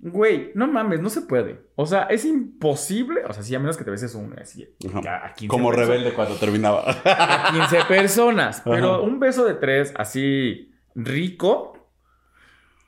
Güey, 0.04 0.50
no 0.54 0.66
mames, 0.66 1.00
no 1.00 1.10
se 1.10 1.22
puede. 1.22 1.60
O 1.76 1.86
sea, 1.86 2.02
es 2.04 2.24
imposible. 2.24 3.22
O 3.28 3.32
sea, 3.32 3.42
sí, 3.42 3.54
a 3.54 3.60
menos 3.60 3.76
que 3.76 3.84
te 3.84 3.90
beses 3.90 4.14
un 4.16 4.36
así. 4.38 4.68
A 5.06 5.32
15 5.34 5.48
Como 5.48 5.68
personas. 5.70 5.88
rebelde 5.88 6.14
cuando 6.14 6.34
terminaba. 6.36 6.84
A 7.04 7.50
15 7.70 7.84
personas. 7.86 8.62
Pero 8.64 8.94
Ajá. 8.94 9.00
un 9.00 9.20
beso 9.20 9.44
de 9.44 9.54
tres 9.54 9.92
así 9.96 10.72
rico, 10.94 11.81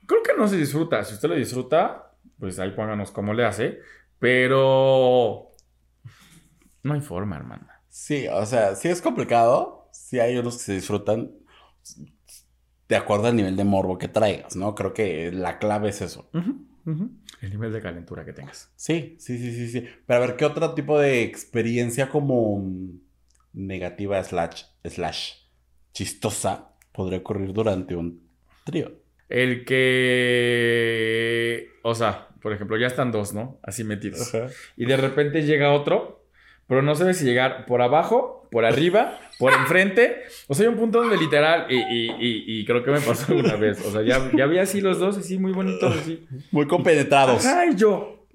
creo 0.06 0.22
que 0.22 0.34
no 0.36 0.48
se 0.48 0.56
disfruta. 0.56 1.04
Si 1.04 1.14
usted 1.14 1.28
lo 1.28 1.34
disfruta, 1.34 2.12
pues 2.38 2.58
ahí 2.58 2.70
pónganos 2.72 3.10
cómo 3.10 3.34
le 3.34 3.44
hace. 3.44 3.80
Pero 4.18 5.54
no 6.82 6.94
hay 6.94 7.00
forma, 7.00 7.36
hermana. 7.36 7.82
Sí, 7.88 8.26
o 8.28 8.44
sea, 8.46 8.74
sí 8.76 8.88
es 8.88 9.00
complicado. 9.00 9.88
Sí 9.92 10.18
hay 10.20 10.36
unos 10.36 10.58
que 10.58 10.62
se 10.64 10.74
disfrutan 10.74 11.32
de 12.88 12.96
acuerdo 12.96 13.28
al 13.28 13.36
nivel 13.36 13.56
de 13.56 13.64
morbo 13.64 13.98
que 13.98 14.08
traigas, 14.08 14.56
¿no? 14.56 14.74
Creo 14.74 14.92
que 14.92 15.32
la 15.32 15.58
clave 15.58 15.88
es 15.88 16.02
eso. 16.02 16.30
El 17.40 17.50
nivel 17.50 17.72
de 17.72 17.80
calentura 17.80 18.24
que 18.24 18.32
tengas. 18.32 18.72
Sí, 18.76 19.16
sí, 19.18 19.38
sí, 19.38 19.54
sí, 19.54 19.68
sí. 19.68 19.86
Pero 20.06 20.22
a 20.22 20.26
ver, 20.26 20.36
¿qué 20.36 20.44
otro 20.44 20.74
tipo 20.74 20.98
de 20.98 21.22
experiencia 21.22 22.10
como 22.10 22.62
negativa 23.52 24.22
slash, 24.22 24.64
slash 24.84 25.32
chistosa 25.92 26.72
podría 26.92 27.20
ocurrir 27.20 27.52
durante 27.52 27.94
un 27.94 28.28
trío? 28.64 29.03
El 29.28 29.64
que. 30.64 31.70
O 31.82 31.94
sea, 31.94 32.28
por 32.40 32.52
ejemplo, 32.52 32.76
ya 32.76 32.86
están 32.86 33.10
dos, 33.12 33.32
¿no? 33.34 33.58
Así 33.62 33.84
metidos. 33.84 34.32
Y 34.76 34.86
de 34.86 34.96
repente 34.96 35.42
llega 35.42 35.72
otro, 35.72 36.24
pero 36.68 36.82
no 36.82 36.94
sabes 36.94 37.18
si 37.18 37.24
llegar 37.24 37.66
por 37.66 37.80
abajo, 37.82 38.46
por 38.50 38.64
arriba, 38.64 39.18
por 39.38 39.52
enfrente. 39.52 40.22
O 40.48 40.54
sea, 40.54 40.66
hay 40.66 40.72
un 40.72 40.78
punto 40.78 41.00
donde 41.00 41.16
literal. 41.16 41.66
Y, 41.70 41.76
y- 41.76 42.10
y- 42.20 42.60
y 42.60 42.64
creo 42.64 42.84
que 42.84 42.90
me 42.90 43.00
pasó 43.00 43.32
alguna 43.32 43.56
vez. 43.56 43.84
O 43.84 43.90
sea, 43.90 44.02
ya, 44.02 44.30
ya 44.36 44.46
vi 44.46 44.58
así 44.58 44.80
los 44.80 44.98
dos, 44.98 45.16
así 45.18 45.38
muy 45.38 45.52
bonitos, 45.52 45.96
así. 45.96 46.26
Muy 46.50 46.66
compenetrados. 46.66 47.44
Ajá, 47.46 47.66
y 47.66 47.74
yo. 47.76 48.26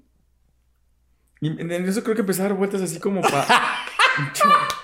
Y 1.40 1.48
en 1.60 1.70
eso 1.72 2.02
creo 2.02 2.14
que 2.14 2.20
empecé 2.20 2.42
a 2.42 2.48
dar 2.48 2.54
vueltas 2.54 2.82
así 2.82 2.98
como 3.00 3.20
para. 3.22 3.46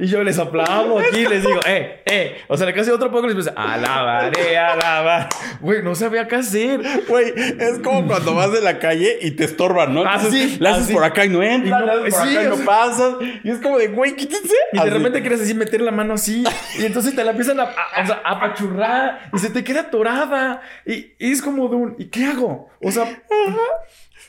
Y 0.00 0.06
yo 0.06 0.22
les 0.22 0.38
aplaudo 0.38 1.00
aquí, 1.00 1.26
les 1.26 1.44
digo, 1.44 1.58
eh, 1.66 2.02
eh. 2.06 2.36
O 2.46 2.56
sea, 2.56 2.72
casi 2.72 2.88
otro 2.92 3.10
poco 3.10 3.26
les 3.26 3.32
empecé, 3.32 3.50
alabaré, 3.56 4.56
alabar. 4.56 5.28
Güey, 5.60 5.82
no 5.82 5.96
sabía 5.96 6.28
qué 6.28 6.36
hacer. 6.36 6.80
Güey, 7.08 7.32
es 7.36 7.80
como 7.82 8.06
cuando 8.06 8.32
vas 8.36 8.52
de 8.52 8.60
la 8.60 8.78
calle 8.78 9.18
y 9.20 9.32
te 9.32 9.42
estorban, 9.42 9.92
¿no? 9.94 10.04
Ah, 10.06 10.14
Entonces, 10.14 10.52
sí, 10.52 10.56
le 10.60 10.68
haces 10.68 10.84
así. 10.84 10.92
por 10.92 11.02
acá 11.02 11.24
y 11.24 11.28
no 11.30 11.42
entras, 11.42 11.80
no- 11.80 11.86
le 11.86 11.92
haces 11.92 12.14
por 12.14 12.28
sí, 12.28 12.36
acá 12.36 12.44
y 12.46 12.48
no 12.58 12.64
pasas. 12.64 13.14
Y 13.42 13.50
es 13.50 13.58
como 13.58 13.76
de, 13.76 13.88
güey, 13.88 14.14
quítense. 14.14 14.54
Y 14.72 14.76
de 14.76 14.82
Así. 14.82 14.90
repente 14.90 15.20
quieres 15.20 15.40
así 15.40 15.54
meter 15.54 15.80
la 15.80 15.90
mano 15.90 16.14
así. 16.14 16.44
Y 16.78 16.84
entonces 16.84 17.16
te 17.16 17.24
la 17.24 17.32
empiezan 17.32 17.58
a, 17.58 17.64
a- 17.64 18.02
o 18.02 18.06
sea, 18.06 18.22
a 18.24 18.32
apachurrar. 18.36 19.30
Y 19.34 19.38
se 19.38 19.50
te 19.50 19.64
queda 19.64 19.80
atorada. 19.80 20.62
Y, 20.86 21.12
y 21.18 21.32
es 21.32 21.42
como 21.42 21.68
de 21.68 21.74
un. 21.74 21.96
¿Y 21.98 22.04
qué 22.06 22.24
hago? 22.26 22.68
O 22.80 22.92
sea. 22.92 23.20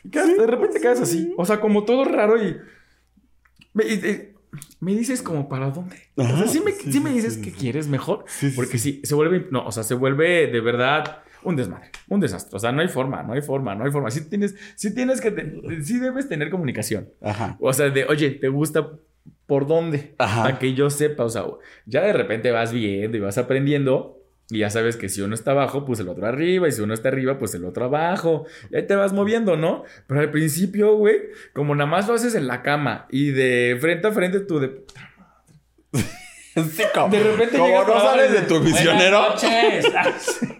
de 0.04 0.48
repente 0.48 0.80
quedas 0.82 1.00
así. 1.02 1.32
O 1.38 1.46
sea, 1.46 1.60
como 1.60 1.86
todo 1.86 2.06
raro 2.06 2.42
y. 2.44 2.58
Y- 3.76 3.94
y- 3.94 4.30
me 4.80 4.96
dices 4.96 5.22
como 5.22 5.48
para 5.50 5.70
dónde. 5.72 5.96
O 6.16 6.24
sea, 6.24 6.34
Ajá, 6.34 6.48
sí 6.48 6.62
me, 6.64 6.72
sí, 6.72 6.92
sí 6.92 7.00
me 7.00 7.12
dices 7.12 7.36
sí, 7.36 7.42
que 7.42 7.52
quieres 7.52 7.88
mejor. 7.88 8.26
Porque 8.56 8.78
sí. 8.78 8.94
sí, 8.94 9.02
se 9.04 9.16
vuelve. 9.16 9.48
No, 9.52 9.66
o 9.66 9.72
sea, 9.72 9.84
se 9.84 9.94
vuelve 9.96 10.48
de 10.48 10.62
verdad. 10.62 11.20
Un 11.42 11.56
desmadre, 11.56 11.92
un 12.10 12.20
desastre. 12.20 12.54
O 12.58 12.60
sea, 12.60 12.74
no 12.74 12.82
hay 12.82 12.90
forma, 12.90 13.24
no 13.24 13.32
hay 13.32 13.42
forma, 13.42 13.74
no 13.74 13.86
hay 13.86 13.92
forma. 13.92 14.12
Sí 14.12 14.30
tienes, 14.30 14.56
sí 14.76 14.94
tienes 14.94 15.22
que, 15.22 15.32
te- 15.32 15.82
sí 15.84 15.98
debes 15.98 16.28
tener 16.28 16.50
comunicación. 16.50 17.08
Ajá. 17.22 17.56
O 17.62 17.72
sea, 17.72 17.90
de, 17.90 18.04
oye, 18.06 18.32
¿te 18.32 18.50
gusta 18.50 18.90
por 19.46 19.66
dónde? 19.66 20.16
Ajá. 20.18 20.44
Para 20.44 20.60
que 20.60 20.74
yo 20.74 20.90
sepa, 20.90 21.24
o 21.24 21.30
sea, 21.30 21.46
ya 21.86 22.02
de 22.02 22.12
repente 22.12 22.52
vas 22.52 22.74
viendo 22.74 23.16
y 23.16 23.22
vas 23.22 23.38
aprendiendo. 23.38 24.19
Y 24.50 24.60
ya 24.60 24.70
sabes 24.70 24.98
que 24.98 25.10
si 25.10 25.22
uno 25.22 25.36
está 25.36 25.52
abajo, 25.52 25.86
pues 25.86 26.00
el 26.00 26.10
otro 26.10 26.26
arriba. 26.26 26.68
Y 26.68 26.72
si 26.72 26.82
uno 26.82 26.94
está 26.94 27.10
arriba, 27.10 27.38
pues 27.38 27.54
el 27.54 27.66
otro 27.66 27.86
abajo. 27.86 28.46
Y 28.72 28.78
ahí 28.78 28.88
te 28.88 28.96
vas 28.96 29.14
moviendo, 29.14 29.56
¿no? 29.58 29.84
Pero 30.08 30.22
al 30.22 30.32
principio, 30.32 30.96
güey, 30.96 31.18
como 31.54 31.76
nada 31.76 31.90
más 31.90 32.08
lo 32.08 32.16
haces 32.16 32.36
en 32.36 32.48
la 32.48 32.62
cama 32.64 33.08
y 33.12 33.32
de 33.32 33.78
frente 33.80 34.08
a 34.08 34.12
frente 34.12 34.40
tú 34.42 34.60
de... 34.60 34.86
Sí, 36.56 36.84
como, 36.94 37.10
De 37.10 37.24
repente 37.24 37.58
como 37.58 37.84
no 37.84 38.00
sales 38.02 38.34
de 38.34 38.42
tu 38.42 38.60
misionero. 38.60 39.20
Buenas 39.20 39.44
noches. 39.44 40.40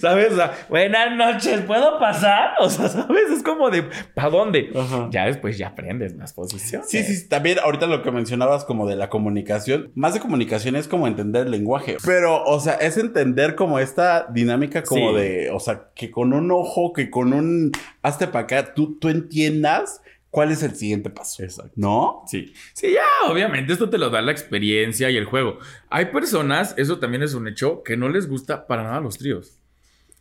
¿Sabes? 0.00 0.32
O 0.32 0.36
sea, 0.36 0.52
buenas 0.68 1.16
noches, 1.16 1.60
¿puedo 1.62 1.98
pasar? 1.98 2.50
O 2.60 2.68
sea, 2.70 2.88
¿sabes? 2.88 3.30
Es 3.30 3.42
como 3.42 3.70
de, 3.70 3.84
¿para 4.14 4.30
dónde? 4.30 4.70
Ajá. 4.76 5.08
Ya 5.10 5.26
después 5.26 5.56
ya 5.58 5.68
aprendes 5.68 6.14
las 6.16 6.32
posiciones. 6.32 6.88
Sí, 6.88 7.02
sí, 7.02 7.28
también 7.28 7.58
ahorita 7.58 7.86
lo 7.86 8.02
que 8.02 8.10
mencionabas 8.10 8.64
como 8.64 8.86
de 8.88 8.96
la 8.96 9.08
comunicación, 9.08 9.90
más 9.94 10.14
de 10.14 10.20
comunicación 10.20 10.76
es 10.76 10.88
como 10.88 11.06
entender 11.06 11.46
el 11.46 11.50
lenguaje, 11.52 11.96
pero, 12.04 12.44
o 12.44 12.60
sea, 12.60 12.74
es 12.74 12.96
entender 12.96 13.54
como 13.54 13.78
esta 13.78 14.26
dinámica 14.30 14.82
como 14.82 15.10
Sí. 15.10 15.16
de, 15.16 15.50
o 15.50 15.60
sea, 15.60 15.88
que 15.94 16.10
con 16.10 16.32
un 16.32 16.50
ojo, 16.50 16.92
que 16.92 17.10
con 17.10 17.32
un, 17.32 17.72
hazte 18.02 18.26
para 18.26 18.44
acá, 18.44 18.74
tú, 18.74 18.98
tú 18.98 19.08
entiendas 19.08 20.00
cuál 20.30 20.52
es 20.52 20.62
el 20.62 20.76
siguiente 20.76 21.10
paso, 21.10 21.42
Exacto. 21.42 21.72
¿no? 21.76 22.22
Sí, 22.26 22.52
sí, 22.74 22.92
ya, 22.92 23.30
obviamente 23.30 23.72
esto 23.72 23.90
te 23.90 23.98
lo 23.98 24.10
da 24.10 24.22
la 24.22 24.30
experiencia 24.32 25.10
y 25.10 25.16
el 25.16 25.24
juego. 25.24 25.58
Hay 25.88 26.06
personas, 26.06 26.74
eso 26.76 26.98
también 26.98 27.22
es 27.22 27.34
un 27.34 27.48
hecho, 27.48 27.82
que 27.82 27.96
no 27.96 28.08
les 28.08 28.28
gusta 28.28 28.66
para 28.66 28.84
nada 28.84 29.00
los 29.00 29.18
tríos. 29.18 29.59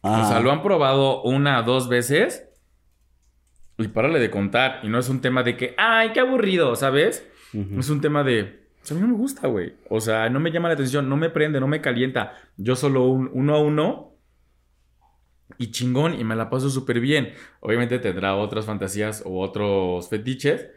Ah. 0.04 0.22
O 0.24 0.28
sea, 0.28 0.39
lo 0.39 0.52
han 0.52 0.62
probado 0.62 1.22
una, 1.24 1.62
dos 1.62 1.89
veces 1.89 2.45
y 3.78 3.88
párale 3.88 4.20
de 4.20 4.30
contar. 4.30 4.80
Y 4.84 4.89
no 4.89 5.00
es 5.00 5.10
un 5.10 5.22
tema 5.22 5.43
de 5.43 5.56
que, 5.58 5.74
ay, 5.78 6.12
qué 6.14 6.20
aburrido, 6.20 6.76
¿sabes? 6.76 7.28
Ujú. 7.54 7.80
Es 7.80 7.89
un 7.89 8.02
tema 8.02 8.24
de, 8.24 8.68
"Pues, 8.80 8.91
a 8.91 8.95
mí 8.95 9.02
no 9.02 9.08
me 9.08 9.14
gusta, 9.16 9.47
güey. 9.47 9.74
O 9.89 10.00
sea, 10.02 10.30
no 10.30 10.39
me 10.39 10.52
llama 10.52 10.68
la 10.68 10.74
atención, 10.76 11.08
no 11.10 11.18
me 11.18 11.30
prende, 11.30 11.60
no 11.60 11.68
me 11.68 11.82
calienta. 11.82 12.34
Yo 12.58 12.76
solo 12.76 13.06
un, 13.06 13.30
uno 13.34 13.56
a 13.56 13.62
uno 13.62 14.16
y 15.58 15.72
chingón 15.72 16.20
y 16.20 16.24
me 16.24 16.36
la 16.36 16.50
paso 16.50 16.70
súper 16.70 17.00
bien. 17.00 17.34
Obviamente 17.60 18.00
tendrá 18.00 18.36
otras 18.36 18.66
fantasías 18.66 19.24
o 19.26 19.39
otros 19.41 20.10
fetiches. 20.10 20.68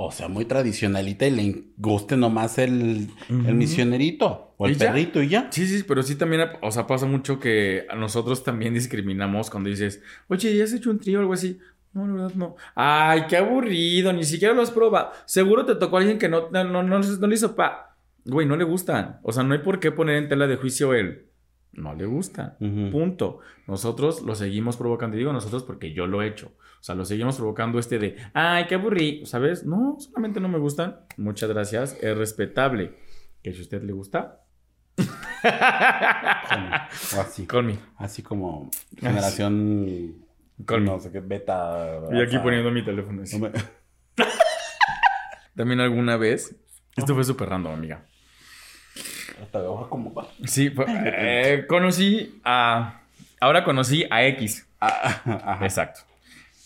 O 0.00 0.12
sea, 0.12 0.28
muy 0.28 0.44
tradicionalita 0.44 1.26
y 1.26 1.30
le 1.32 1.64
guste 1.76 2.16
nomás 2.16 2.58
el, 2.58 3.08
misionerito 3.28 4.54
o 4.56 4.66
el 4.66 4.72
Y 4.72 4.74
ya. 4.76 4.86
perrito 4.86 5.20
y 5.20 5.28
ya. 5.28 5.48
Sí, 5.50 5.66
sí, 5.66 5.82
pero 5.82 6.04
sí 6.04 6.14
también, 6.14 6.42
o 6.62 6.70
sea, 6.70 6.86
pasa 6.86 7.04
mucho 7.06 7.40
que 7.40 7.84
nosotros 7.96 8.44
también 8.44 8.74
discriminamos 8.74 9.50
cuando 9.50 9.70
dices, 9.70 10.00
oye, 10.28 10.56
¿ya 10.56 10.62
has 10.62 10.72
hecho 10.72 10.90
un 10.90 11.00
trío 11.00 11.18
o 11.18 11.22
algo 11.22 11.32
así? 11.32 11.58
No, 11.92 12.06
la 12.06 12.12
verdad 12.12 12.36
no. 12.36 12.54
Ay, 12.76 13.22
qué 13.28 13.38
aburrido, 13.38 14.12
ni 14.12 14.22
siquiera 14.22 14.54
lo 14.54 14.62
has 14.62 14.70
probado. 14.70 15.10
Seguro 15.24 15.66
te 15.66 15.74
tocó 15.74 15.96
a 15.96 16.00
alguien 16.00 16.18
que 16.20 16.28
no, 16.28 16.48
no, 16.48 16.62
no, 16.62 16.84
no, 16.84 17.00
no 17.00 17.26
le 17.26 17.34
hizo 17.34 17.56
pa. 17.56 17.96
Güey, 18.24 18.46
no 18.46 18.56
le 18.56 18.62
gustan. 18.62 19.18
O 19.24 19.32
sea, 19.32 19.42
no 19.42 19.54
hay 19.54 19.60
por 19.60 19.80
qué 19.80 19.90
poner 19.90 20.14
en 20.14 20.28
tela 20.28 20.46
de 20.46 20.56
juicio 20.56 20.94
el 20.94 21.27
no 21.72 21.94
le 21.94 22.06
gustan. 22.06 22.56
Ujú. 22.60 22.90
Punto. 22.90 23.38
Nosotros 23.66 24.22
lo 24.22 24.34
seguimos 24.34 24.76
provocando. 24.76 25.16
Y 25.16 25.20
digo 25.20 25.32
nosotros 25.32 25.64
porque 25.64 25.92
yo 25.92 26.06
lo 26.06 26.22
he 26.22 26.28
hecho. 26.28 26.52
O 26.80 26.82
sea, 26.82 26.94
lo 26.94 27.04
seguimos 27.04 27.36
provocando 27.36 27.78
este 27.78 27.98
de, 27.98 28.16
ay, 28.34 28.66
qué 28.68 28.76
aburrido, 28.76 29.26
¿sabes? 29.26 29.64
No, 29.64 29.96
solamente 29.98 30.40
no 30.40 30.48
me 30.48 30.58
gustan. 30.58 31.00
Muchas 31.16 31.50
gracias. 31.50 31.96
Es 32.00 32.16
respetable. 32.16 32.96
Que 33.42 33.52
si 33.52 33.60
a 33.60 33.62
usted 33.62 33.82
le 33.82 33.92
gusta, 33.92 34.42
O 37.16 37.20
así. 37.20 37.46
Conmigo. 37.46 37.80
Así 37.96 38.22
como 38.22 38.70
generación. 38.98 40.14
Con 40.66 40.84
no 40.84 40.98
sé 40.98 41.12
qué, 41.12 41.20
beta. 41.20 42.00
Y 42.12 42.20
aquí 42.20 42.38
poniendo 42.38 42.70
mi 42.70 42.84
teléfono. 42.84 43.22
así. 43.22 43.40
También 45.56 45.80
alguna 45.80 46.16
vez. 46.16 46.56
Esto 46.96 47.14
fue 47.14 47.24
súper 47.24 47.48
random, 47.48 47.74
amiga. 47.74 48.04
Hasta 49.42 49.58
abajo 49.58 49.88
como 49.90 50.12
va. 50.14 50.26
Sí, 50.44 50.70
fue- 50.70 50.86
eh, 50.88 51.64
conocí 51.68 52.40
a. 52.44 53.02
Ahora 53.40 53.64
conocí 53.64 54.04
a 54.10 54.24
X. 54.26 54.66
Ah, 54.80 55.22
ajá. 55.24 55.64
Exacto. 55.64 56.00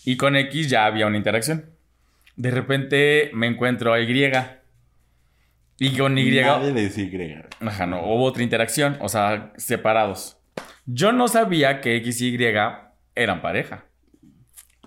Y 0.05 0.17
con 0.17 0.35
X 0.35 0.69
ya 0.69 0.85
había 0.85 1.07
una 1.07 1.17
interacción. 1.17 1.65
De 2.35 2.51
repente 2.51 3.31
me 3.33 3.47
encuentro 3.47 3.93
a 3.93 3.99
Y. 3.99 4.31
Y 5.79 5.97
con 5.97 6.17
Y. 6.17 6.41
Nadie 6.41 6.71
le 6.73 6.81
dice 6.81 7.01
Y. 7.03 7.65
Ajá, 7.67 7.85
no. 7.85 8.01
Hubo 8.05 8.23
otra 8.25 8.43
interacción. 8.43 8.97
O 9.01 9.09
sea, 9.09 9.51
separados. 9.57 10.37
Yo 10.85 11.11
no 11.11 11.27
sabía 11.27 11.79
que 11.81 11.95
X 11.97 12.21
y 12.21 12.35
Y 12.35 12.43
eran 13.15 13.41
pareja. 13.41 13.85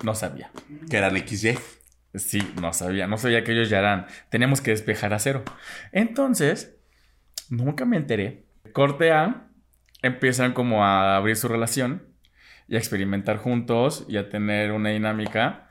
No 0.03 0.13
sabía. 0.13 0.51
Que 0.89 0.97
eran 0.97 1.15
XY. 1.17 1.57
Sí, 2.13 2.39
no 2.61 2.71
sabía, 2.73 3.05
no 3.07 3.17
sabía 3.17 3.43
que 3.43 3.51
ellos 3.51 3.69
ya 3.69 3.79
eran. 3.79 4.07
Teníamos 4.29 4.61
que 4.61 4.71
despejar 4.71 5.13
a 5.13 5.19
cero. 5.19 5.43
Entonces, 5.91 6.76
nunca 7.49 7.85
me 7.85 7.97
enteré. 7.97 8.45
Corte 8.73 9.11
A, 9.11 9.47
empiezan 10.01 10.53
como 10.53 10.83
a 10.83 11.15
abrir 11.15 11.35
su 11.35 11.47
relación 11.47 12.07
y 12.67 12.75
a 12.75 12.79
experimentar 12.79 13.37
juntos 13.37 14.05
y 14.07 14.17
a 14.17 14.29
tener 14.29 14.71
una 14.71 14.89
dinámica. 14.89 15.69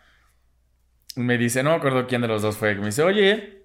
Me 1.14 1.38
dice, 1.38 1.62
no 1.62 1.70
me 1.70 1.76
acuerdo 1.76 2.06
quién 2.06 2.22
de 2.22 2.28
los 2.28 2.42
dos 2.42 2.56
fue, 2.56 2.74
que 2.74 2.80
me 2.80 2.86
dice, 2.86 3.02
oye, 3.02 3.64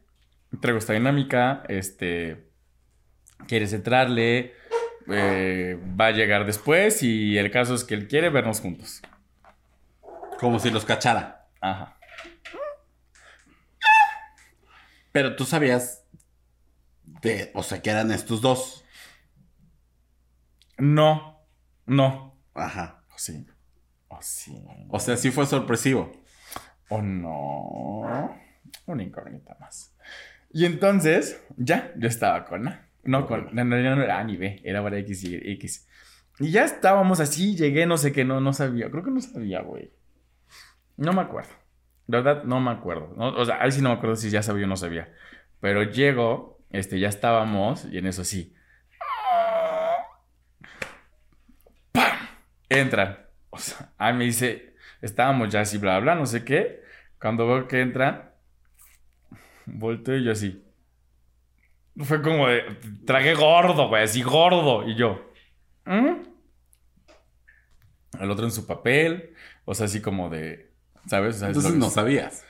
traigo 0.59 0.80
esta 0.80 0.93
dinámica, 0.93 1.64
este, 1.68 2.49
¿quieres 3.47 3.74
entrarle? 3.74 4.53
Eh, 5.07 5.80
va 5.99 6.07
a 6.07 6.12
llegar 6.12 6.45
después 6.45 7.01
y 7.03 7.38
el 7.38 7.51
caso 7.51 7.74
es 7.74 7.84
que 7.84 7.95
él 7.95 8.07
quiere 8.07 8.30
vernos 8.30 8.62
juntos. 8.62 9.01
Como 10.39 10.59
si 10.59 10.70
los 10.70 10.86
cachara. 10.86 11.47
Ajá. 11.59 11.97
Pero 15.12 15.36
tú 15.36 15.45
sabías 15.45 16.01
de, 17.22 17.51
o 17.53 17.64
sea, 17.64 17.82
que 17.82 17.89
eran 17.89 18.12
estos 18.12 18.41
dos. 18.41 18.86
No, 20.78 21.45
no. 21.86 22.39
Ajá. 22.53 23.03
O 23.14 23.18
sí. 23.18 23.45
O 24.07 24.18
sí. 24.22 24.64
O 24.89 24.99
sea, 24.99 25.18
sí 25.18 25.32
fue 25.32 25.45
sorpresivo. 25.45 26.12
O 26.89 27.01
no. 27.01 28.36
Una 28.86 29.03
incógnita 29.03 29.55
más. 29.59 29.95
Y 30.51 30.66
entonces, 30.66 31.41
ya, 31.57 31.93
yo 31.97 32.07
estaba 32.07 32.45
con 32.45 32.68
A. 32.68 32.89
No, 33.03 33.26
con. 33.26 33.53
No, 33.53 33.64
no, 33.64 33.78
no 33.95 34.03
era 34.03 34.20
A 34.20 34.24
ni 34.24 34.38
B, 34.38 34.62
era 34.64 34.84
para 34.84 34.97
X 34.99 35.24
y 35.24 35.36
X. 35.53 35.88
Y 36.39 36.51
ya 36.51 36.64
estábamos 36.64 37.20
así, 37.20 37.55
llegué, 37.55 37.86
no 37.86 37.97
sé 37.97 38.12
qué, 38.12 38.26
no, 38.26 38.41
no 38.41 38.53
sabía. 38.53 38.89
Creo 38.89 39.03
que 39.03 39.12
no 39.12 39.22
sabía, 39.22 39.62
güey. 39.62 39.93
No 40.97 41.14
me 41.14 41.22
acuerdo. 41.22 41.51
De 42.07 42.22
verdad, 42.22 42.43
no 42.43 42.59
me 42.59 42.72
acuerdo. 42.72 43.14
No, 43.16 43.30
o 43.30 43.45
sea, 43.45 43.62
ahí 43.62 43.72
sí 43.72 43.82
no 43.82 43.89
me 43.89 43.95
acuerdo 43.95 44.16
si 44.16 44.30
ya 44.30 44.43
sabía 44.43 44.66
o 44.66 44.68
no 44.68 44.76
sabía. 44.76 45.14
Pero 45.59 45.84
llego, 45.84 46.61
este, 46.72 46.99
ya 46.99 47.09
estábamos, 47.09 47.86
y 47.91 47.97
en 47.97 48.07
eso 48.07 48.24
sí. 48.24 48.53
¡Pam! 51.91 52.11
Entran. 52.69 53.17
O 53.49 53.57
sea, 53.57 53.91
me 54.13 54.24
dice, 54.26 54.76
estábamos 55.01 55.49
ya 55.49 55.61
así, 55.61 55.78
bla, 55.78 55.99
bla, 55.99 56.15
no 56.15 56.26
sé 56.26 56.43
qué. 56.45 56.82
Cuando 57.19 57.45
veo 57.47 57.67
que 57.67 57.82
entran, 57.82 58.32
volteo 59.65 60.17
y 60.17 60.24
yo 60.24 60.32
así. 60.32 60.65
Fue 61.97 62.22
como 62.22 62.47
de, 62.47 62.61
tragué 63.05 63.34
gordo, 63.34 63.89
güey, 63.89 64.03
así 64.03 64.22
gordo. 64.24 64.88
Y 64.88 64.95
yo, 64.95 65.30
¿Mm? 65.86 66.22
El 68.19 68.30
otro 68.32 68.45
en 68.45 68.51
su 68.51 68.65
papel, 68.67 69.34
o 69.65 69.74
sea, 69.74 69.86
así 69.88 70.01
como 70.01 70.30
de, 70.30 70.72
¿sabes? 71.07 71.36
O 71.38 71.39
sea, 71.39 71.49
es 71.49 71.57
Entonces 71.57 71.74
que- 71.74 71.80
no 71.80 71.89
sabías. 71.89 72.45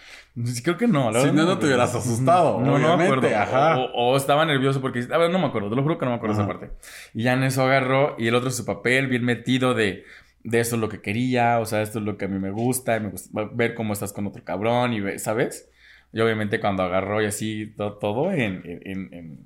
Sí, 0.46 0.64
Creo 0.64 0.78
que 0.78 0.88
no. 0.88 1.12
la 1.12 1.22
Si 1.22 1.28
no, 1.32 1.44
no 1.46 1.58
te 1.58 1.66
hubieras 1.66 1.94
asustado, 1.94 2.60
No, 2.62 2.66
no 2.66 2.78
me 2.78 2.86
obviamente, 2.86 3.36
acuerdo. 3.36 3.38
ajá. 3.38 3.78
O, 3.80 4.12
o 4.14 4.18
estaba 4.18 4.46
nervioso 4.46 4.80
porque... 4.82 5.06
A 5.12 5.18
ver, 5.18 5.30
no 5.30 5.40
me 5.40 5.48
acuerdo. 5.48 5.70
Te 5.70 5.76
lo 5.76 5.84
juro 5.84 5.98
que 5.98 6.06
no 6.06 6.12
me 6.12 6.18
acuerdo 6.18 6.34
esa 6.36 6.44
Ajá. 6.44 6.60
parte. 6.60 6.72
Y 7.14 7.24
ya 7.24 7.34
en 7.34 7.44
eso 7.44 7.64
agarró 7.64 8.16
y 8.18 8.28
el 8.28 8.36
otro 8.36 8.50
su 8.52 8.66
papel, 8.66 9.08
bien 9.08 9.26
metido 9.26 9.74
de... 9.74 10.06
De 10.44 10.60
esto 10.60 10.76
es 10.76 10.82
lo 10.82 10.90
que 10.90 11.02
quería, 11.02 11.60
o 11.60 11.66
sea, 11.68 11.84
esto 11.84 12.00
es 12.00 12.06
lo 12.06 12.18
que 12.18 12.26
a 12.26 12.28
mí 12.28 12.40
me 12.40 12.50
gusta, 12.50 12.98
y 12.98 13.00
me 13.00 13.10
gusta 13.10 13.30
ver 13.54 13.76
cómo 13.76 13.94
estás 13.94 14.12
con 14.12 14.26
otro 14.26 14.44
cabrón 14.44 14.92
y 14.92 15.20
¿sabes? 15.20 15.70
Y 16.14 16.20
obviamente 16.20 16.60
cuando 16.60 16.82
agarró 16.82 17.22
y 17.22 17.28
así 17.28 17.68
to- 17.78 17.94
todo 18.00 18.32
en, 18.32 18.60
en, 18.66 19.14
en, 19.14 19.38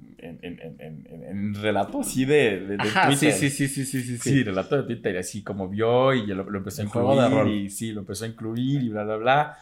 en, 0.80 1.54
relato 1.56 2.00
así 2.00 2.24
de, 2.24 2.60
de, 2.62 2.78
de 2.78 2.84
Ajá, 2.84 3.08
Twitter. 3.08 3.34
sí, 3.34 3.50
sí, 3.50 3.68
sí, 3.68 3.86
sí, 3.86 4.02
sí, 4.02 4.18
Sí, 4.18 4.30
sí. 4.30 4.44
relato 4.44 4.78
de 4.78 4.84
Twitter, 4.84 5.16
y 5.16 5.18
así 5.18 5.44
como 5.44 5.68
vio 5.68 6.14
y 6.14 6.26
lo, 6.28 6.50
lo 6.50 6.58
empezó 6.60 6.82
a 6.82 6.86
El 6.86 6.90
juego 6.90 7.20
de 7.22 7.28
incluir. 7.28 7.56
Y 7.66 7.70
sí, 7.70 7.92
lo 7.92 8.00
empezó 8.02 8.26
a 8.26 8.28
incluir 8.30 8.82
y 8.84 8.90
bla, 8.90 9.04
bla, 9.04 9.18
bla. 9.18 9.58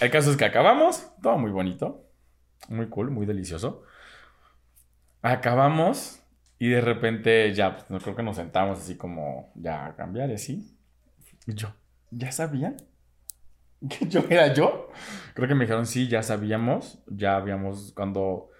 El 0.00 0.10
caso 0.10 0.30
es 0.30 0.36
que 0.36 0.44
acabamos, 0.44 1.12
todo 1.22 1.38
muy 1.38 1.50
bonito, 1.50 2.08
muy 2.68 2.88
cool, 2.88 3.10
muy 3.10 3.26
delicioso. 3.26 3.82
Acabamos 5.22 6.20
y 6.58 6.68
de 6.68 6.80
repente 6.80 7.52
ya, 7.54 7.76
pues, 7.76 7.90
no 7.90 7.98
creo 7.98 8.16
que 8.16 8.22
nos 8.22 8.36
sentamos 8.36 8.80
así 8.80 8.96
como 8.96 9.52
ya 9.54 9.86
a 9.86 9.96
cambiar 9.96 10.30
y 10.30 10.34
así. 10.34 10.76
Y 11.46 11.54
yo, 11.54 11.74
¿ya 12.10 12.32
sabían? 12.32 12.76
¿Que 13.88 14.08
yo 14.08 14.24
era 14.28 14.52
yo? 14.52 14.88
Creo 15.34 15.48
que 15.48 15.54
me 15.54 15.64
dijeron, 15.64 15.86
sí, 15.86 16.08
ya 16.08 16.22
sabíamos, 16.22 17.02
ya 17.06 17.36
habíamos, 17.36 17.92
cuando, 17.92 18.50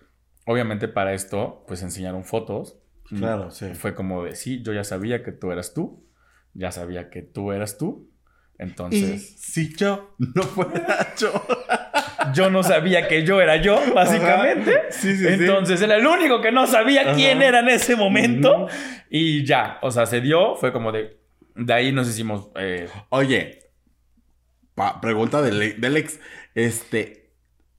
obviamente 0.47 0.89
para 0.89 1.15
esto, 1.15 1.65
pues 1.67 1.83
enseñaron 1.83 2.25
fotos. 2.25 2.79
Claro, 3.09 3.51
sí. 3.51 3.75
Fue 3.75 3.95
como 3.95 4.25
de, 4.25 4.35
sí, 4.35 4.63
yo 4.63 4.73
ya 4.73 4.85
sabía 4.85 5.23
que 5.23 5.33
tú 5.33 5.51
eras 5.51 5.75
tú, 5.75 6.07
ya 6.55 6.71
sabía 6.73 7.11
que 7.11 7.23
tú 7.23 7.53
eras 7.53 7.77
tú, 7.77 8.11
Y 8.59 8.63
entonces... 8.63 9.35
si 9.39 9.75
yo 9.75 10.15
no 10.19 10.43
fuera 10.43 11.15
yo. 11.19 11.33
yo 12.35 12.51
no 12.51 12.63
sabía 12.63 13.09
que 13.09 13.25
yo 13.25 13.41
era 13.41 13.57
yo, 13.57 13.81
básicamente. 13.95 14.71
Ajá. 14.73 14.87
Sí, 14.91 15.17
sí, 15.17 15.19
sí. 15.19 15.27
Entonces 15.29 15.81
era 15.83 15.97
el 15.97 16.07
único 16.07 16.41
que 16.41 16.53
no 16.53 16.67
sabía 16.67 17.03
Ajá. 17.03 17.15
quién 17.15 17.43
era 17.43 17.61
en 17.61 17.69
ese 17.69 17.97
momento. 17.97 18.69
Y 19.11 19.45
ya, 19.45 19.79
o 19.83 19.91
sea, 19.91 20.07
se 20.07 20.21
dio, 20.21 20.57
fue 20.57 20.73
como 20.73 20.93
de. 20.93 21.19
De 21.57 21.73
ahí 21.73 21.93
nos 21.93 22.09
hicimos. 22.09 22.49
eh, 22.57 22.89
Oye, 23.11 23.71
pa- 24.75 25.01
pregunta 25.01 25.41
del, 25.43 25.81
del 25.81 25.97
ex. 25.97 26.19
Este, 26.55 27.31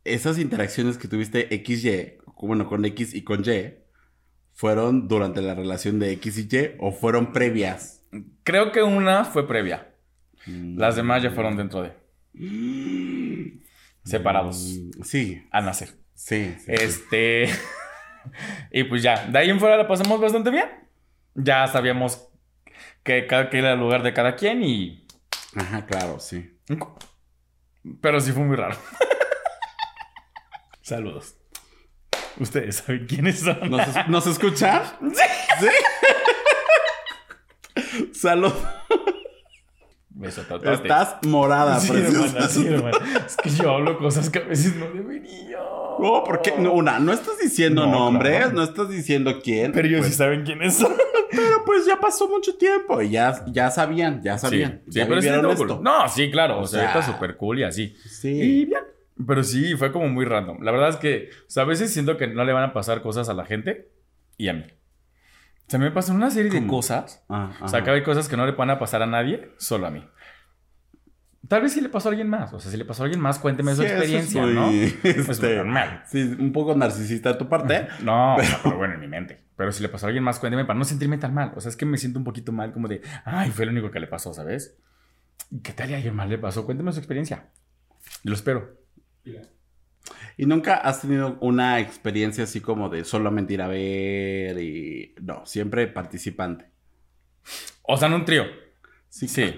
esas 0.04 0.38
interacciones 0.40 0.98
que 0.98 1.08
tuviste 1.08 1.48
XY, 1.66 2.18
bueno, 2.42 2.68
con 2.68 2.86
X 2.86 3.14
y 3.14 3.24
con 3.24 3.42
Y, 3.50 3.74
¿fueron 4.54 5.08
durante 5.08 5.42
la 5.42 5.56
relación 5.56 6.00
de 6.00 6.12
X 6.14 6.38
y 6.38 6.56
Y 6.56 6.72
o 6.80 6.92
fueron 6.92 7.32
previas? 7.34 8.02
creo 8.44 8.72
que 8.72 8.82
una 8.84 9.26
fue 9.26 9.46
previa. 9.48 9.90
Mm. 10.48 10.78
Las 10.80 10.96
demás 10.96 11.22
ya 11.24 11.32
fueron 11.32 11.58
dentro 11.58 11.82
de. 11.82 11.92
Separados. 14.04 14.78
Mm, 14.98 15.04
Sí, 15.04 15.48
A 15.52 15.62
nacer. 15.62 15.90
sí. 16.14 16.56
sí, 16.60 16.66
sí. 16.66 16.72
Este. 16.74 17.50
y 18.72 18.84
pues 18.86 19.02
ya, 19.04 19.26
de 19.26 19.40
ahí 19.40 19.50
en 19.50 19.60
fuera 19.60 19.78
la 19.78 19.88
pasamos 19.88 20.20
bastante 20.22 20.52
bien. 20.52 20.70
Ya 21.34 21.66
sabíamos 21.68 22.28
que 23.04 23.28
era 23.30 23.74
el 23.74 23.80
lugar 23.80 24.04
de 24.04 24.14
cada 24.14 24.36
quien 24.36 24.64
y. 24.64 25.06
Ajá, 25.56 25.86
claro, 25.86 26.20
sí. 26.20 26.58
Pero 28.02 28.20
sí 28.20 28.32
fue 28.32 28.44
muy 28.44 28.56
raro. 28.56 28.76
Saludos. 30.82 31.36
Ustedes 32.38 32.78
saben 32.78 33.06
quiénes 33.08 33.40
son. 33.40 33.70
¿Nos, 33.70 33.88
es- 33.88 34.08
¿nos 34.08 34.28
escuchan? 34.28 34.82
Sí. 35.60 35.68
Salud. 38.14 38.52
Beso 38.52 38.85
Estás 40.24 41.18
morada, 41.28 41.80
Sí, 41.80 41.92
preciosa. 41.92 42.26
hermana, 42.28 42.48
sí, 42.48 42.68
hermana. 42.68 42.98
Es 43.26 43.36
que 43.38 43.50
yo 43.50 43.72
hablo 43.72 43.98
cosas 43.98 44.30
que 44.30 44.40
a 44.40 44.44
veces 44.44 44.76
no 44.78 44.88
debería. 44.88 45.58
No, 46.00 46.24
porque 46.26 46.54
no, 46.58 46.74
una, 46.74 47.00
no 47.00 47.12
estás 47.14 47.38
diciendo 47.42 47.86
No, 47.86 47.92
nombres, 47.92 48.38
claro. 48.38 48.54
no 48.54 48.64
estás 48.64 48.90
diciendo 48.90 49.40
quién. 49.44 49.72
Pero 49.72 49.88
ellos 49.88 50.00
pues, 50.02 50.12
sí 50.12 50.18
saben 50.18 50.44
quiénes 50.44 50.76
son. 50.76 50.94
pero 51.32 51.64
pues 51.66 51.86
ya 51.86 52.00
pasó 52.00 52.28
mucho 52.30 52.56
tiempo 52.56 53.02
y 53.02 53.10
ya, 53.12 53.44
ya 53.48 53.72
sabían, 53.72 54.22
ya 54.24 54.38
sabían. 54.38 54.82
Sí, 54.90 55.00
ya 55.00 55.08
pero 55.08 55.20
estuvo 55.20 55.52
esto. 55.52 55.68
cool. 55.76 55.84
No, 55.84 56.08
sí, 56.10 56.30
claro. 56.32 56.60
O, 56.60 56.62
O 56.62 56.68
sea, 56.68 56.80
sea, 56.82 56.88
está 57.00 57.02
súper 57.14 57.36
cool 57.38 57.60
y 57.60 57.64
así. 57.64 57.96
Sí. 58.10 58.30
Y 58.30 58.66
bien. 58.66 58.82
Pero 59.26 59.44
sí, 59.44 59.76
fue 59.76 59.92
como 59.94 60.08
muy 60.10 60.26
random. 60.26 60.62
La 60.62 60.72
verdad 60.72 60.90
es 60.90 60.98
que, 60.98 61.30
o 61.42 61.50
sea, 61.50 61.64
a 61.64 61.66
veces 61.66 61.92
siento 61.94 62.18
que 62.18 62.28
no 62.28 62.44
le 62.44 62.52
van 62.54 62.64
a 62.64 62.74
pasar 62.74 63.02
cosas 63.02 63.30
a 63.30 63.34
la 63.34 63.46
gente 63.46 63.90
y 64.38 64.50
a 64.50 64.54
mí. 64.54 64.64
O 65.68 65.70
sea, 65.70 65.80
me 65.80 65.90
pasan 65.92 66.18
una 66.18 66.30
serie 66.30 66.52
de 66.52 66.68
cosas. 66.68 67.24
Ah, 67.28 67.52
O 67.62 67.68
sea, 67.68 67.84
que 67.84 67.90
hay 67.90 68.04
cosas 68.04 68.30
que 68.30 68.38
no 68.38 68.46
le 68.46 68.52
van 68.52 68.70
a 68.70 68.78
pasar 68.78 69.02
a 69.02 69.08
nadie, 69.08 69.52
solo 69.58 69.88
a 69.88 69.92
mí. 69.92 70.08
Tal 71.48 71.62
vez 71.62 71.74
sí 71.74 71.82
le 71.82 71.90
pasó 71.90 72.10
a 72.10 72.12
alguien 72.12 72.30
más. 72.30 72.54
O 72.54 72.60
sea, 72.60 72.72
si 72.72 72.78
le 72.78 72.86
pasó 72.86 73.04
a 73.04 73.06
alguien 73.06 73.22
más, 73.22 73.40
cuénteme 73.40 73.76
su 73.76 73.84
eso 73.84 73.94
es 73.94 74.00
experiencia, 74.00 74.42
muy, 74.42 74.54
¿no? 74.54 74.70
este, 75.04 75.24
Pues 75.24 75.42
muy 75.42 75.56
normal. 75.56 76.04
Sí, 76.08 76.22
un 76.40 76.52
poco 76.52 76.76
narcisista 76.76 77.34
de 77.34 77.40
tu 77.40 77.50
parte. 77.50 77.88
No, 78.02 78.36
pero... 78.38 78.78
bueno, 78.78 78.96
en 78.96 79.00
mi 79.00 79.08
mente. 79.08 79.44
Pero 79.56 79.72
si 79.72 79.82
le 79.82 79.90
pasó 79.90 80.06
a 80.06 80.10
alguien 80.10 80.24
más, 80.24 80.40
cuénteme 80.40 80.66
para 80.66 80.78
no 80.78 80.86
sentirme 80.86 81.18
tan 81.18 81.34
mal. 81.34 81.54
O 81.56 81.62
sea, 81.62 81.70
es 81.70 81.78
que 81.78 81.86
me 81.86 81.98
siento 81.98 82.20
un 82.20 82.26
poquito 82.26 82.52
mal, 82.52 82.74
como 82.74 82.88
de, 82.88 83.02
ay, 83.26 83.52
fue 83.52 83.66
lo 83.66 83.72
único 83.72 83.92
que 83.92 84.00
le 84.00 84.08
pasó, 84.08 84.34
¿sabes? 84.34 84.78
¿Qué 85.64 85.74
tal 85.74 85.90
y 85.90 85.94
a 85.94 85.98
alguien 85.98 86.16
más 86.16 86.30
le 86.30 86.38
pasó? 86.38 86.66
Cuénteme 86.66 86.92
su 86.92 87.00
experiencia. 87.00 87.50
Yo 88.24 88.32
lo 88.32 88.34
espero. 88.34 88.78
¿Y 90.38 90.46
nunca 90.46 90.76
has 90.76 91.02
tenido 91.02 91.38
una 91.40 91.80
experiencia 91.80 92.44
así 92.44 92.60
como 92.62 92.90
de 92.90 93.06
solamente 93.06 93.54
ir 93.54 93.62
a 93.62 93.68
ver 93.68 94.60
y... 94.60 95.16
No, 95.22 95.46
siempre 95.46 95.88
participante. 95.88 96.66
O 97.84 97.96
sea, 97.98 98.08
en 98.10 98.16
un 98.16 98.26
trío. 98.26 98.44
Sí. 99.10 99.28
Sí. 99.28 99.56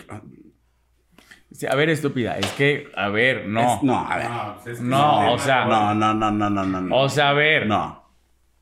Sí, 1.52 1.66
a 1.66 1.74
ver, 1.76 1.90
estúpida. 1.90 2.38
Es 2.38 2.52
que, 2.52 2.92
a 2.96 3.10
ver, 3.10 3.48
no. 3.48 3.78
es- 3.78 3.84
no, 3.84 3.98
a 3.98 4.18
ver. 4.18 4.30
No, 4.30 4.54
pues 4.56 4.68
es 4.68 4.80
que 4.80 4.86
No, 4.86 5.22
es 5.24 5.28
un 5.30 5.34
o 5.34 5.40
sea- 5.40 5.66
No, 5.66 5.96
no, 5.96 6.14
no, 6.14 6.32
no, 6.32 6.50
no, 6.50 6.66
no. 6.66 6.82
no. 6.82 6.96
O 6.96 7.10
sea, 7.10 7.30
a 7.30 7.34
ver. 7.34 7.66
No. 7.66 8.04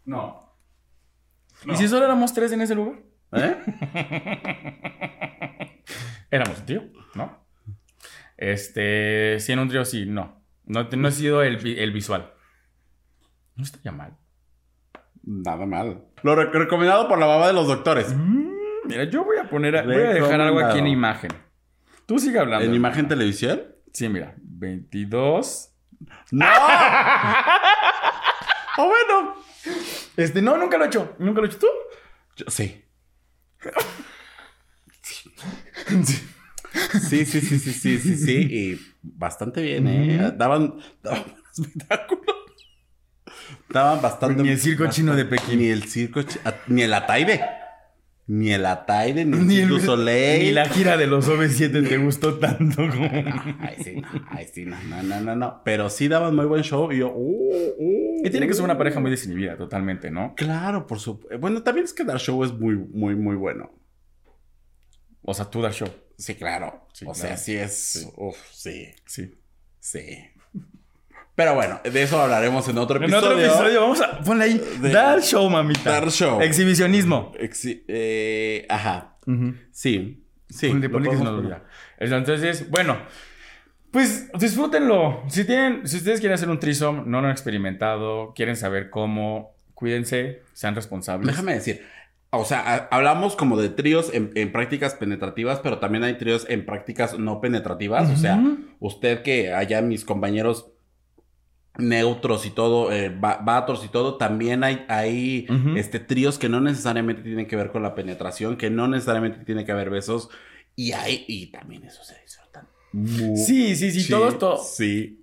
No. 0.05 0.55
¿Y 1.67 1.75
si 1.75 1.87
solo 1.87 2.05
éramos 2.05 2.33
tres 2.33 2.51
en 2.51 2.61
ese 2.61 2.75
lugar? 2.75 2.99
¿Eh? 3.33 3.55
Éramos 6.31 6.59
un 6.59 6.65
trío, 6.65 6.83
¿no? 7.15 7.45
Este, 8.37 9.39
sí, 9.39 9.51
en 9.51 9.59
un 9.59 9.69
trío 9.69 9.85
sí, 9.85 10.05
no. 10.05 10.41
No, 10.65 10.83
no 10.83 11.07
he 11.07 11.11
sido 11.11 11.43
el, 11.43 11.65
el 11.77 11.91
visual. 11.91 12.33
No 13.55 13.63
estaría 13.63 13.91
mal. 13.91 14.17
Nada 15.23 15.65
mal. 15.65 16.05
Lo 16.23 16.35
re- 16.35 16.51
recomendado 16.51 17.07
por 17.07 17.19
la 17.19 17.25
baba 17.25 17.47
de 17.47 17.53
los 17.53 17.67
doctores. 17.67 18.13
Mm, 18.15 18.51
Mira, 18.85 19.03
yo 19.05 19.23
voy 19.23 19.37
a 19.37 19.49
poner, 19.49 19.83
voy 19.85 19.95
a 19.95 20.13
dejar 20.13 20.41
algo 20.41 20.59
aquí 20.59 20.79
en 20.79 20.87
imagen. 20.87 21.31
Tú 22.05 22.19
sigue 22.19 22.37
hablando. 22.39 22.65
¿En 22.67 22.73
imagen 22.75 23.07
televisión? 23.07 23.63
Sí, 23.93 24.09
mira, 24.09 24.35
22. 24.37 25.71
¡No! 26.31 26.45
¡Oh, 28.77 28.87
bueno! 28.87 29.35
Este, 30.17 30.41
no, 30.41 30.57
nunca 30.57 30.77
lo 30.77 30.83
he 30.83 30.87
hecho. 30.87 31.15
¿Nunca 31.17 31.39
lo 31.41 31.47
he 31.47 31.49
hecho 31.49 31.59
tú? 31.59 31.67
Yo- 32.35 32.45
sí. 32.49 32.83
Sí, 35.01 35.31
sí, 36.03 36.29
sí, 37.09 37.25
sí, 37.25 37.41
sí, 37.41 37.59
sí, 37.59 37.99
sí. 38.17 38.33
Y 38.33 38.79
bastante 39.01 39.61
bien, 39.61 39.87
¿eh? 39.87 40.33
Daban, 40.37 40.75
daban 41.03 41.23
espectáculo. 41.57 42.21
Daban 43.69 44.01
bastante. 44.01 44.43
Ni 44.43 44.49
el 44.49 44.59
circo 44.59 44.87
chino 44.89 45.15
de 45.15 45.25
Pekín. 45.25 45.59
Ni 45.59 45.67
el 45.67 45.83
circo 45.83 46.21
chi- 46.21 46.39
a- 46.45 46.55
Ni 46.67 46.83
el 46.83 46.93
Ataide. 46.93 47.41
Ni 48.27 48.51
el 48.51 48.65
Ataide, 48.65 49.23
ni 49.23 49.37
el 49.37 49.47
Ni, 49.47 49.57
el- 49.75 49.81
Soleil. 49.81 50.43
ni 50.45 50.51
la 50.51 50.65
gira 50.67 50.97
de 50.97 51.05
los 51.05 51.27
OV7 51.29 51.87
te 51.87 51.97
gustó 51.97 52.39
tanto 52.39 52.87
como... 52.89 53.05
Ay, 53.59 53.75
sí, 53.83 54.01
no, 54.01 54.07
ay, 54.29 54.47
sí, 54.51 54.65
no, 54.65 54.75
no, 54.89 55.03
no, 55.03 55.21
no, 55.21 55.35
no. 55.35 55.61
Pero 55.63 55.89
sí 55.91 56.07
daban 56.07 56.35
muy 56.35 56.45
buen 56.45 56.63
show 56.63 56.91
y 56.91 56.97
yo, 56.99 57.11
uh, 57.13 57.53
uh, 57.77 58.25
Y 58.25 58.29
tiene 58.31 58.47
que 58.47 58.55
ser 58.55 58.63
una 58.63 58.77
pareja 58.79 58.99
muy 58.99 59.11
desinhibida, 59.11 59.55
totalmente, 59.57 60.09
¿no? 60.09 60.33
Claro, 60.35 60.87
por 60.87 60.99
supuesto. 60.99 61.37
Bueno, 61.39 61.61
también 61.61 61.85
es 61.85 61.93
que 61.93 62.03
dar 62.03 62.17
show 62.19 62.43
es 62.43 62.51
muy, 62.51 62.75
muy, 62.75 63.15
muy 63.15 63.35
bueno. 63.35 63.71
O 65.21 65.33
sea, 65.35 65.45
tú 65.45 65.61
das 65.61 65.75
show. 65.75 65.89
Sí, 66.17 66.35
claro. 66.35 66.87
Sí, 66.93 67.05
o 67.05 67.11
claro. 67.11 67.27
sea, 67.27 67.37
sí 67.37 67.55
es. 67.55 67.73
Sí. 67.77 68.07
Uf, 68.15 68.37
sí, 68.51 68.89
Sí. 69.05 69.35
sí. 69.79 70.19
Pero 71.35 71.53
bueno, 71.53 71.81
de 71.83 72.01
eso 72.01 72.19
hablaremos 72.21 72.65
en 72.69 72.77
otro 72.77 72.95
En 72.97 73.03
episodio. 73.03 73.27
otro 73.27 73.39
episodio 73.45 73.81
vamos 73.81 74.01
a... 74.01 74.19
Ponle 74.21 74.45
ahí. 74.45 74.61
De- 74.79 74.89
Dar 74.89 75.21
show, 75.21 75.49
mamita. 75.49 75.91
Dar 75.91 76.09
show. 76.09 76.39
Exhibicionismo. 76.41 77.33
Eh, 77.37 78.65
ajá. 78.69 79.17
Sí. 79.71 80.23
Sí. 80.49 80.69
Ponle, 80.69 80.89
ponle 80.89 81.09
que 81.09 81.17
se 81.17 81.23
nos 81.23 81.33
podemos 81.33 81.53
olvida. 81.53 82.17
Entonces, 82.17 82.69
bueno, 82.69 82.97
pues 83.91 84.31
disfrútenlo. 84.39 85.23
Si 85.27 85.43
tienen, 85.43 85.85
si 85.87 85.97
ustedes 85.97 86.21
quieren 86.21 86.35
hacer 86.35 86.49
un 86.49 86.59
trisom, 86.59 87.03
no 87.09 87.19
lo 87.19 87.27
han 87.27 87.31
experimentado, 87.33 88.33
quieren 88.33 88.55
saber 88.55 88.89
cómo, 88.89 89.57
cuídense, 89.73 90.41
sean 90.53 90.73
responsables. 90.75 91.27
Déjame 91.27 91.55
decir, 91.55 91.85
o 92.37 92.45
sea, 92.45 92.61
ha- 92.73 92.87
hablamos 92.95 93.35
como 93.35 93.57
de 93.57 93.69
tríos 93.69 94.13
en, 94.13 94.31
en 94.35 94.51
prácticas 94.51 94.93
penetrativas, 94.95 95.59
pero 95.59 95.79
también 95.79 96.03
hay 96.03 96.17
tríos 96.17 96.45
en 96.49 96.65
prácticas 96.65 97.17
no 97.19 97.41
penetrativas. 97.41 98.09
O 98.11 98.17
sea, 98.17 98.41
usted 98.79 99.21
que 99.23 99.53
allá 99.53 99.81
mis 99.81 100.05
compañeros 100.05 100.71
neutros 101.77 102.45
y 102.45 102.51
todo, 102.51 102.91
eh, 102.91 103.09
va- 103.09 103.39
vatos 103.43 103.83
y 103.83 103.89
todo, 103.89 104.15
también 104.17 104.63
hay, 104.63 104.85
este, 105.77 105.99
tríos 105.99 106.39
que 106.39 106.47
no 106.47 106.61
necesariamente 106.61 107.21
tienen 107.21 107.47
que 107.47 107.55
ver 107.57 107.69
con 107.71 107.83
la 107.83 107.95
penetración, 107.95 108.55
que 108.55 108.69
no 108.69 108.87
necesariamente 108.87 109.39
tiene 109.45 109.65
que 109.65 109.71
haber 109.73 109.89
besos. 109.89 110.29
Y 110.77 110.93
hay, 110.93 111.25
y 111.27 111.47
también 111.47 111.83
eso 111.83 112.03
se. 112.03 112.15
Sí, 113.35 113.75
sí, 113.75 113.91
sí, 113.91 114.09
todos, 114.09 114.39
todo- 114.39 114.57
Sí, 114.57 115.19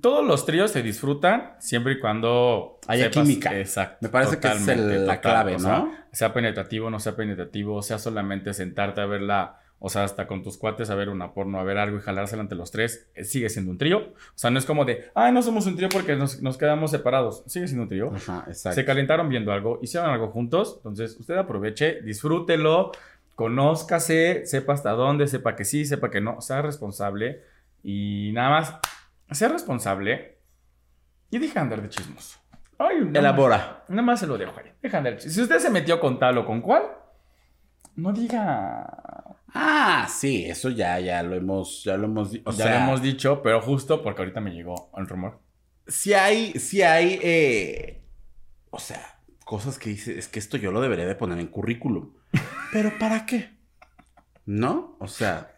todos 0.00 0.26
los 0.26 0.46
tríos 0.46 0.70
se 0.70 0.82
disfrutan 0.82 1.52
siempre 1.58 1.94
y 1.94 2.00
cuando 2.00 2.78
Haya 2.86 3.10
química. 3.10 3.58
Exacto. 3.58 3.98
Me 4.00 4.08
parece 4.08 4.38
que 4.38 4.48
es 4.48 4.68
el- 4.68 5.06
la 5.06 5.16
total. 5.16 5.20
clave, 5.20 5.54
O 5.56 5.58
sea, 5.58 5.78
¿no? 5.80 5.92
sea 6.12 6.32
penetrativo, 6.32 6.90
no 6.90 6.98
sea 7.00 7.14
penetrativo, 7.16 7.82
sea 7.82 7.98
solamente 7.98 8.54
sentarte 8.54 9.00
a 9.02 9.06
verla, 9.06 9.58
o 9.80 9.90
sea, 9.90 10.04
hasta 10.04 10.26
con 10.26 10.42
tus 10.42 10.56
cuates 10.56 10.88
a 10.88 10.94
ver 10.94 11.10
una 11.10 11.34
porno, 11.34 11.58
a 11.60 11.62
ver 11.64 11.76
algo 11.76 11.98
y 11.98 12.00
jalársela 12.00 12.40
entre 12.40 12.56
los 12.56 12.70
tres, 12.70 13.08
eh, 13.14 13.24
sigue 13.24 13.50
siendo 13.50 13.70
un 13.70 13.76
trío. 13.76 13.98
O 13.98 14.14
sea, 14.34 14.50
no 14.50 14.58
es 14.58 14.64
como 14.64 14.86
de, 14.86 15.10
ay, 15.14 15.30
no 15.32 15.42
somos 15.42 15.66
un 15.66 15.76
trío 15.76 15.90
porque 15.90 16.16
nos, 16.16 16.40
nos 16.40 16.56
quedamos 16.56 16.90
separados. 16.90 17.42
Sigue 17.46 17.66
siendo 17.66 17.82
un 17.82 17.88
trío. 17.90 18.12
Ajá, 18.14 18.44
exacto. 18.48 18.76
Se 18.76 18.84
calentaron 18.86 19.28
viendo 19.28 19.52
algo, 19.52 19.78
hicieron 19.82 20.08
algo 20.08 20.28
juntos, 20.28 20.76
entonces 20.78 21.18
usted 21.20 21.34
aproveche, 21.36 22.00
disfrútelo, 22.00 22.92
conózcase, 23.34 24.46
sepa 24.46 24.72
hasta 24.74 24.90
dónde, 24.90 25.26
sepa 25.26 25.56
que 25.56 25.64
sí, 25.64 25.84
sepa 25.84 26.10
que 26.10 26.20
no, 26.20 26.40
sea 26.40 26.62
responsable 26.62 27.42
y 27.82 28.30
nada 28.32 28.50
más, 28.50 28.74
sea 29.32 29.48
responsable 29.48 30.38
y 31.30 31.38
deja 31.38 31.54
de 31.54 31.60
andar 31.60 31.82
de 31.82 31.88
chismos. 31.88 32.38
Ay, 32.78 32.96
nada 32.98 33.06
más- 33.10 33.16
Elabora. 33.18 33.84
Nada 33.88 34.02
más 34.02 34.20
se 34.20 34.26
lo 34.26 34.36
dejo 34.38 34.52
ahí. 34.58 34.70
Deja 34.82 34.96
de 34.96 34.98
andar 34.98 35.12
de 35.14 35.18
chismos. 35.18 35.34
Si 35.34 35.42
usted 35.42 35.58
se 35.58 35.70
metió 35.70 36.00
con 36.00 36.18
tal 36.18 36.38
o 36.38 36.46
con 36.46 36.60
cual, 36.60 36.82
no 37.96 38.12
diga. 38.12 38.86
Ah, 39.56 40.08
sí, 40.10 40.44
eso 40.46 40.70
ya, 40.70 40.98
ya 40.98 41.22
lo 41.22 41.36
hemos, 41.36 41.84
ya 41.84 41.96
lo 41.96 42.06
hemos, 42.06 42.30
o 42.44 42.50
ya 42.50 42.64
sea, 42.64 42.70
lo 42.78 42.84
hemos 42.86 43.02
dicho, 43.02 43.40
pero 43.42 43.60
justo 43.60 44.02
porque 44.02 44.22
ahorita 44.22 44.40
me 44.40 44.50
llegó 44.50 44.90
el 44.96 45.06
rumor. 45.06 45.38
si 45.86 46.12
hay, 46.12 46.52
si 46.58 46.82
hay, 46.82 47.20
eh, 47.22 48.02
o 48.70 48.78
sea, 48.80 49.13
cosas 49.44 49.78
que 49.78 49.90
dice, 49.90 50.18
es 50.18 50.28
que 50.28 50.38
esto 50.38 50.56
yo 50.56 50.72
lo 50.72 50.80
debería 50.80 51.06
de 51.06 51.14
poner 51.14 51.38
en 51.38 51.46
currículum. 51.48 52.10
Pero 52.72 52.92
¿para 52.98 53.26
qué? 53.26 53.50
¿No? 54.46 54.96
O 54.98 55.08
sea, 55.08 55.56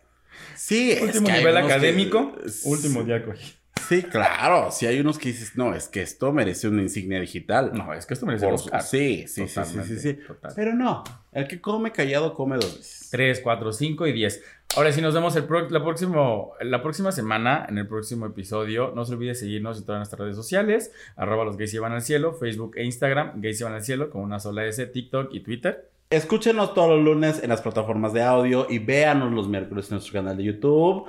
sí, 0.54 0.92
es 0.92 1.02
Último 1.02 1.26
que 1.26 1.32
hay 1.32 1.38
nivel 1.40 1.54
que- 1.54 1.60
académico, 1.72 2.36
sí, 2.46 2.68
último 2.68 3.02
día 3.02 3.24
cogí. 3.24 3.54
Sí, 3.88 4.02
claro. 4.02 4.72
Si 4.72 4.86
hay 4.86 4.98
unos 4.98 5.16
que 5.18 5.28
dices, 5.28 5.52
no, 5.56 5.72
es 5.74 5.86
que 5.86 6.02
esto 6.02 6.32
merece 6.32 6.66
una 6.66 6.82
insignia 6.82 7.20
digital. 7.20 7.70
No, 7.72 7.92
es 7.94 8.04
que 8.04 8.14
esto 8.14 8.26
merece 8.26 8.46
Oscar. 8.46 8.82
sí, 8.82 9.26
sí, 9.28 9.46
sí, 9.46 9.60
sí, 9.64 9.78
sí, 9.86 9.98
sí. 10.00 10.14
total. 10.14 10.52
Pero 10.56 10.74
no, 10.74 11.04
el 11.30 11.46
que 11.46 11.60
come 11.60 11.92
callado 11.92 12.34
come 12.34 12.56
dos 12.56 12.78
veces. 12.78 13.08
3, 13.12 13.40
4, 13.44 13.72
5 13.72 14.06
y 14.08 14.12
10. 14.12 14.42
Ahora 14.74 14.92
sí, 14.92 15.00
nos 15.00 15.14
vemos 15.14 15.34
el 15.36 15.46
la, 15.70 15.82
próximo, 15.82 16.52
la 16.60 16.82
próxima 16.82 17.12
semana 17.12 17.64
en 17.68 17.78
el 17.78 17.86
próximo 17.86 18.26
episodio. 18.26 18.92
No 18.94 19.04
se 19.04 19.14
olvide 19.14 19.34
seguirnos 19.34 19.78
en 19.78 19.86
todas 19.86 20.00
nuestras 20.00 20.20
redes 20.20 20.36
sociales. 20.36 20.92
Arroba 21.16 21.44
los 21.44 21.56
gays 21.56 21.72
llevan 21.72 21.92
al 21.92 22.02
cielo. 22.02 22.34
Facebook 22.34 22.76
e 22.76 22.84
Instagram. 22.84 23.40
Gays 23.40 23.58
llevan 23.58 23.74
al 23.74 23.82
cielo 23.82 24.10
con 24.10 24.22
una 24.22 24.38
sola 24.38 24.66
S. 24.66 24.86
TikTok 24.86 25.32
y 25.32 25.40
Twitter. 25.40 25.90
Escúchenos 26.10 26.74
todos 26.74 26.90
los 26.90 27.04
lunes 27.04 27.42
en 27.42 27.48
las 27.48 27.62
plataformas 27.62 28.12
de 28.12 28.22
audio 28.22 28.66
y 28.68 28.78
véanos 28.78 29.32
los 29.32 29.48
miércoles 29.48 29.86
en 29.90 29.94
nuestro 29.94 30.12
canal 30.12 30.36
de 30.36 30.44
YouTube. 30.44 31.06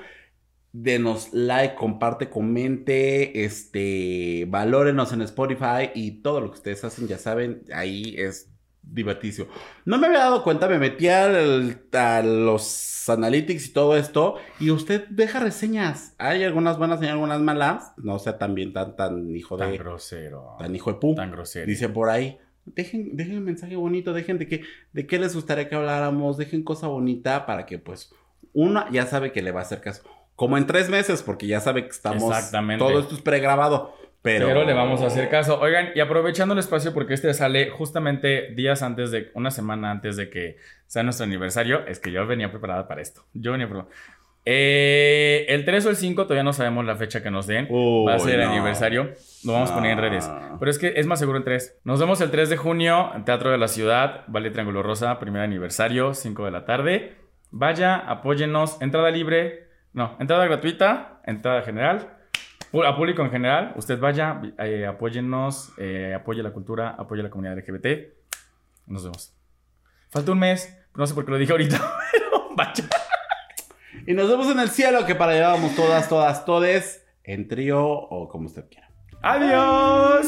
Denos 0.72 1.34
like, 1.34 1.76
comparte, 1.76 2.30
comente, 2.30 3.44
este, 3.44 4.46
valórenos 4.48 5.12
en 5.12 5.22
Spotify 5.24 5.92
y 5.94 6.22
todo 6.22 6.42
lo 6.42 6.52
que 6.52 6.58
ustedes 6.58 6.84
hacen, 6.84 7.08
ya 7.08 7.18
saben, 7.18 7.64
ahí 7.74 8.16
es 8.18 8.50
diverticio. 8.92 9.48
No 9.86 9.98
me 9.98 10.08
había 10.08 10.20
dado 10.20 10.44
cuenta, 10.44 10.68
me 10.68 10.80
metí 10.80 11.08
al- 11.08 11.82
a 11.94 12.22
los 12.24 13.10
analytics 13.10 13.68
y 13.68 13.74
todo 13.74 13.96
esto 13.98 14.36
y 14.60 14.72
usted 14.72 15.08
deja 15.10 15.40
reseñas. 15.40 16.14
Hay 16.18 16.44
algunas 16.44 16.78
buenas 16.78 17.02
y 17.02 17.08
algunas 17.08 17.40
malas. 17.42 17.94
No 17.98 18.20
sea 18.20 18.38
también 18.38 18.74
tan, 18.74 18.96
tan 18.96 19.36
hijo 19.36 19.58
Tan 19.58 19.72
de, 19.72 19.78
grosero. 19.78 20.56
tan 20.60 20.76
hijo 20.76 20.92
de 20.94 21.00
pu. 21.00 21.16
Tan 21.16 21.32
grosero. 21.32 21.66
Dice 21.66 21.90
por 21.90 22.10
ahí, 22.10 22.38
dejen, 22.66 23.16
dejen 23.16 23.38
un 23.38 23.44
mensaje 23.46 23.76
bonito, 23.76 24.14
dejen 24.14 24.38
de 24.40 24.48
qué, 24.48 24.62
de 24.94 25.08
qué 25.08 25.20
les 25.20 25.36
gustaría 25.36 25.70
que 25.70 25.76
habláramos, 25.76 26.38
dejen 26.38 26.64
cosa 26.64 26.88
bonita 26.88 27.46
para 27.46 27.66
que 27.66 27.80
pues 27.80 28.12
uno 28.54 28.86
ya 28.92 29.06
sabe 29.06 29.32
que 29.32 29.42
le 29.42 29.52
va 29.52 29.60
a 29.62 29.64
hacer 29.64 29.82
caso. 29.82 30.04
Como 30.36 30.58
en 30.58 30.68
tres 30.68 30.90
meses, 30.90 31.24
porque 31.24 31.48
ya 31.48 31.60
sabe 31.62 31.84
que 31.84 31.90
estamos... 31.90 32.24
Exactamente. 32.36 32.84
Todo 32.86 33.00
esto 33.00 33.16
es 33.16 33.22
pregrabado, 33.22 33.94
pero... 34.28 34.48
Pero... 34.48 34.64
le 34.66 34.74
vamos 34.74 35.02
a 35.02 35.08
hacer 35.08 35.30
caso. 35.30 35.60
Oigan, 35.60 35.90
y 35.96 36.00
aprovechando 36.00 36.54
el 36.54 36.60
espacio 36.60 36.94
porque 36.94 37.14
este 37.14 37.34
sale 37.34 37.70
justamente 37.70 38.52
días 38.54 38.82
antes 38.84 39.12
de, 39.12 39.32
una 39.34 39.52
semana 39.52 39.92
antes 39.92 40.16
de 40.18 40.30
que 40.30 40.58
sea 40.86 41.04
nuestro 41.04 41.26
aniversario, 41.26 41.86
es 41.88 42.00
que 42.00 42.12
yo 42.12 42.26
venía 42.28 42.50
preparada 42.52 42.88
para 42.88 43.02
esto. 43.02 43.24
Yo 43.34 43.52
venía 43.52 43.68
preparada. 43.68 43.94
Eh, 44.50 45.46
el 45.50 45.66
3 45.66 45.88
o 45.88 45.90
el 45.90 45.98
5 45.98 46.24
todavía 46.24 46.44
no 46.44 46.54
sabemos 46.54 46.86
la 46.86 46.96
fecha 46.96 47.22
que 47.22 47.30
nos 47.30 47.48
den. 47.48 47.66
Va 47.66 48.14
a 48.14 48.16
Uy, 48.16 48.22
ser 48.22 48.40
el 48.40 48.46
no. 48.46 48.54
aniversario. 48.54 49.12
Lo 49.44 49.52
vamos 49.52 49.72
a 49.72 49.76
poner 49.76 49.92
en 49.92 49.98
No. 49.98 50.04
redes. 50.04 50.32
Pero 50.58 50.72
es 50.72 50.80
que 50.80 50.94
es 50.96 51.06
más 51.06 51.20
seguro 51.20 51.38
el 51.38 51.44
3. 51.44 51.80
Nos 51.84 52.00
vemos 52.00 52.22
el 52.22 52.32
3 52.32 52.50
de 52.50 52.56
junio 52.56 53.12
en 53.14 53.26
Teatro 53.26 53.52
de 53.52 53.58
la 53.58 53.68
Ciudad, 53.68 54.24
Vale 54.28 54.50
Triángulo 54.50 54.84
Rosa, 54.84 55.20
primer 55.20 55.42
aniversario, 55.42 56.14
5 56.14 56.46
de 56.46 56.52
la 56.52 56.64
tarde. 56.64 57.16
Vaya, 57.52 57.98
apóyennos. 57.98 58.82
Entrada 58.82 59.12
libre. 59.12 59.68
No, 59.92 60.16
entrada 60.20 60.46
gratuita, 60.46 61.22
entrada 61.26 61.62
general. 61.64 62.17
A 62.74 62.96
público 62.96 63.22
en 63.22 63.32
general, 63.32 63.74
usted 63.78 64.00
vaya, 64.00 64.42
eh, 64.60 64.86
apóyennos, 64.86 65.72
eh, 65.78 66.14
apoye 66.14 66.44
la 66.44 66.52
cultura, 66.52 66.96
apoye 66.98 67.24
la 67.24 67.30
comunidad 67.30 67.58
LGBT. 67.58 68.14
Nos 68.88 69.04
vemos. 69.04 69.34
Falta 70.10 70.32
un 70.32 70.40
mes, 70.40 70.78
no 70.96 71.08
sé 71.08 71.14
por 71.14 71.26
qué 71.26 71.32
lo 71.32 71.38
dije 71.38 71.52
ahorita, 71.52 71.78
pero 72.12 72.50
vaya. 72.56 72.84
Y 74.06 74.14
nos 74.14 74.30
vemos 74.30 74.48
en 74.52 74.60
el 74.60 74.70
cielo, 74.70 75.06
que 75.06 75.16
para 75.16 75.34
allá 75.34 75.50
vamos 75.50 75.76
todas, 75.76 76.08
todas, 76.08 76.46
todes, 76.46 77.06
en 77.24 77.48
trío 77.48 77.86
o 77.86 78.28
como 78.30 78.48
usted 78.48 78.66
quiera. 78.70 78.90
Adiós. 79.22 80.28